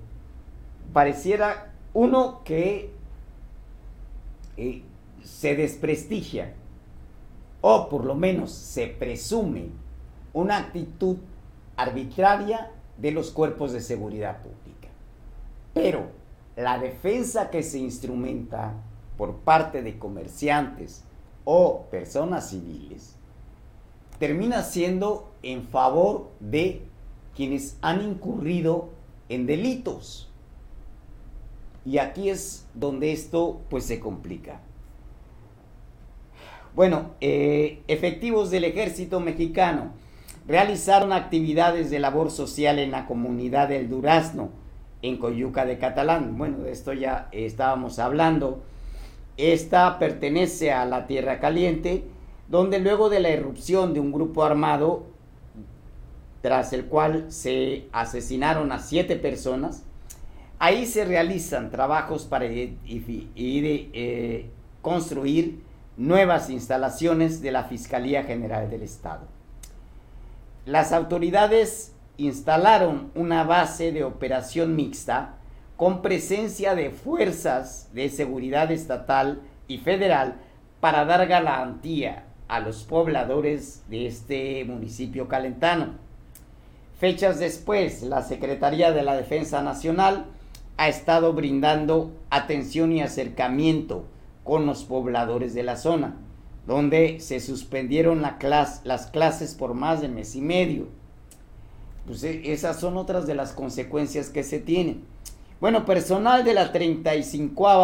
pareciera 0.94 1.74
uno 1.96 2.44
que 2.44 2.92
eh, 4.56 4.84
se 5.24 5.56
desprestigia 5.56 6.54
o 7.62 7.90
por 7.90 8.06
lo 8.06 8.14
menos 8.14 8.52
se 8.52 8.86
presume 8.86 9.70
una 10.34 10.58
actitud 10.58 11.18
arbitraria 11.76 12.70
de 13.00 13.12
los 13.12 13.32
cuerpos 13.32 13.72
de 13.72 13.82
seguridad 13.82 14.44
pública. 14.44 14.90
Pero 15.74 16.06
la 16.56 16.78
defensa 16.78 17.50
que 17.50 17.64
se 17.64 17.80
instrumenta 17.80 18.74
por 19.18 19.38
parte 19.38 19.82
de 19.82 19.98
comerciantes 19.98 21.04
o 21.46 21.88
personas 21.90 22.52
civiles 22.52 23.19
termina 24.20 24.64
siendo 24.64 25.32
en 25.42 25.68
favor 25.68 26.30
de 26.40 26.82
quienes 27.36 27.78
han 27.82 28.02
incurrido 28.02 28.90
en 29.30 29.46
delitos. 29.46 30.30
Y 31.86 31.98
aquí 31.98 32.30
es 32.30 32.68
donde 32.74 33.14
esto 33.14 33.62
pues 33.70 33.86
se 33.86 34.00
complica. 34.00 34.60
Bueno, 36.76 37.12
eh, 37.22 37.82
efectivos 37.88 38.52
del 38.52 38.66
ejército 38.66 39.20
mexicano 39.20 39.92
realizaron 40.48 41.14
actividades 41.14 41.90
de 41.90 42.00
labor 42.00 42.32
social 42.32 42.80
en 42.80 42.92
la 42.92 43.06
comunidad 43.06 43.70
del 43.70 43.90
Durazno, 43.90 44.50
en 45.02 45.18
Coyuca 45.18 45.66
de 45.66 45.78
Catalán. 45.78 46.38
Bueno, 46.38 46.60
de 46.60 46.72
esto 46.72 46.94
ya 46.94 47.30
estábamos 47.32 48.00
hablando. 48.00 48.64
Esta 49.38 49.98
pertenece 50.00 50.72
a 50.72 50.86
la 50.86 51.08
Tierra 51.08 51.40
Caliente, 51.40 52.04
donde 52.50 52.80
luego 52.80 53.10
de 53.10 53.20
la 53.20 53.30
irrupción 53.30 53.94
de 53.94 54.00
un 54.00 54.12
grupo 54.12 54.44
armado, 54.44 55.06
tras 56.42 56.74
el 56.74 56.86
cual 56.86 57.32
se 57.32 57.88
asesinaron 57.92 58.72
a 58.72 58.80
siete 58.80 59.16
personas, 59.16 59.84
ahí 60.58 60.88
se 60.88 61.06
realizan 61.06 61.70
trabajos 61.70 62.26
para 62.26 62.46
eh, 62.48 62.76
construir 64.82 65.62
nuevas 65.96 66.50
instalaciones 66.50 67.42
de 67.42 67.52
la 67.52 67.66
Fiscalía 67.66 68.24
General 68.24 68.68
del 68.70 68.82
Estado. 68.82 69.28
Las 70.66 70.92
autoridades 70.92 71.94
instalaron 72.18 73.12
una 73.14 73.44
base 73.44 73.92
de 73.92 74.04
operación 74.04 74.76
mixta 74.76 75.36
con 75.78 76.02
presencia 76.02 76.74
de 76.74 76.90
fuerzas 76.90 77.90
de 77.94 78.10
seguridad 78.10 78.72
estatal 78.72 79.42
y 79.68 79.78
federal 79.78 80.36
para 80.80 81.06
dar 81.06 81.28
garantía 81.28 82.26
a 82.50 82.60
los 82.60 82.84
pobladores 82.84 83.84
de 83.90 84.08
este 84.08 84.66
municipio 84.66 85.28
calentano. 85.28 85.94
Fechas 87.00 87.40
después, 87.40 88.02
la 88.04 88.24
Secretaría 88.24 88.92
de 88.92 89.04
la 89.04 89.16
Defensa 89.16 89.62
Nacional 89.62 90.26
ha 90.76 90.90
estado 90.90 91.32
brindando 91.34 92.12
atención 92.30 92.92
y 92.92 93.02
acercamiento 93.02 94.06
con 94.44 94.66
los 94.66 94.84
pobladores 94.84 95.54
de 95.54 95.64
la 95.64 95.78
zona, 95.78 96.18
donde 96.68 97.20
se 97.20 97.40
suspendieron 97.40 98.22
las 98.22 99.06
clases 99.08 99.56
por 99.56 99.76
más 99.76 100.02
de 100.02 100.10
mes 100.10 100.36
y 100.36 100.42
medio. 100.42 100.88
Pues 102.08 102.24
e, 102.24 102.52
esas 102.52 102.80
son 102.80 102.98
otras 102.98 103.28
de 103.28 103.36
las 103.36 103.54
consecuencias 103.54 104.30
que 104.30 104.44
se 104.44 104.60
tienen. 104.60 105.04
Bueno, 105.62 105.86
personal 105.86 106.44
de 106.44 106.54
la 106.54 106.72
35 106.72 107.80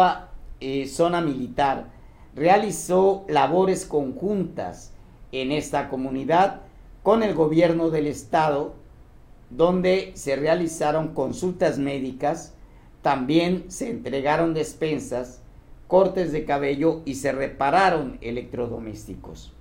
eh, 0.60 0.86
zona 0.88 1.20
militar 1.20 1.95
realizó 2.36 3.24
labores 3.28 3.86
conjuntas 3.86 4.92
en 5.32 5.50
esta 5.50 5.88
comunidad 5.88 6.60
con 7.02 7.22
el 7.22 7.34
gobierno 7.34 7.90
del 7.90 8.06
estado, 8.06 8.74
donde 9.50 10.12
se 10.14 10.36
realizaron 10.36 11.14
consultas 11.14 11.78
médicas, 11.78 12.54
también 13.00 13.64
se 13.68 13.90
entregaron 13.90 14.54
despensas, 14.54 15.40
cortes 15.88 16.32
de 16.32 16.44
cabello 16.44 17.02
y 17.04 17.14
se 17.14 17.32
repararon 17.32 18.18
electrodomésticos. 18.20 19.52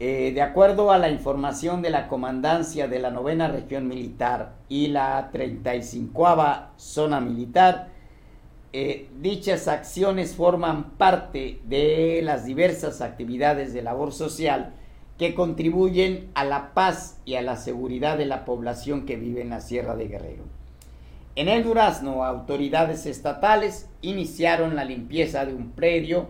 Eh, 0.00 0.32
de 0.32 0.42
acuerdo 0.42 0.92
a 0.92 0.98
la 0.98 1.10
información 1.10 1.82
de 1.82 1.90
la 1.90 2.06
Comandancia 2.06 2.86
de 2.86 3.00
la 3.00 3.10
Novena 3.10 3.48
Región 3.48 3.88
Militar 3.88 4.54
y 4.68 4.88
la 4.88 5.30
35 5.32 6.36
Zona 6.76 7.20
Militar, 7.20 7.87
eh, 8.72 9.08
dichas 9.20 9.66
acciones 9.66 10.34
forman 10.34 10.90
parte 10.90 11.60
de 11.64 12.20
las 12.22 12.44
diversas 12.44 13.00
actividades 13.00 13.72
de 13.72 13.82
labor 13.82 14.12
social 14.12 14.74
que 15.16 15.34
contribuyen 15.34 16.30
a 16.34 16.44
la 16.44 16.74
paz 16.74 17.18
y 17.24 17.34
a 17.34 17.42
la 17.42 17.56
seguridad 17.56 18.18
de 18.18 18.26
la 18.26 18.44
población 18.44 19.06
que 19.06 19.16
vive 19.16 19.40
en 19.40 19.50
la 19.50 19.60
Sierra 19.60 19.96
de 19.96 20.08
Guerrero. 20.08 20.44
En 21.34 21.48
el 21.48 21.64
Durazno, 21.64 22.24
autoridades 22.24 23.06
estatales 23.06 23.88
iniciaron 24.02 24.76
la 24.76 24.84
limpieza 24.84 25.46
de 25.46 25.54
un 25.54 25.70
predio 25.70 26.26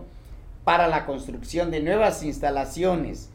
para 0.63 0.87
la 0.87 1.05
construcción 1.05 1.71
de 1.71 1.81
nuevas 1.81 2.23
instalaciones 2.23 3.29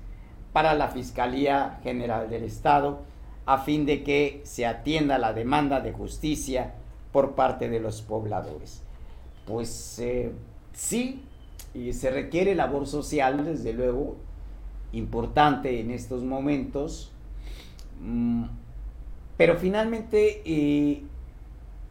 para 0.53 0.75
la 0.75 0.89
Fiscalía 0.89 1.81
General 1.83 2.31
del 2.31 2.45
Estado 2.45 3.03
a 3.45 3.59
fin 3.59 3.87
de 3.87 4.03
que 4.03 4.41
se 4.45 4.67
atienda 4.67 5.19
la 5.19 5.33
demanda 5.33 5.81
de 5.81 5.93
justicia 5.93 6.75
por 7.13 7.35
parte 7.35 7.69
de 7.69 7.81
los 7.81 8.03
pobladores. 8.03 8.84
Pues 9.47 9.99
eh, 9.99 10.33
sí, 10.73 11.23
y 11.75 11.93
se 11.93 12.11
requiere 12.11 12.55
labor 12.55 12.87
social, 12.87 13.45
desde 13.45 13.73
luego, 13.73 14.17
importante 14.93 15.81
en 15.81 15.91
estos 15.91 16.23
momentos, 16.23 17.13
mm, 18.01 18.45
pero 19.37 19.57
finalmente 19.57 20.43
eh, 20.45 21.03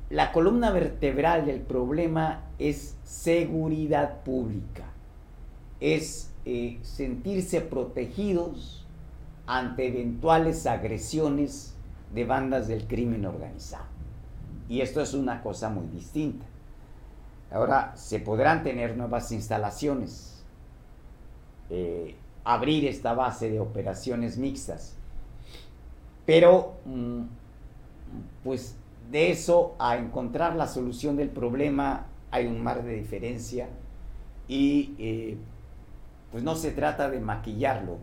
la 0.10 0.32
columna 0.32 0.72
vertebral 0.72 1.45
del 1.45 1.60
problema 1.60 2.45
es 2.60 2.95
seguridad 3.04 4.24
pública, 4.24 4.86
es 5.80 6.32
eh, 6.45 6.80
sentirse 6.82 7.62
protegidos 7.62 8.86
ante 9.45 9.88
eventuales 9.88 10.66
agresiones 10.66 11.76
de 12.14 12.26
bandas 12.26 12.68
del 12.68 12.88
crimen 12.88 13.26
organizado. 13.26 13.86
Y 14.70 14.82
esto 14.82 15.01
es 15.01 15.14
una 15.14 15.41
cosa 15.43 15.70
muy 15.70 15.88
distinta. 15.88 16.45
Ahora, 17.54 17.95
se 17.95 18.20
podrán 18.20 18.64
tener 18.64 18.97
nuevas 18.97 19.32
instalaciones, 19.32 20.43
eh, 21.70 22.16
abrir 22.43 22.88
esta 22.88 23.14
base 23.14 23.51
de 23.51 23.60
operaciones 23.60 24.38
mixtas, 24.39 24.95
pero 26.26 26.74
mm, 26.86 27.22
pues 28.43 28.76
de 29.12 29.30
eso 29.30 29.76
a 29.78 29.97
encontrar 29.97 30.56
la 30.56 30.68
solución 30.68 31.16
del 31.16 31.30
problema 31.30 32.08
hay 32.32 32.47
un 32.47 32.64
mar 32.64 32.84
de 32.84 32.95
diferencia 32.95 33.70
y 34.47 34.95
eh, 34.97 35.38
pues 36.32 36.43
no 36.43 36.56
se 36.56 36.72
trata 36.72 37.12
de 37.12 37.20
maquillarlo, 37.20 37.97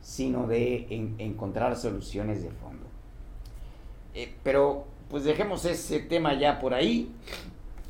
sino 0.00 0.46
de 0.46 0.86
encontrar 1.18 1.74
soluciones 1.76 2.44
de 2.44 2.50
fondo. 2.50 2.86
Eh, 4.14 4.32
pero 4.44 4.84
pues 5.10 5.24
dejemos 5.24 5.64
ese 5.64 5.98
tema 5.98 6.38
ya 6.38 6.60
por 6.60 6.74
ahí. 6.74 7.12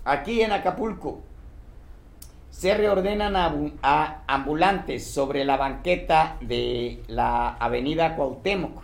Aquí 0.04 0.42
en 0.42 0.52
Acapulco 0.52 1.22
se 2.50 2.74
reordenan 2.74 3.36
a 3.36 4.22
ambulantes 4.26 5.06
sobre 5.06 5.46
la 5.46 5.56
banqueta 5.56 6.36
de 6.42 7.02
la 7.08 7.54
avenida 7.54 8.14
Cuauhtémoc. 8.14 8.82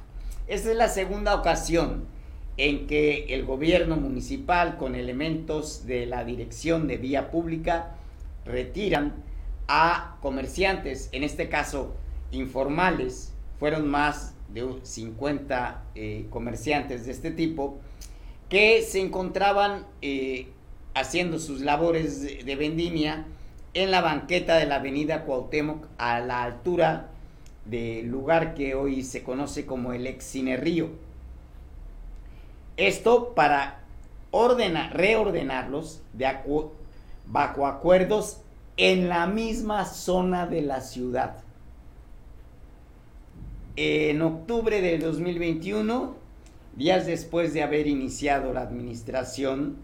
Esta 0.48 0.70
es 0.70 0.76
la 0.76 0.88
segunda 0.88 1.34
ocasión 1.34 2.06
en 2.56 2.86
que 2.86 3.26
el 3.34 3.44
gobierno 3.44 3.96
municipal 3.96 4.78
con 4.78 4.94
elementos 4.94 5.86
de 5.86 6.06
la 6.06 6.24
dirección 6.24 6.88
de 6.88 6.96
vía 6.96 7.30
pública 7.30 7.92
retiran 8.46 9.14
a 9.68 10.16
comerciantes, 10.22 11.10
en 11.12 11.22
este 11.22 11.48
caso 11.48 11.94
informales, 12.32 13.34
fueron 13.58 13.88
más 13.88 14.34
de 14.48 14.66
50 14.82 15.84
eh, 15.94 16.26
comerciantes 16.30 17.04
de 17.04 17.12
este 17.12 17.30
tipo, 17.30 17.78
que 18.48 18.82
se 18.82 19.00
encontraban 19.00 19.86
eh, 20.02 20.48
haciendo 20.94 21.38
sus 21.38 21.60
labores 21.60 22.44
de, 22.44 22.56
vendimia 22.56 23.26
en 23.74 23.90
la 23.90 24.00
banqueta 24.00 24.56
de 24.56 24.66
la 24.66 24.76
avenida 24.76 25.24
Cuauhtémoc 25.24 25.86
a 25.98 26.20
la 26.20 26.42
altura 26.42 27.10
del 27.64 28.06
lugar 28.08 28.54
que 28.54 28.74
hoy 28.74 29.02
se 29.02 29.22
conoce 29.22 29.66
como 29.66 29.92
el 29.92 30.06
ex 30.06 30.24
Cine 30.24 30.56
esto 32.76 33.34
para 33.34 33.80
ordenar, 34.30 34.96
reordenarlos 34.96 36.02
de 36.14 36.26
bajo 37.26 37.66
acuerdos 37.66 38.40
en 38.76 39.08
la 39.08 39.26
misma 39.26 39.84
zona 39.84 40.46
de 40.46 40.62
la 40.62 40.80
ciudad. 40.80 41.36
En 43.76 44.22
octubre 44.22 44.80
de 44.80 44.98
2021, 44.98 46.14
días 46.76 47.06
después 47.06 47.52
de 47.52 47.62
haber 47.62 47.86
iniciado 47.86 48.52
la 48.54 48.62
administración 48.62 49.76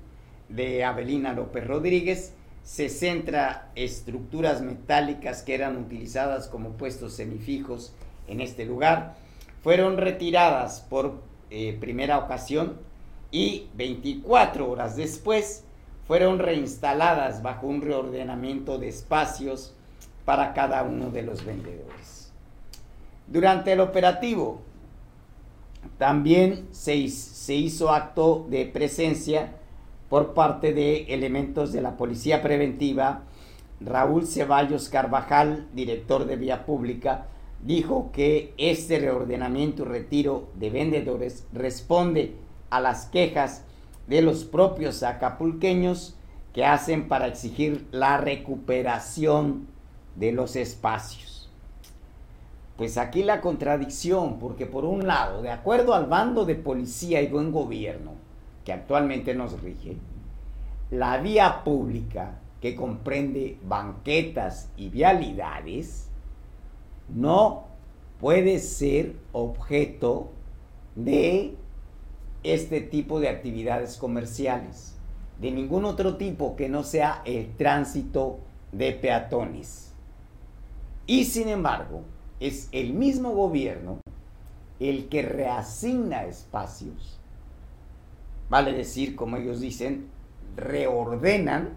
de 0.49 0.84
Abelina 0.84 1.32
López 1.32 1.66
Rodríguez, 1.66 2.34
se 2.62 2.88
centra 2.88 3.70
estructuras 3.74 4.61
metálicas 4.61 5.42
que 5.42 5.55
eran 5.55 5.76
utilizadas 5.76 6.49
como 6.49 6.70
puestos 6.70 7.14
semifijos 7.14 7.92
en 8.26 8.40
este 8.40 8.64
lugar, 8.64 9.14
fueron 9.62 9.97
retiradas 9.97 10.80
por 10.80 11.20
eh, 11.51 11.76
primera 11.80 12.18
ocasión 12.18 12.78
y 13.30 13.68
24 13.74 14.68
horas 14.68 14.97
después 14.97 15.64
fueron 16.07 16.38
reinstaladas 16.38 17.42
bajo 17.42 17.66
un 17.66 17.82
reordenamiento 17.82 18.78
de 18.78 18.88
espacios 18.88 19.74
para 20.24 20.55
cada 20.55 20.82
uno 20.82 21.11
de 21.11 21.22
los 21.22 21.44
vendedores. 21.44 22.32
Durante 23.26 23.72
el 23.72 23.80
operativo 23.80 24.61
también 25.99 26.68
se, 26.70 27.09
se 27.09 27.55
hizo 27.55 27.90
acto 27.90 28.47
de 28.49 28.66
presencia 28.66 29.56
por 30.09 30.35
parte 30.35 30.73
de 30.73 31.13
elementos 31.15 31.73
de 31.73 31.81
la 31.81 31.97
Policía 31.97 32.43
Preventiva. 32.43 33.23
Raúl 33.81 34.27
Ceballos 34.27 34.89
Carvajal, 34.89 35.67
director 35.75 36.27
de 36.27 36.37
Vía 36.37 36.65
Pública, 36.65 37.27
dijo 37.63 38.11
que 38.13 38.55
este 38.57 38.99
reordenamiento 38.99 39.83
y 39.83 39.87
retiro 39.87 40.49
de 40.55 40.71
vendedores 40.71 41.47
responde 41.53 42.37
a 42.71 42.81
las 42.81 43.07
quejas 43.07 43.65
de 44.07 44.23
los 44.23 44.45
propios 44.45 45.03
acapulqueños 45.03 46.17
que 46.53 46.65
hacen 46.65 47.09
para 47.09 47.27
exigir 47.27 47.87
la 47.91 48.17
recuperación 48.17 49.67
de 50.15 50.33
los 50.33 50.57
espacios. 50.57 51.51
Pues 52.77 52.99
aquí 52.99 53.23
la 53.23 53.41
contradicción, 53.41 54.39
porque 54.39 54.67
por 54.67 54.85
un 54.85 55.07
lado, 55.07 55.43
de 55.43 55.51
acuerdo 55.51 55.95
al 55.95 56.07
bando 56.07 56.45
de 56.45 56.55
policía 56.55 57.23
y 57.23 57.27
buen 57.27 57.53
gobierno, 57.53 58.13
que 58.67 58.73
actualmente 58.73 59.33
nos 59.33 59.62
rige, 59.62 59.97
la 60.91 61.19
vía 61.19 61.62
pública 61.62 62.41
que 62.61 62.75
comprende 62.75 63.59
banquetas 63.62 64.71
y 64.77 64.89
vialidades 64.89 66.09
no 67.09 67.67
puede 68.19 68.59
ser 68.59 69.14
objeto 69.33 70.33
de 70.97 71.55
este 72.43 72.81
tipo 72.81 73.21
de 73.21 73.29
actividades 73.29 73.97
comerciales, 73.97 74.97
de 75.41 75.53
ningún 75.53 75.85
otro 75.85 76.17
tipo 76.17 76.57
que 76.57 76.69
no 76.69 76.83
sea 76.83 77.23
el 77.25 77.55
tránsito 77.57 78.41
de 78.73 78.91
peatones. 78.93 79.93
Y 81.07 81.27
sin 81.27 81.49
embargo, 81.49 82.03
es 82.41 82.69
el 82.73 82.95
mismo 82.95 83.31
gobierno 83.31 84.01
el 84.81 85.09
que 85.09 85.23
reasigna 85.23 86.25
espacios, 86.25 87.16
vale 88.49 88.72
decir, 88.72 89.16
como 89.16 89.36
ellos 89.36 89.61
dicen, 89.61 90.09
reordenan 90.57 91.70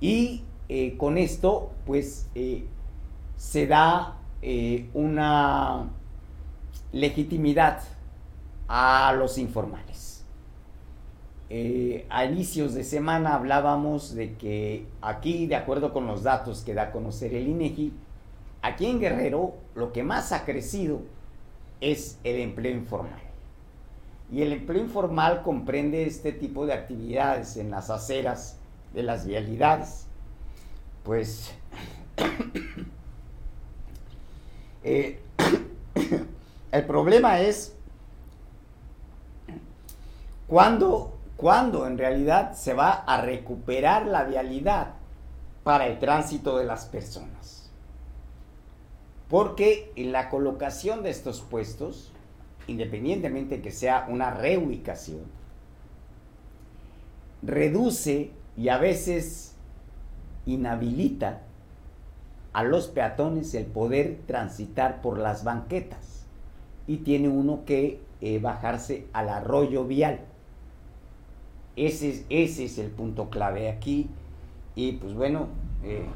y 0.00 0.42
eh, 0.68 0.96
con 0.96 1.16
esto 1.16 1.70
pues 1.86 2.28
eh, 2.34 2.66
se 3.36 3.66
da 3.66 4.18
eh, 4.42 4.90
una 4.94 5.90
legitimidad 6.92 7.82
a 8.68 9.14
los 9.16 9.38
informales. 9.38 10.24
a 12.08 12.24
inicios 12.24 12.72
de 12.72 12.82
semana 12.82 13.34
hablábamos 13.34 14.14
de 14.14 14.34
que 14.36 14.86
aquí, 15.02 15.46
de 15.46 15.56
acuerdo 15.56 15.92
con 15.92 16.06
los 16.06 16.22
datos 16.22 16.62
que 16.62 16.72
da 16.72 16.84
a 16.84 16.90
conocer 16.92 17.34
el 17.34 17.46
INEGI, 17.46 17.92
aquí 18.62 18.86
en 18.86 18.98
Guerrero 18.98 19.54
lo 19.74 19.92
que 19.92 20.02
más 20.02 20.32
ha 20.32 20.44
crecido 20.46 21.02
es 21.82 22.18
el 22.24 22.40
empleo 22.40 22.74
informal. 22.74 23.21
Y 24.32 24.40
el 24.40 24.54
empleo 24.54 24.80
informal 24.80 25.42
comprende 25.42 26.06
este 26.06 26.32
tipo 26.32 26.64
de 26.64 26.72
actividades 26.72 27.58
en 27.58 27.70
las 27.70 27.90
aceras 27.90 28.56
de 28.94 29.02
las 29.02 29.26
vialidades. 29.26 30.06
Pues 31.04 31.52
eh, 34.84 35.20
el 36.72 36.84
problema 36.86 37.40
es 37.40 37.76
cuando 40.46 41.86
en 41.86 41.98
realidad 41.98 42.54
se 42.54 42.72
va 42.72 42.90
a 42.90 43.20
recuperar 43.20 44.06
la 44.06 44.24
vialidad 44.24 44.94
para 45.62 45.86
el 45.86 45.98
tránsito 45.98 46.56
de 46.56 46.64
las 46.64 46.86
personas. 46.86 47.70
Porque 49.28 49.92
la 49.96 50.30
colocación 50.30 51.02
de 51.02 51.10
estos 51.10 51.42
puestos, 51.42 52.11
independientemente 52.66 53.60
que 53.60 53.70
sea 53.70 54.06
una 54.08 54.30
reubicación, 54.30 55.22
reduce 57.42 58.30
y 58.56 58.68
a 58.68 58.78
veces 58.78 59.54
inhabilita 60.46 61.42
a 62.52 62.64
los 62.64 62.88
peatones 62.88 63.54
el 63.54 63.66
poder 63.66 64.20
transitar 64.26 65.00
por 65.00 65.18
las 65.18 65.44
banquetas 65.44 66.26
y 66.86 66.98
tiene 66.98 67.28
uno 67.28 67.64
que 67.64 68.00
eh, 68.20 68.38
bajarse 68.38 69.06
al 69.12 69.28
arroyo 69.28 69.84
vial. 69.84 70.20
Ese, 71.74 72.26
ese, 72.28 72.64
es 72.66 72.78
el 72.78 72.90
punto 72.90 73.30
clave 73.30 73.70
aquí 73.70 74.10
y 74.74 74.92
pues 74.92 75.14
bueno, 75.14 75.48
eh, 75.82 76.06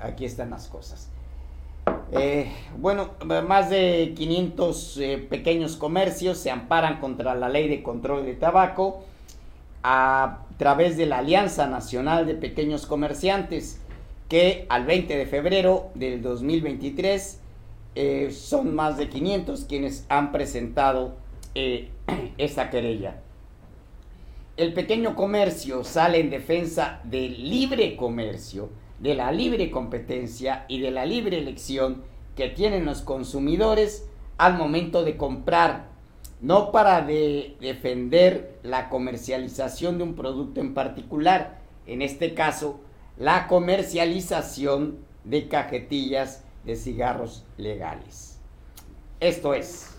aquí 0.00 0.24
están 0.24 0.50
las 0.50 0.68
cosas. 0.68 1.10
Eh, 2.12 2.50
bueno, 2.76 3.10
más 3.46 3.70
de 3.70 4.14
500 4.16 5.00
pequeños 5.28 5.76
comercios 5.76 6.38
se 6.38 6.50
amparan 6.50 6.98
contra 7.00 7.34
la 7.34 7.48
ley 7.48 7.68
de 7.68 7.82
control 7.82 8.24
de 8.26 8.34
tabaco 8.34 9.04
a 9.82 10.40
través 10.58 10.96
de 10.96 11.06
la 11.06 11.18
Alianza 11.18 11.66
Nacional 11.66 12.26
de 12.26 12.34
Pequeños 12.34 12.86
Comerciantes, 12.86 13.80
que 14.28 14.66
al 14.68 14.84
20 14.84 15.16
de 15.16 15.26
febrero 15.26 15.90
del 15.94 16.22
2023 16.22 17.40
eh, 17.94 18.30
son 18.30 18.74
más 18.74 18.96
de 18.96 19.08
500 19.08 19.64
quienes 19.64 20.06
han 20.08 20.32
presentado 20.32 21.16
eh, 21.54 21.90
esta 22.38 22.70
querella. 22.70 23.20
El 24.56 24.74
pequeño 24.74 25.16
comercio 25.16 25.84
sale 25.84 26.20
en 26.20 26.30
defensa 26.30 27.00
del 27.04 27.48
libre 27.48 27.96
comercio, 27.96 28.68
de 29.00 29.14
la 29.14 29.32
libre 29.32 29.70
competencia 29.70 30.64
y 30.68 30.80
de 30.80 30.90
la 30.90 31.06
libre 31.06 31.38
elección 31.38 32.02
que 32.36 32.48
tienen 32.48 32.84
los 32.84 33.02
consumidores 33.02 34.08
al 34.38 34.56
momento 34.56 35.02
de 35.02 35.16
comprar 35.16 35.88
no 36.40 36.72
para 36.72 37.02
defender 37.02 38.58
la 38.62 38.88
comercialización 38.88 39.98
de 39.98 40.04
un 40.04 40.14
producto 40.14 40.60
en 40.60 40.72
particular, 40.72 41.60
en 41.86 42.00
este 42.00 42.34
caso, 42.34 42.80
la 43.18 43.46
comercialización 43.46 44.98
de 45.24 45.48
cajetillas 45.48 46.44
de 46.64 46.76
cigarros 46.76 47.44
legales. 47.58 48.38
Esto 49.18 49.52
es, 49.52 49.98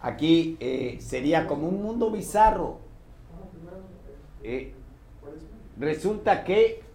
aquí 0.00 0.56
eh, 0.60 0.96
sería 1.00 1.46
como 1.46 1.68
un 1.68 1.82
mundo 1.82 2.10
bizarro. 2.10 2.78
Eh, 4.42 4.72
resulta 5.78 6.44
que 6.44 6.87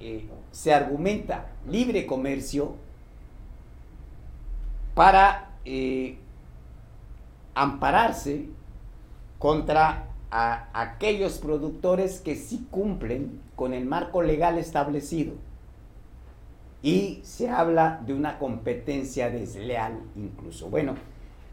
eh, 0.00 0.28
se 0.50 0.72
argumenta 0.72 1.50
libre 1.68 2.06
comercio 2.06 2.74
para 4.94 5.50
ampararse 7.54 8.46
contra 9.38 10.06
aquellos 10.30 11.38
productores 11.38 12.20
que 12.20 12.36
sí 12.36 12.66
cumplen 12.70 13.40
con 13.56 13.74
el 13.74 13.84
marco 13.84 14.22
legal 14.22 14.58
establecido. 14.58 15.34
Y 16.82 17.20
se 17.24 17.50
habla 17.50 18.00
de 18.06 18.14
una 18.14 18.38
competencia 18.38 19.28
desleal 19.28 20.00
incluso. 20.16 20.70
Bueno, 20.70 20.94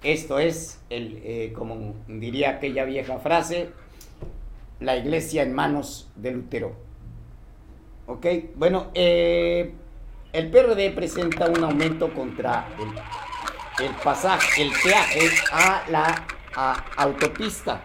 esto 0.04 0.40
es, 0.40 0.80
el, 0.90 1.20
eh, 1.24 1.54
como 1.54 1.96
diría 2.08 2.52
aquella 2.52 2.86
vieja 2.86 3.18
frase, 3.20 3.70
la 4.80 4.96
iglesia 4.96 5.44
en 5.44 5.54
manos 5.54 6.10
de 6.16 6.32
Lutero. 6.32 6.87
¿Ok? 8.08 8.26
Bueno, 8.56 8.92
eh, 8.96 9.74
el 10.34 10.50
PRD 10.50 10.92
presenta 10.92 11.46
un 11.50 11.64
aumento 11.64 12.14
contra 12.14 12.68
el 12.80 12.88
el 13.80 13.92
pasaje, 13.96 14.64
el 14.64 14.72
peaje 14.72 15.30
a 15.52 15.84
la 15.90 16.26
autopista, 16.98 17.82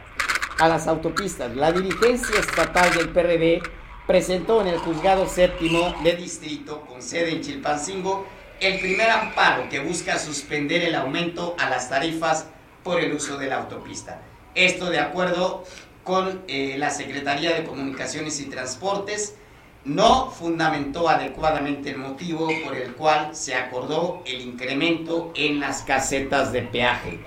a 0.58 0.68
las 0.68 0.86
autopistas. 0.86 1.54
La 1.54 1.72
dirigencia 1.72 2.40
estatal 2.40 2.94
del 2.94 3.10
PRD 3.10 3.62
presentó 4.06 4.62
en 4.62 4.68
el 4.68 4.78
juzgado 4.78 5.28
séptimo 5.28 5.94
de 6.02 6.16
distrito 6.16 6.80
con 6.86 7.02
sede 7.02 7.32
en 7.32 7.42
Chilpancingo 7.42 8.26
el 8.60 8.78
primer 8.80 9.10
amparo 9.10 9.68
que 9.68 9.80
busca 9.80 10.18
suspender 10.18 10.82
el 10.82 10.94
aumento 10.94 11.56
a 11.58 11.68
las 11.68 11.90
tarifas 11.90 12.46
por 12.82 13.00
el 13.00 13.12
uso 13.12 13.36
de 13.36 13.48
la 13.48 13.56
autopista. 13.56 14.22
Esto 14.54 14.88
de 14.88 15.00
acuerdo 15.00 15.64
con 16.04 16.42
eh, 16.48 16.76
la 16.78 16.90
Secretaría 16.90 17.54
de 17.54 17.64
Comunicaciones 17.64 18.40
y 18.40 18.46
Transportes, 18.46 19.36
no 19.84 20.30
fundamentó 20.30 21.08
adecuadamente 21.08 21.90
el 21.90 21.98
motivo 21.98 22.48
por 22.64 22.76
el 22.76 22.94
cual 22.94 23.34
se 23.34 23.54
acordó 23.54 24.22
el 24.24 24.40
incremento 24.40 25.32
en 25.34 25.60
las 25.60 25.82
casetas 25.82 26.52
de 26.52 26.62
peaje. 26.62 27.20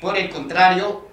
Por 0.00 0.16
el 0.16 0.30
contrario, 0.30 1.06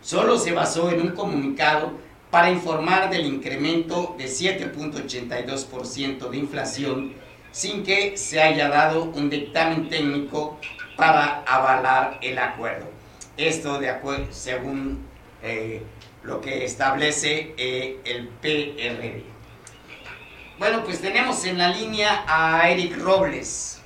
solo 0.00 0.38
se 0.38 0.52
basó 0.52 0.90
en 0.90 1.02
un 1.02 1.10
comunicado 1.10 1.92
para 2.30 2.50
informar 2.50 3.10
del 3.10 3.26
incremento 3.26 4.14
de 4.18 4.24
7.82% 4.24 6.30
de 6.30 6.36
inflación 6.36 7.14
sin 7.52 7.84
que 7.84 8.16
se 8.16 8.40
haya 8.40 8.70
dado 8.70 9.04
un 9.04 9.28
dictamen 9.28 9.88
técnico 9.88 10.58
para 10.96 11.42
avalar 11.42 12.18
el 12.22 12.38
acuerdo. 12.38 12.86
Esto 13.36 13.78
de 13.78 13.90
acuerdo 13.90 14.26
según 14.30 15.06
eh, 15.42 15.82
lo 16.22 16.40
que 16.40 16.64
establece 16.64 17.54
eh, 17.56 18.00
el 18.04 18.28
PRD. 18.28 19.31
Bueno, 20.58 20.84
pues 20.84 21.00
tenemos 21.00 21.44
en 21.44 21.58
la 21.58 21.68
línea 21.68 22.24
a 22.26 22.68
Eric 22.68 22.96
Robles. 22.98 23.80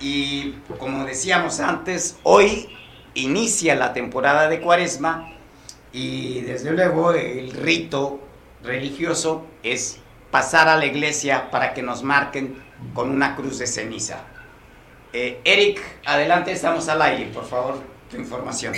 Y 0.00 0.52
como 0.78 1.04
decíamos 1.04 1.60
antes, 1.60 2.18
hoy 2.22 2.68
inicia 3.14 3.74
la 3.74 3.92
temporada 3.92 4.48
de 4.48 4.60
Cuaresma 4.60 5.32
y 5.92 6.40
desde 6.42 6.70
luego 6.70 7.12
el 7.12 7.50
rito 7.50 8.20
religioso 8.62 9.46
es 9.62 9.98
pasar 10.30 10.68
a 10.68 10.76
la 10.76 10.86
iglesia 10.86 11.50
para 11.50 11.74
que 11.74 11.82
nos 11.82 12.02
marquen 12.02 12.62
con 12.94 13.10
una 13.10 13.34
cruz 13.34 13.58
de 13.58 13.66
ceniza. 13.66 14.24
Eh, 15.12 15.40
Eric, 15.44 15.80
adelante, 16.04 16.52
estamos 16.52 16.88
al 16.88 17.02
aire, 17.02 17.26
por 17.32 17.44
favor, 17.44 17.82
tu 18.10 18.16
información. 18.16 18.74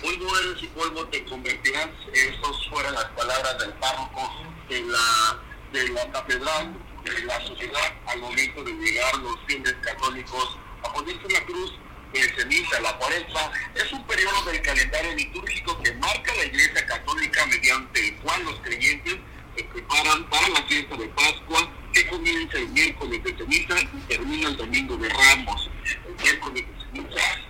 Polvo 0.00 0.38
eres 0.38 0.62
y 0.62 0.66
polvo 0.68 1.06
te 1.08 1.24
convertirás. 1.24 1.88
Estas 2.12 2.66
fueron 2.68 2.94
las 2.94 3.04
palabras 3.06 3.58
del 3.58 3.72
párroco 3.74 4.30
de 4.68 4.80
la, 4.82 5.42
de 5.72 5.88
la 5.90 6.10
catedral, 6.12 6.74
de 7.04 7.22
la 7.24 7.40
sociedad, 7.46 7.94
al 8.06 8.20
momento 8.20 8.62
de 8.64 8.72
llegar 8.72 9.16
los 9.16 9.36
fieles 9.46 9.74
católicos 9.82 10.58
a 10.82 10.92
ponerse 10.92 11.28
la 11.28 11.44
cruz 11.44 11.72
de 12.12 12.20
ceniza, 12.34 12.80
la 12.80 12.96
cuaresma, 12.98 13.52
es 13.74 13.92
un 13.92 14.04
periodo 14.06 14.44
del 14.44 14.62
calendario 14.62 15.14
litúrgico 15.14 15.82
que 15.82 15.92
marca 15.94 16.34
la 16.36 16.44
Iglesia 16.44 16.86
Católica 16.86 17.46
mediante 17.46 18.08
el 18.08 18.16
cual 18.16 18.44
los 18.44 18.60
creyentes 18.60 19.16
se 19.56 19.64
preparan 19.64 20.28
para 20.30 20.48
la 20.48 20.62
fiesta 20.62 20.96
de 20.96 21.08
Pascua 21.08 21.70
que 21.92 22.06
comienza 22.06 22.58
el 22.58 22.68
miércoles 22.68 23.22
de 23.24 23.36
ceniza 23.36 23.74
y 23.80 24.00
termina 24.08 24.48
el 24.48 24.56
domingo 24.56 24.96
de 24.96 25.08
Ramos. 25.08 25.70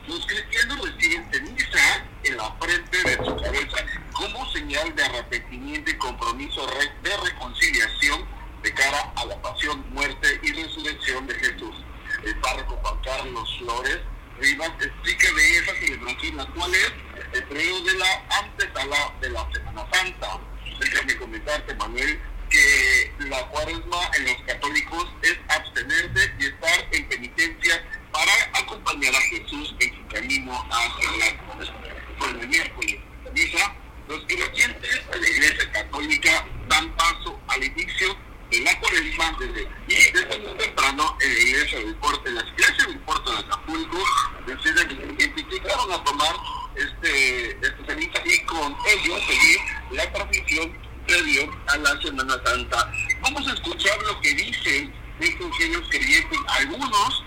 Los 0.06 0.26
cristianos 0.26 0.80
reciben 0.82 1.28
ceniza 1.32 2.04
en 2.24 2.36
la 2.36 2.52
frente 2.60 3.02
de 3.04 3.16
su 3.24 3.36
cabeza 3.36 3.76
como 4.12 4.50
señal 4.52 4.94
de 4.94 5.04
arrepentimiento 5.04 5.90
y 5.90 5.94
compromiso 5.98 6.66
de 7.02 7.16
reconciliación 7.16 8.26
de 8.62 8.74
cara 8.74 9.12
a 9.16 9.24
la 9.26 9.40
pasión, 9.42 9.84
muerte 9.90 10.40
y 10.42 10.52
resurrección 10.52 11.26
de 11.26 11.34
Jesús. 11.34 11.76
El 12.24 12.34
párroco 12.40 12.76
Juan 12.82 13.00
Carlos 13.02 13.56
Flores 13.58 14.00
Rivas 14.40 14.72
explica 14.80 15.32
de 15.32 15.56
esa 15.56 15.74
celebración 15.74 16.40
actual 16.40 16.74
es 16.74 16.92
el 17.32 17.44
periodo 17.44 17.84
de 17.84 17.94
la 17.94 18.26
antesala 18.42 19.14
de 19.20 19.30
la 19.30 19.48
Semana 19.52 19.86
Santa. 19.92 20.40
Déjame 20.78 21.16
comentarte, 21.16 21.74
Manuel, 21.74 22.20
que 22.50 23.12
la 23.20 23.46
cuaresma 23.48 24.10
en 24.18 24.24
los 24.24 24.42
católicos 24.46 25.06
es 25.22 25.38
abstenerse 25.48 26.32
y 26.38 26.46
estar 26.46 26.88
en 26.92 27.08
penitencia 27.08 27.82
para 28.16 28.64
acompañar 28.64 29.14
a 29.14 29.20
Jesús 29.20 29.74
en 29.78 29.94
su 29.94 30.06
camino 30.08 30.52
hacia 30.70 31.10
la. 31.18 31.46
Con 32.18 32.40
el 32.40 32.48
miércoles 32.48 32.96
misa, 33.34 33.74
los 34.08 34.20
creyentes 34.26 35.10
de 35.10 35.20
la 35.20 35.28
Iglesia 35.28 35.72
Católica 35.72 36.46
dan 36.68 36.90
paso 36.96 37.38
al 37.48 37.62
inicio 37.62 38.16
de 38.50 38.60
la 38.60 38.80
cuaresma 38.80 39.36
desde, 39.38 39.68
y 39.88 40.12
desde 40.12 40.38
muy 40.38 40.56
temprano 40.56 41.18
en 41.20 41.34
la 41.34 41.40
iglesia 41.40 41.78
del 41.80 41.94
puerto, 41.96 42.28
en 42.28 42.36
las 42.36 42.44
iglesias 42.46 42.86
del 42.86 42.98
puerto 43.00 43.32
de 43.32 43.38
Acapulco, 43.40 43.98
deciden 44.46 45.14
identificaron 45.18 45.92
a 45.92 46.04
tomar 46.04 46.36
este, 46.76 47.50
este 47.50 47.86
ceniza 47.86 48.22
y 48.24 48.38
con 48.44 48.74
ello 48.86 49.18
seguir 49.26 49.58
la 49.90 50.10
transmisión 50.12 50.78
previo 51.06 51.52
a 51.66 51.76
la 51.76 52.00
Semana 52.00 52.40
Santa. 52.46 52.92
Vamos 53.20 53.46
a 53.48 53.52
escuchar 53.52 54.00
lo 54.02 54.20
que 54.22 54.32
dicen 54.34 54.94
estos 55.20 55.54
aquellos 55.54 55.88
creyentes, 55.88 56.38
algunos, 56.48 57.25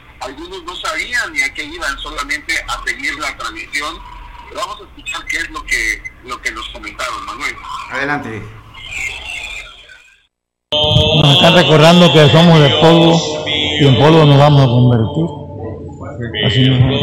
algunos 0.50 0.66
no 0.66 0.76
sabían 0.76 1.34
ni 1.34 1.42
a 1.42 1.54
qué 1.54 1.64
iban, 1.64 1.98
solamente 2.00 2.54
a 2.68 2.84
seguir 2.86 3.14
la 3.20 3.36
tradición. 3.38 3.96
vamos 4.56 4.78
a 4.82 4.84
escuchar 4.84 5.26
qué 5.30 5.38
es 5.38 5.50
lo 5.52 5.64
que, 5.64 6.02
lo 6.26 6.42
que 6.42 6.52
nos 6.52 6.68
comentaron, 6.70 7.26
Manuel. 7.26 7.56
Adelante. 7.92 8.42
Nos 11.22 11.36
están 11.36 11.56
recordando 11.56 12.12
que 12.14 12.30
somos 12.30 12.60
de 12.60 12.70
polvo 12.82 13.46
y 13.80 13.88
en 13.88 13.96
polvo 13.98 14.26
nos 14.26 14.38
vamos 14.38 14.62
a 14.62 14.66
convertir. 14.66 15.26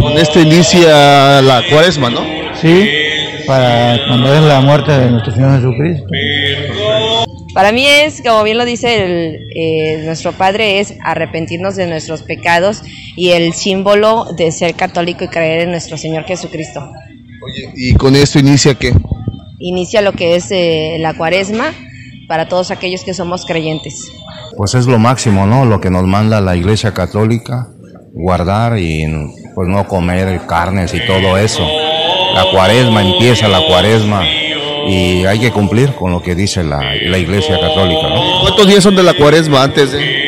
Con 0.01 0.13
esto 0.13 0.41
inicia 0.41 1.41
la 1.43 1.63
cuaresma, 1.71 2.11
¿no? 2.11 2.21
Sí, 2.61 2.89
para 3.47 3.99
cuando 4.09 4.35
es 4.35 4.43
la 4.43 4.61
muerte 4.61 4.93
de 4.93 5.11
nuestro 5.11 5.33
Señor 5.33 5.57
Jesucristo. 5.57 6.07
Para 7.57 7.73
mí 7.73 7.87
es, 7.87 8.21
como 8.21 8.43
bien 8.45 8.59
lo 8.59 8.67
dice 8.67 9.03
el, 9.03 9.49
eh, 9.55 10.03
nuestro 10.05 10.33
Padre, 10.33 10.79
es 10.79 10.95
arrepentirnos 11.03 11.75
de 11.75 11.87
nuestros 11.87 12.23
pecados 12.23 12.83
y 13.17 13.31
el 13.31 13.55
símbolo 13.55 14.27
de 14.37 14.53
ser 14.53 14.75
católico 14.75 15.25
y 15.25 15.29
creer 15.29 15.63
en 15.63 15.71
nuestro 15.71 15.97
Señor 15.97 16.25
Jesucristo. 16.25 16.81
Oye, 17.45 17.73
¿y 17.75 17.95
con 17.95 18.15
esto 18.15 18.39
inicia 18.39 18.75
qué? 18.75 18.93
Inicia 19.59 20.03
lo 20.03 20.13
que 20.13 20.37
es 20.37 20.51
eh, 20.51 20.99
la 21.01 21.15
cuaresma, 21.15 21.73
para 22.29 22.49
todos 22.49 22.71
aquellos 22.71 23.05
que 23.05 23.15
somos 23.15 23.45
creyentes. 23.45 24.13
Pues 24.57 24.75
es 24.75 24.87
lo 24.87 24.99
máximo, 24.99 25.47
¿no? 25.47 25.65
Lo 25.65 25.81
que 25.81 25.91
nos 25.91 26.05
manda 26.05 26.41
la 26.41 26.57
Iglesia 26.57 26.93
Católica, 26.93 27.69
guardar 28.13 28.79
y 28.79 29.07
pues 29.55 29.69
no 29.69 29.87
comer 29.87 30.41
carnes 30.47 30.95
y 30.95 31.01
todo 31.07 31.37
eso. 31.37 31.67
La 32.35 32.45
cuaresma, 32.51 33.03
empieza 33.03 33.49
la 33.49 33.65
cuaresma 33.67 34.25
y 34.89 35.25
hay 35.25 35.39
que 35.39 35.51
cumplir 35.51 35.93
con 35.95 36.13
lo 36.13 36.23
que 36.23 36.35
dice 36.35 36.63
la, 36.63 36.81
la 37.03 37.19
Iglesia 37.19 37.59
Católica, 37.61 38.09
¿no? 38.09 38.41
¿Cuántos 38.43 38.67
días 38.67 38.83
son 38.83 38.97
de 38.97 39.03
la 39.03 39.15
cuaresma 39.15 39.63
antes 39.63 39.93
de...? 39.93 40.27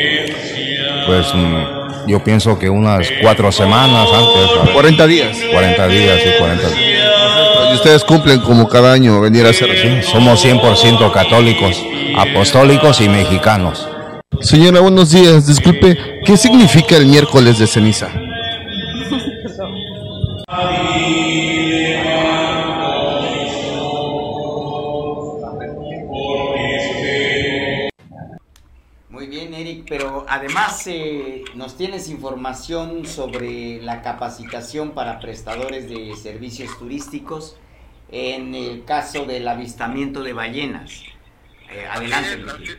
Pues 1.07 1.27
mm, 1.33 1.78
yo 2.07 2.23
pienso 2.23 2.57
que 2.57 2.69
unas 2.69 3.07
cuatro 3.21 3.51
semanas 3.51 4.07
antes. 4.13 4.73
40 4.73 5.07
días. 5.07 5.37
40 5.51 5.87
días, 5.87 6.19
y 6.19 6.39
40 6.39 6.69
días. 6.69 6.79
Y 7.71 7.75
ustedes 7.75 8.03
cumplen 8.03 8.39
como 8.39 8.67
cada 8.67 8.93
año 8.93 9.21
venir 9.21 9.45
a 9.45 9.49
hacer 9.49 9.69
Sí, 9.77 10.11
somos 10.11 10.43
100% 10.43 11.11
católicos, 11.11 11.83
apostólicos 12.17 13.01
y 13.01 13.09
mexicanos. 13.09 13.87
Señora, 14.41 14.79
buenos 14.79 15.11
días. 15.11 15.47
Disculpe, 15.47 15.97
¿qué 16.25 16.37
significa 16.37 16.97
el 16.97 17.05
miércoles 17.05 17.59
de 17.59 17.67
ceniza? 17.67 18.09
Eric, 29.59 29.85
pero 29.87 30.25
además 30.27 30.85
eh, 30.87 31.43
nos 31.55 31.77
tienes 31.77 32.09
información 32.09 33.05
sobre 33.05 33.81
la 33.81 34.01
capacitación 34.01 34.91
para 34.91 35.19
prestadores 35.19 35.89
de 35.89 36.15
servicios 36.15 36.77
turísticos 36.77 37.57
en 38.11 38.55
el 38.55 38.85
caso 38.85 39.25
del 39.25 39.47
avistamiento 39.47 40.23
de 40.23 40.33
ballenas. 40.33 41.03
Eh, 41.69 41.85
adelante. 41.89 42.51
Así 42.51 42.63
es, 42.63 42.77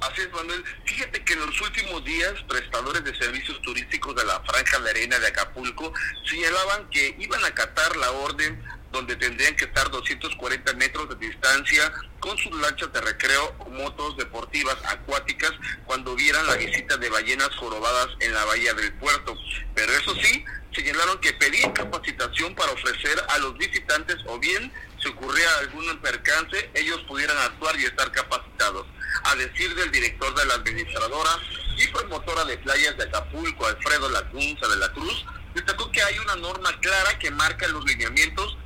así 0.00 0.20
es, 0.20 0.32
Manuel. 0.32 0.64
Fíjate 0.84 1.24
que 1.24 1.32
en 1.32 1.40
los 1.40 1.60
últimos 1.60 2.04
días, 2.04 2.32
prestadores 2.48 3.02
de 3.04 3.16
servicios 3.16 3.60
turísticos 3.62 4.14
de 4.14 4.24
la 4.24 4.40
Franja 4.40 4.78
de 4.80 4.90
Arena 4.90 5.18
de 5.18 5.26
Acapulco 5.26 5.92
señalaban 6.24 6.88
que 6.90 7.16
iban 7.18 7.42
a 7.42 7.48
acatar 7.48 7.96
la 7.96 8.10
orden 8.12 8.62
donde 8.92 9.16
tendrían 9.16 9.56
que 9.56 9.64
estar 9.64 9.90
240 9.90 10.74
metros 10.74 11.08
de 11.08 11.26
distancia 11.26 11.92
con 12.20 12.36
sus 12.38 12.52
lanchas 12.60 12.92
de 12.92 13.00
recreo 13.00 13.54
motos 13.70 14.16
deportivas 14.16 14.76
acuáticas 14.84 15.52
cuando 15.86 16.14
vieran 16.14 16.46
la 16.46 16.56
visita 16.56 16.96
de 16.96 17.10
ballenas 17.10 17.50
jorobadas 17.56 18.08
en 18.20 18.32
la 18.32 18.44
bahía 18.44 18.74
del 18.74 18.92
puerto. 18.94 19.36
Pero 19.74 19.92
eso 19.92 20.14
sí, 20.16 20.44
señalaron 20.74 21.18
que 21.20 21.32
pedían 21.32 21.72
capacitación 21.72 22.54
para 22.54 22.72
ofrecer 22.72 23.18
a 23.28 23.38
los 23.38 23.56
visitantes 23.58 24.16
o 24.26 24.38
bien 24.38 24.70
si 25.02 25.08
ocurría 25.08 25.58
algún 25.58 25.98
percance, 25.98 26.70
ellos 26.74 27.00
pudieran 27.08 27.36
actuar 27.38 27.78
y 27.78 27.84
estar 27.84 28.12
capacitados. 28.12 28.86
A 29.24 29.34
decir 29.34 29.74
del 29.74 29.90
director 29.90 30.32
de 30.34 30.46
la 30.46 30.54
administradora 30.54 31.30
y 31.76 31.88
promotora 31.88 32.44
de 32.44 32.56
playas 32.58 32.96
de 32.96 33.04
Acapulco, 33.04 33.66
Alfredo 33.66 34.08
Lacunza 34.10 34.68
de 34.68 34.76
la 34.76 34.92
Cruz, 34.92 35.24
destacó 35.54 35.90
que 35.90 36.02
hay 36.02 36.18
una 36.20 36.36
norma 36.36 36.78
clara 36.80 37.18
que 37.18 37.32
marca 37.32 37.66
los 37.68 37.84
lineamientos 37.84 38.56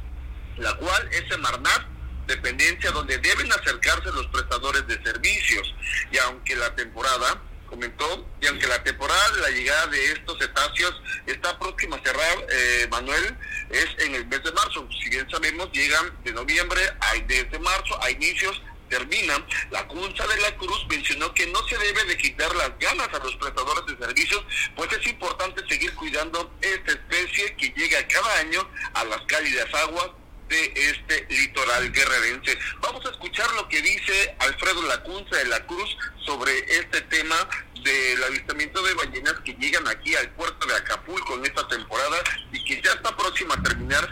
la 0.59 0.75
cual 0.75 1.09
es 1.13 1.25
Semarnat, 1.29 1.87
dependencia 2.27 2.91
donde 2.91 3.19
deben 3.19 3.51
acercarse 3.53 4.11
los 4.13 4.27
prestadores 4.29 4.87
de 4.87 5.03
servicios. 5.03 5.75
Y 6.11 6.19
aunque 6.19 6.57
la 6.57 6.75
temporada, 6.75 7.43
comentó, 7.67 8.27
y 8.41 8.47
aunque 8.47 8.67
la 8.67 8.83
temporada 8.83 9.31
de 9.33 9.41
la 9.41 9.51
llegada 9.51 9.87
de 9.89 10.13
estos 10.13 10.39
cetáceos 10.39 11.03
está 11.27 11.59
próxima 11.59 11.97
a 11.97 12.03
cerrar, 12.03 12.47
eh, 12.51 12.89
Manuel, 12.91 13.37
es 13.71 13.87
en 13.99 14.15
el 14.15 14.27
mes 14.27 14.43
de 14.43 14.53
marzo. 14.53 14.89
Si 15.03 15.11
bien 15.11 15.29
sabemos, 15.31 15.71
llegan 15.73 16.17
de 16.25 16.33
noviembre 16.33 16.81
a 17.01 17.15
desde 17.27 17.59
marzo 17.59 18.03
a 18.03 18.11
inicios 18.11 18.61
terminan, 18.89 19.45
la 19.71 19.87
Cunza 19.89 20.27
de 20.27 20.41
la 20.41 20.57
Cruz 20.57 20.87
mencionó 20.89 21.33
que 21.35 21.47
no 21.49 21.59
se 21.67 21.77
debe 21.77 22.05
de 22.05 22.17
quitar 22.17 22.55
las 22.55 22.79
ganas 22.79 23.09
a 23.13 23.19
los 23.19 23.35
prestadores 23.37 23.85
de 23.87 24.07
servicios, 24.07 24.45
pues 24.77 24.93
es 24.93 25.07
importante 25.07 25.63
seguir 25.69 25.93
cuidando 25.95 26.55
esta 26.61 26.93
especie 26.93 27.57
que 27.57 27.71
llega 27.71 28.07
cada 28.07 28.39
año 28.39 28.69
a 28.95 29.05
las 29.05 29.21
cálidas 29.23 29.73
aguas 29.75 30.11
de 30.49 30.73
este 30.77 31.27
litoral 31.29 31.91
guerrerense. 31.93 32.59
Vamos 32.81 33.05
a 33.07 33.11
escuchar 33.11 33.51
lo 33.55 33.69
que 33.69 33.83
dice 33.83 34.37
Alfredo 34.39 34.83
Lacunza 34.83 35.37
de 35.37 35.47
la 35.47 35.65
Cruz 35.67 35.97
sobre 36.25 36.53
este 36.79 37.01
tema 37.03 37.37
del 37.83 38.25
avistamiento 38.25 38.83
de 38.83 38.95
ballenas 38.95 39.35
que 39.45 39.55
llegan 39.55 39.87
aquí 39.89 40.15
al 40.17 40.29
puerto 40.31 40.67
de 40.67 40.75
Acapulco 40.75 41.35
en 41.35 41.47
esta 41.47 41.67
temporada 41.69 42.19
y 42.53 42.65
que 42.65 42.83
ya 42.83 42.93
está 42.93 43.17
próxima 43.17 43.55
a 43.55 43.63
terminar 43.63 44.09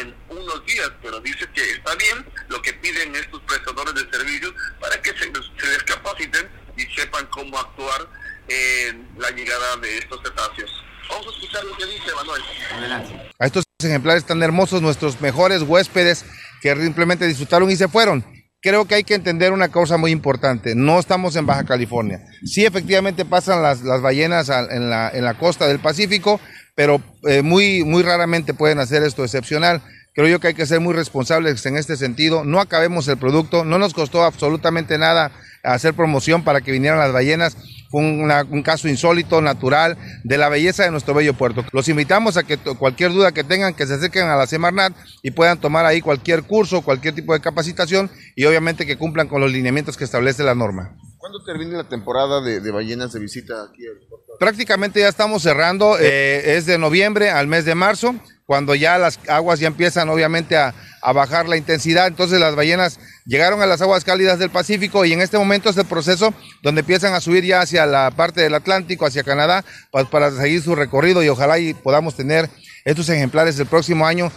en 0.00 0.14
unos 0.28 0.64
días, 0.64 0.90
pero 1.02 1.20
dice 1.20 1.48
que 1.54 1.62
está 1.72 1.94
bien 1.96 2.24
lo 2.48 2.62
que 2.62 2.72
piden 2.74 3.14
estos 3.16 3.40
prestadores 3.42 3.94
de 3.94 4.10
servicios 4.10 4.54
para 4.80 5.00
que 5.02 5.10
se, 5.10 5.32
se 5.32 5.66
les 5.66 5.82
capaciten 5.84 6.48
y 6.76 6.82
sepan 6.94 7.26
cómo 7.26 7.58
actuar 7.58 8.08
en 8.48 9.08
la 9.18 9.30
llegada 9.30 9.76
de 9.78 9.98
estos 9.98 10.20
cetáceos. 10.22 10.85
Vamos 11.08 11.26
a 11.26 11.30
escuchar 11.30 11.64
lo 11.64 11.76
que 11.76 11.86
dice 11.86 12.14
Manuel. 12.14 12.42
Adelante. 12.72 13.30
A 13.38 13.46
estos 13.46 13.64
ejemplares 13.82 14.24
tan 14.24 14.42
hermosos, 14.42 14.82
nuestros 14.82 15.20
mejores 15.20 15.62
huéspedes 15.62 16.24
que 16.62 16.74
simplemente 16.76 17.26
disfrutaron 17.26 17.70
y 17.70 17.76
se 17.76 17.88
fueron. 17.88 18.24
Creo 18.60 18.86
que 18.86 18.96
hay 18.96 19.04
que 19.04 19.14
entender 19.14 19.52
una 19.52 19.68
cosa 19.68 19.96
muy 19.96 20.10
importante. 20.10 20.74
No 20.74 20.98
estamos 20.98 21.36
en 21.36 21.46
Baja 21.46 21.64
California. 21.64 22.20
Sí, 22.44 22.64
efectivamente 22.64 23.24
pasan 23.24 23.62
las, 23.62 23.82
las 23.82 24.00
ballenas 24.00 24.48
en 24.48 24.90
la, 24.90 25.10
en 25.10 25.24
la 25.24 25.34
costa 25.34 25.68
del 25.68 25.78
Pacífico, 25.78 26.40
pero 26.74 27.00
eh, 27.28 27.42
muy, 27.42 27.84
muy 27.84 28.02
raramente 28.02 28.54
pueden 28.54 28.78
hacer 28.78 29.02
esto 29.02 29.22
excepcional. 29.22 29.82
Creo 30.14 30.28
yo 30.28 30.40
que 30.40 30.48
hay 30.48 30.54
que 30.54 30.66
ser 30.66 30.80
muy 30.80 30.94
responsables 30.94 31.64
en 31.66 31.76
este 31.76 31.96
sentido. 31.96 32.42
No 32.42 32.58
acabemos 32.58 33.06
el 33.06 33.18
producto. 33.18 33.64
No 33.64 33.78
nos 33.78 33.92
costó 33.92 34.24
absolutamente 34.24 34.96
nada 34.96 35.30
hacer 35.62 35.94
promoción 35.94 36.42
para 36.42 36.62
que 36.62 36.72
vinieran 36.72 36.98
las 36.98 37.12
ballenas. 37.12 37.56
Fue 37.90 38.00
un 38.02 38.62
caso 38.62 38.88
insólito, 38.88 39.40
natural, 39.40 39.96
de 40.24 40.38
la 40.38 40.48
belleza 40.48 40.84
de 40.84 40.90
nuestro 40.90 41.14
bello 41.14 41.34
puerto. 41.34 41.64
Los 41.72 41.88
invitamos 41.88 42.36
a 42.36 42.42
que 42.42 42.56
cualquier 42.56 43.12
duda 43.12 43.32
que 43.32 43.44
tengan, 43.44 43.74
que 43.74 43.86
se 43.86 43.94
acerquen 43.94 44.26
a 44.28 44.36
la 44.36 44.46
Semarnat 44.46 44.92
y 45.22 45.30
puedan 45.30 45.58
tomar 45.58 45.86
ahí 45.86 46.00
cualquier 46.00 46.42
curso, 46.42 46.82
cualquier 46.82 47.14
tipo 47.14 47.32
de 47.32 47.40
capacitación 47.40 48.10
y 48.34 48.44
obviamente 48.44 48.86
que 48.86 48.96
cumplan 48.96 49.28
con 49.28 49.40
los 49.40 49.52
lineamientos 49.52 49.96
que 49.96 50.04
establece 50.04 50.42
la 50.42 50.54
norma. 50.54 50.96
¿Cuándo 51.18 51.42
termina 51.44 51.78
la 51.78 51.88
temporada 51.88 52.40
de, 52.40 52.70
ballenas 52.70 53.12
de 53.12 53.20
visita 53.20 53.54
aquí 53.64 53.86
al 53.86 54.06
puerto? 54.08 54.34
Prácticamente 54.38 55.00
ya 55.00 55.08
estamos 55.08 55.42
cerrando, 55.42 55.98
eh, 55.98 56.56
es 56.56 56.66
de 56.66 56.78
noviembre 56.78 57.30
al 57.30 57.46
mes 57.46 57.64
de 57.64 57.74
marzo 57.74 58.14
cuando 58.46 58.74
ya 58.74 58.96
las 58.96 59.18
aguas 59.28 59.58
ya 59.60 59.66
empiezan 59.66 60.08
obviamente 60.08 60.56
a, 60.56 60.74
bajar 61.14 61.48
la 61.48 61.56
intensidad, 61.56 62.08
entonces 62.08 62.40
las 62.40 62.56
ballenas 62.56 62.98
llegaron 63.26 63.62
a 63.62 63.66
las 63.66 63.80
aguas 63.80 64.02
cálidas 64.02 64.40
del 64.40 64.50
Pacífico 64.50 65.04
y 65.04 65.12
en 65.12 65.20
este 65.20 65.38
momento 65.38 65.70
es 65.70 65.76
el 65.76 65.86
proceso 65.86 66.34
donde 66.64 66.80
empiezan 66.80 67.14
a 67.14 67.20
subir 67.20 67.44
ya 67.44 67.60
hacia 67.60 67.86
la 67.86 68.10
parte 68.10 68.40
del 68.40 68.54
Atlántico, 68.54 69.06
hacia 69.06 69.22
Canadá, 69.22 69.64
para, 69.92 70.10
para 70.10 70.30
seguir 70.32 70.62
su 70.62 70.74
recorrido 70.74 71.22
y 71.22 71.28
ojalá 71.28 71.60
y 71.60 71.74
podamos 71.74 72.16
tener 72.16 72.50
estos 72.84 73.08
ejemplares 73.08 73.56
el 73.60 73.66
próximo 73.66 74.04
año. 74.04 74.32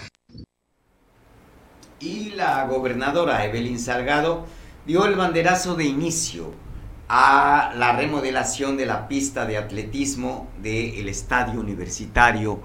Y 2.00 2.32
la 2.32 2.66
gobernadora 2.66 3.44
Evelyn 3.46 3.80
Salgado 3.80 4.46
dio 4.86 5.06
el 5.08 5.16
banderazo 5.16 5.74
de 5.74 5.86
inicio 5.86 6.54
a 7.08 7.74
la 7.76 7.94
remodelación 7.94 8.78
de 8.78 8.86
la 8.86 9.08
pista 9.08 9.48
de 9.48 9.58
atletismo 9.58 10.48
del 10.62 11.10
Estadio 11.10 11.60
Universitario 11.60 12.62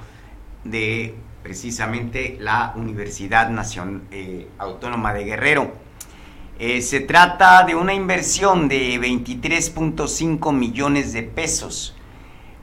de 0.64 1.14
precisamente 1.44 2.38
la 2.40 2.72
Universidad 2.74 3.50
Nacional 3.50 4.00
eh, 4.10 4.48
Autónoma 4.58 5.12
de 5.12 5.24
Guerrero. 5.24 5.72
Eh, 6.58 6.80
se 6.80 7.00
trata 7.00 7.64
de 7.64 7.74
una 7.74 7.92
inversión 7.92 8.66
de 8.66 8.98
23.5 8.98 10.52
millones 10.52 11.12
de 11.12 11.22
pesos. 11.22 11.94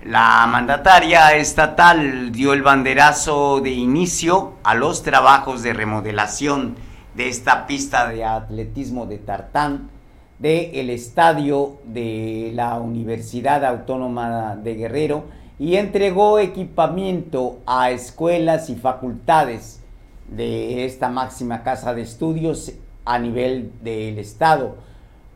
La 0.03 0.47
mandataria 0.47 1.35
estatal 1.35 2.31
dio 2.31 2.53
el 2.53 2.63
banderazo 2.63 3.61
de 3.61 3.69
inicio 3.69 4.55
a 4.63 4.73
los 4.73 5.03
trabajos 5.03 5.61
de 5.61 5.73
remodelación 5.73 6.75
de 7.13 7.29
esta 7.29 7.67
pista 7.67 8.07
de 8.09 8.25
atletismo 8.25 9.05
de 9.05 9.19
tartán 9.19 9.91
del 10.39 10.89
estadio 10.89 11.77
de 11.85 12.51
la 12.55 12.79
Universidad 12.79 13.63
Autónoma 13.63 14.55
de 14.55 14.73
Guerrero 14.73 15.40
y 15.59 15.75
entregó 15.75 16.39
equipamiento 16.39 17.59
a 17.65 17.91
escuelas 17.91 18.69
y 18.69 18.75
facultades 18.75 19.81
de 20.27 20.85
esta 20.85 21.09
máxima 21.09 21.63
casa 21.63 21.93
de 21.93 22.01
estudios 22.01 22.73
a 23.05 23.19
nivel 23.19 23.71
del 23.81 24.17
Estado, 24.19 24.75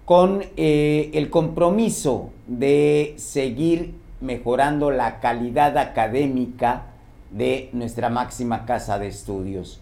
con 0.06 0.44
eh, 0.56 1.12
el 1.14 1.30
compromiso 1.30 2.30
de 2.48 3.16
seguir 3.18 3.96
mejorando 4.22 4.92
la 4.92 5.20
calidad 5.20 5.78
académica 5.78 6.84
de 7.32 7.70
nuestra 7.74 8.10
máxima 8.10 8.66
casa 8.66 8.98
de 9.00 9.08
estudios. 9.08 9.82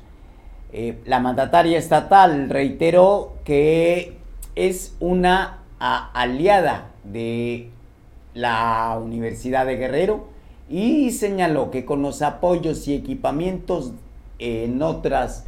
Eh, 0.71 0.99
la 1.05 1.19
mandataria 1.19 1.77
estatal 1.77 2.49
reiteró 2.49 3.35
que 3.43 4.17
es 4.55 4.95
una 4.99 5.59
aliada 5.79 6.91
de 7.03 7.69
la 8.33 8.99
Universidad 9.03 9.65
de 9.65 9.77
Guerrero 9.77 10.27
y 10.69 11.11
señaló 11.11 11.71
que 11.71 11.85
con 11.85 12.01
los 12.01 12.21
apoyos 12.21 12.87
y 12.87 12.95
equipamientos 12.95 13.93
en 14.39 14.81
otras 14.81 15.45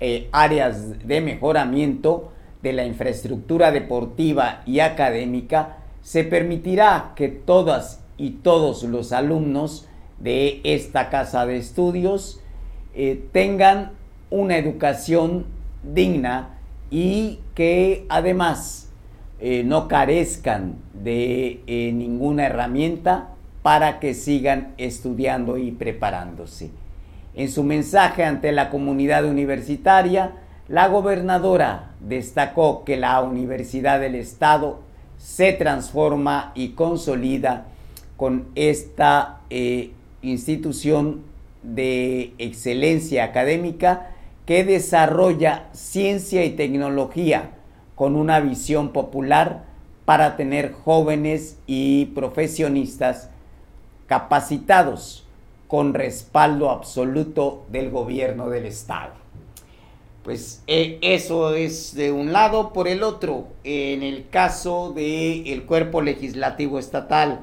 eh, 0.00 0.28
áreas 0.32 1.06
de 1.06 1.20
mejoramiento 1.20 2.32
de 2.62 2.72
la 2.72 2.84
infraestructura 2.84 3.70
deportiva 3.70 4.62
y 4.66 4.80
académica, 4.80 5.78
se 6.02 6.24
permitirá 6.24 7.12
que 7.14 7.28
todas 7.28 8.00
y 8.16 8.30
todos 8.30 8.82
los 8.84 9.12
alumnos 9.12 9.86
de 10.18 10.60
esta 10.64 11.10
casa 11.10 11.46
de 11.46 11.56
estudios 11.56 12.40
eh, 12.94 13.24
tengan 13.32 13.92
una 14.30 14.56
educación 14.56 15.46
digna 15.82 16.58
y 16.90 17.40
que 17.54 18.06
además 18.08 18.83
eh, 19.46 19.62
no 19.62 19.88
carezcan 19.88 20.76
de 20.94 21.60
ninguna 21.66 22.46
herramienta 22.46 23.28
para 23.60 24.00
que 24.00 24.14
sigan 24.14 24.72
estudiando 24.78 25.58
y 25.58 25.70
preparándose. 25.70 26.70
En 27.34 27.50
su 27.50 27.62
mensaje 27.62 28.24
ante 28.24 28.52
la 28.52 28.70
comunidad 28.70 29.26
universitaria, 29.26 30.32
la 30.68 30.88
gobernadora 30.88 31.90
destacó 32.00 32.84
que 32.84 32.96
la 32.96 33.20
Universidad 33.20 34.00
del 34.00 34.14
Estado 34.14 34.80
se 35.18 35.52
transforma 35.52 36.52
y 36.54 36.70
consolida 36.70 37.66
con 38.16 38.46
esta 38.54 39.40
eh, 39.50 39.90
institución 40.22 41.22
de 41.62 42.32
excelencia 42.38 43.24
académica 43.24 44.10
que 44.46 44.64
desarrolla 44.64 45.68
ciencia 45.72 46.44
y 46.44 46.50
tecnología 46.50 47.50
con 47.94 48.16
una 48.16 48.40
visión 48.40 48.92
popular 48.92 49.64
para 50.04 50.36
tener 50.36 50.72
jóvenes 50.72 51.58
y 51.66 52.06
profesionistas 52.06 53.30
capacitados 54.06 55.26
con 55.68 55.94
respaldo 55.94 56.70
absoluto 56.70 57.64
del 57.70 57.90
gobierno 57.90 58.50
del 58.50 58.66
Estado. 58.66 59.12
Pues 60.22 60.62
eh, 60.66 60.98
eso 61.02 61.54
es 61.54 61.94
de 61.94 62.10
un 62.10 62.32
lado. 62.32 62.72
Por 62.72 62.88
el 62.88 63.02
otro, 63.02 63.48
en 63.62 64.02
el 64.02 64.28
caso 64.28 64.92
del 64.94 65.64
cuerpo 65.64 66.00
legislativo 66.00 66.78
estatal, 66.78 67.40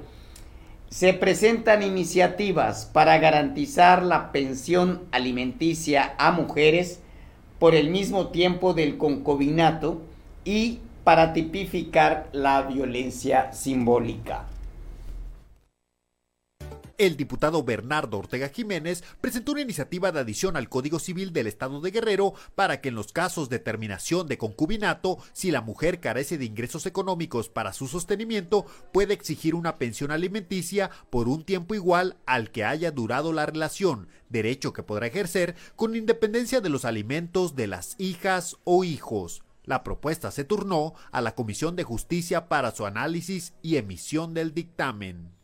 se 0.89 1.13
presentan 1.13 1.83
iniciativas 1.83 2.85
para 2.91 3.17
garantizar 3.19 4.03
la 4.03 4.31
pensión 4.31 5.03
alimenticia 5.11 6.15
a 6.17 6.31
mujeres 6.31 6.99
por 7.59 7.75
el 7.75 7.91
mismo 7.91 8.27
tiempo 8.27 8.73
del 8.73 8.97
concubinato 8.97 10.01
y 10.43 10.79
para 11.03 11.33
tipificar 11.33 12.29
la 12.31 12.61
violencia 12.63 13.51
simbólica 13.53 14.45
el 17.01 17.17
diputado 17.17 17.63
Bernardo 17.63 18.19
Ortega 18.19 18.49
Jiménez 18.49 19.03
presentó 19.21 19.53
una 19.53 19.61
iniciativa 19.61 20.11
de 20.11 20.19
adición 20.19 20.55
al 20.55 20.69
Código 20.69 20.99
Civil 20.99 21.33
del 21.33 21.47
Estado 21.47 21.81
de 21.81 21.89
Guerrero 21.89 22.35
para 22.53 22.79
que 22.79 22.89
en 22.89 22.95
los 22.95 23.11
casos 23.11 23.49
de 23.49 23.57
terminación 23.57 24.27
de 24.27 24.37
concubinato, 24.37 25.17
si 25.33 25.49
la 25.49 25.61
mujer 25.61 25.99
carece 25.99 26.37
de 26.37 26.45
ingresos 26.45 26.85
económicos 26.85 27.49
para 27.49 27.73
su 27.73 27.87
sostenimiento, 27.87 28.67
puede 28.93 29.15
exigir 29.15 29.55
una 29.55 29.79
pensión 29.79 30.11
alimenticia 30.11 30.91
por 31.09 31.27
un 31.27 31.43
tiempo 31.43 31.73
igual 31.73 32.17
al 32.27 32.51
que 32.51 32.65
haya 32.65 32.91
durado 32.91 33.33
la 33.33 33.47
relación, 33.47 34.07
derecho 34.29 34.71
que 34.71 34.83
podrá 34.83 35.07
ejercer 35.07 35.55
con 35.75 35.95
independencia 35.95 36.61
de 36.61 36.69
los 36.69 36.85
alimentos 36.85 37.55
de 37.55 37.65
las 37.65 37.95
hijas 37.97 38.57
o 38.63 38.83
hijos. 38.83 39.41
La 39.63 39.83
propuesta 39.83 40.31
se 40.31 40.43
turnó 40.43 40.93
a 41.11 41.21
la 41.21 41.35
Comisión 41.35 41.75
de 41.75 41.83
Justicia 41.83 42.47
para 42.49 42.71
su 42.71 42.85
análisis 42.85 43.53
y 43.61 43.77
emisión 43.77 44.33
del 44.33 44.53
dictamen. 44.53 45.40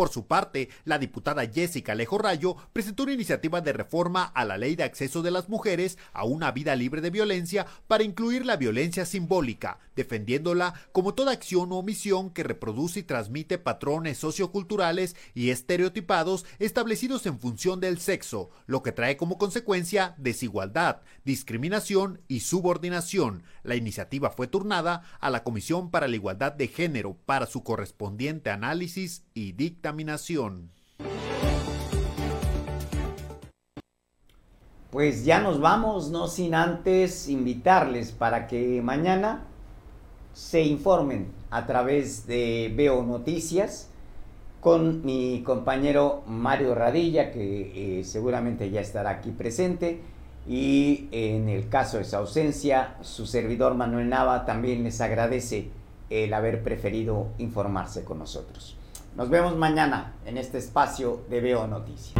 Por 0.00 0.08
su 0.08 0.26
parte, 0.26 0.70
la 0.86 0.98
diputada 0.98 1.46
Jessica 1.46 1.92
Alejo 1.92 2.16
Rayo 2.16 2.56
presentó 2.72 3.02
una 3.02 3.12
iniciativa 3.12 3.60
de 3.60 3.74
reforma 3.74 4.24
a 4.24 4.46
la 4.46 4.56
ley 4.56 4.74
de 4.74 4.82
acceso 4.82 5.20
de 5.20 5.30
las 5.30 5.50
mujeres 5.50 5.98
a 6.14 6.24
una 6.24 6.52
vida 6.52 6.74
libre 6.74 7.02
de 7.02 7.10
violencia 7.10 7.66
para 7.86 8.02
incluir 8.02 8.46
la 8.46 8.56
violencia 8.56 9.04
simbólica, 9.04 9.78
defendiéndola 9.96 10.72
como 10.92 11.12
toda 11.12 11.32
acción 11.32 11.70
o 11.72 11.76
omisión 11.76 12.30
que 12.30 12.44
reproduce 12.44 13.00
y 13.00 13.02
transmite 13.02 13.58
patrones 13.58 14.16
socioculturales 14.16 15.16
y 15.34 15.50
estereotipados 15.50 16.46
establecidos 16.58 17.26
en 17.26 17.38
función 17.38 17.78
del 17.78 17.98
sexo, 17.98 18.48
lo 18.64 18.82
que 18.82 18.92
trae 18.92 19.18
como 19.18 19.36
consecuencia 19.36 20.14
desigualdad, 20.16 21.02
discriminación 21.26 22.22
y 22.26 22.40
subordinación. 22.40 23.42
La 23.62 23.76
iniciativa 23.76 24.30
fue 24.30 24.46
turnada 24.46 25.02
a 25.20 25.28
la 25.28 25.44
Comisión 25.44 25.90
para 25.90 26.08
la 26.08 26.16
Igualdad 26.16 26.52
de 26.52 26.68
Género 26.68 27.18
para 27.26 27.44
su 27.44 27.62
correspondiente 27.62 28.48
análisis 28.48 29.24
y 29.34 29.52
pues 34.90 35.24
ya 35.24 35.40
nos 35.40 35.60
vamos, 35.60 36.10
no 36.10 36.26
sin 36.26 36.54
antes 36.54 37.28
invitarles 37.28 38.10
para 38.10 38.48
que 38.48 38.82
mañana 38.82 39.44
se 40.34 40.62
informen 40.62 41.28
a 41.50 41.66
través 41.66 42.26
de 42.26 42.72
Veo 42.74 43.04
Noticias 43.04 43.88
con 44.60 45.04
mi 45.04 45.42
compañero 45.44 46.22
Mario 46.26 46.74
Radilla, 46.74 47.30
que 47.30 48.00
eh, 48.00 48.04
seguramente 48.04 48.70
ya 48.70 48.80
estará 48.80 49.10
aquí 49.10 49.30
presente. 49.30 50.00
Y 50.48 51.08
en 51.12 51.48
el 51.48 51.68
caso 51.68 51.98
de 51.98 52.04
su 52.04 52.16
ausencia, 52.16 52.96
su 53.02 53.26
servidor 53.26 53.74
Manuel 53.74 54.08
Nava 54.08 54.44
también 54.44 54.82
les 54.82 55.00
agradece 55.00 55.68
el 56.08 56.34
haber 56.34 56.62
preferido 56.62 57.28
informarse 57.38 58.04
con 58.04 58.18
nosotros. 58.18 58.76
Nos 59.20 59.28
vemos 59.28 59.54
mañana 59.54 60.14
en 60.24 60.38
este 60.38 60.56
espacio 60.56 61.26
de 61.28 61.42
Veo 61.42 61.66
Noticias. 61.66 62.14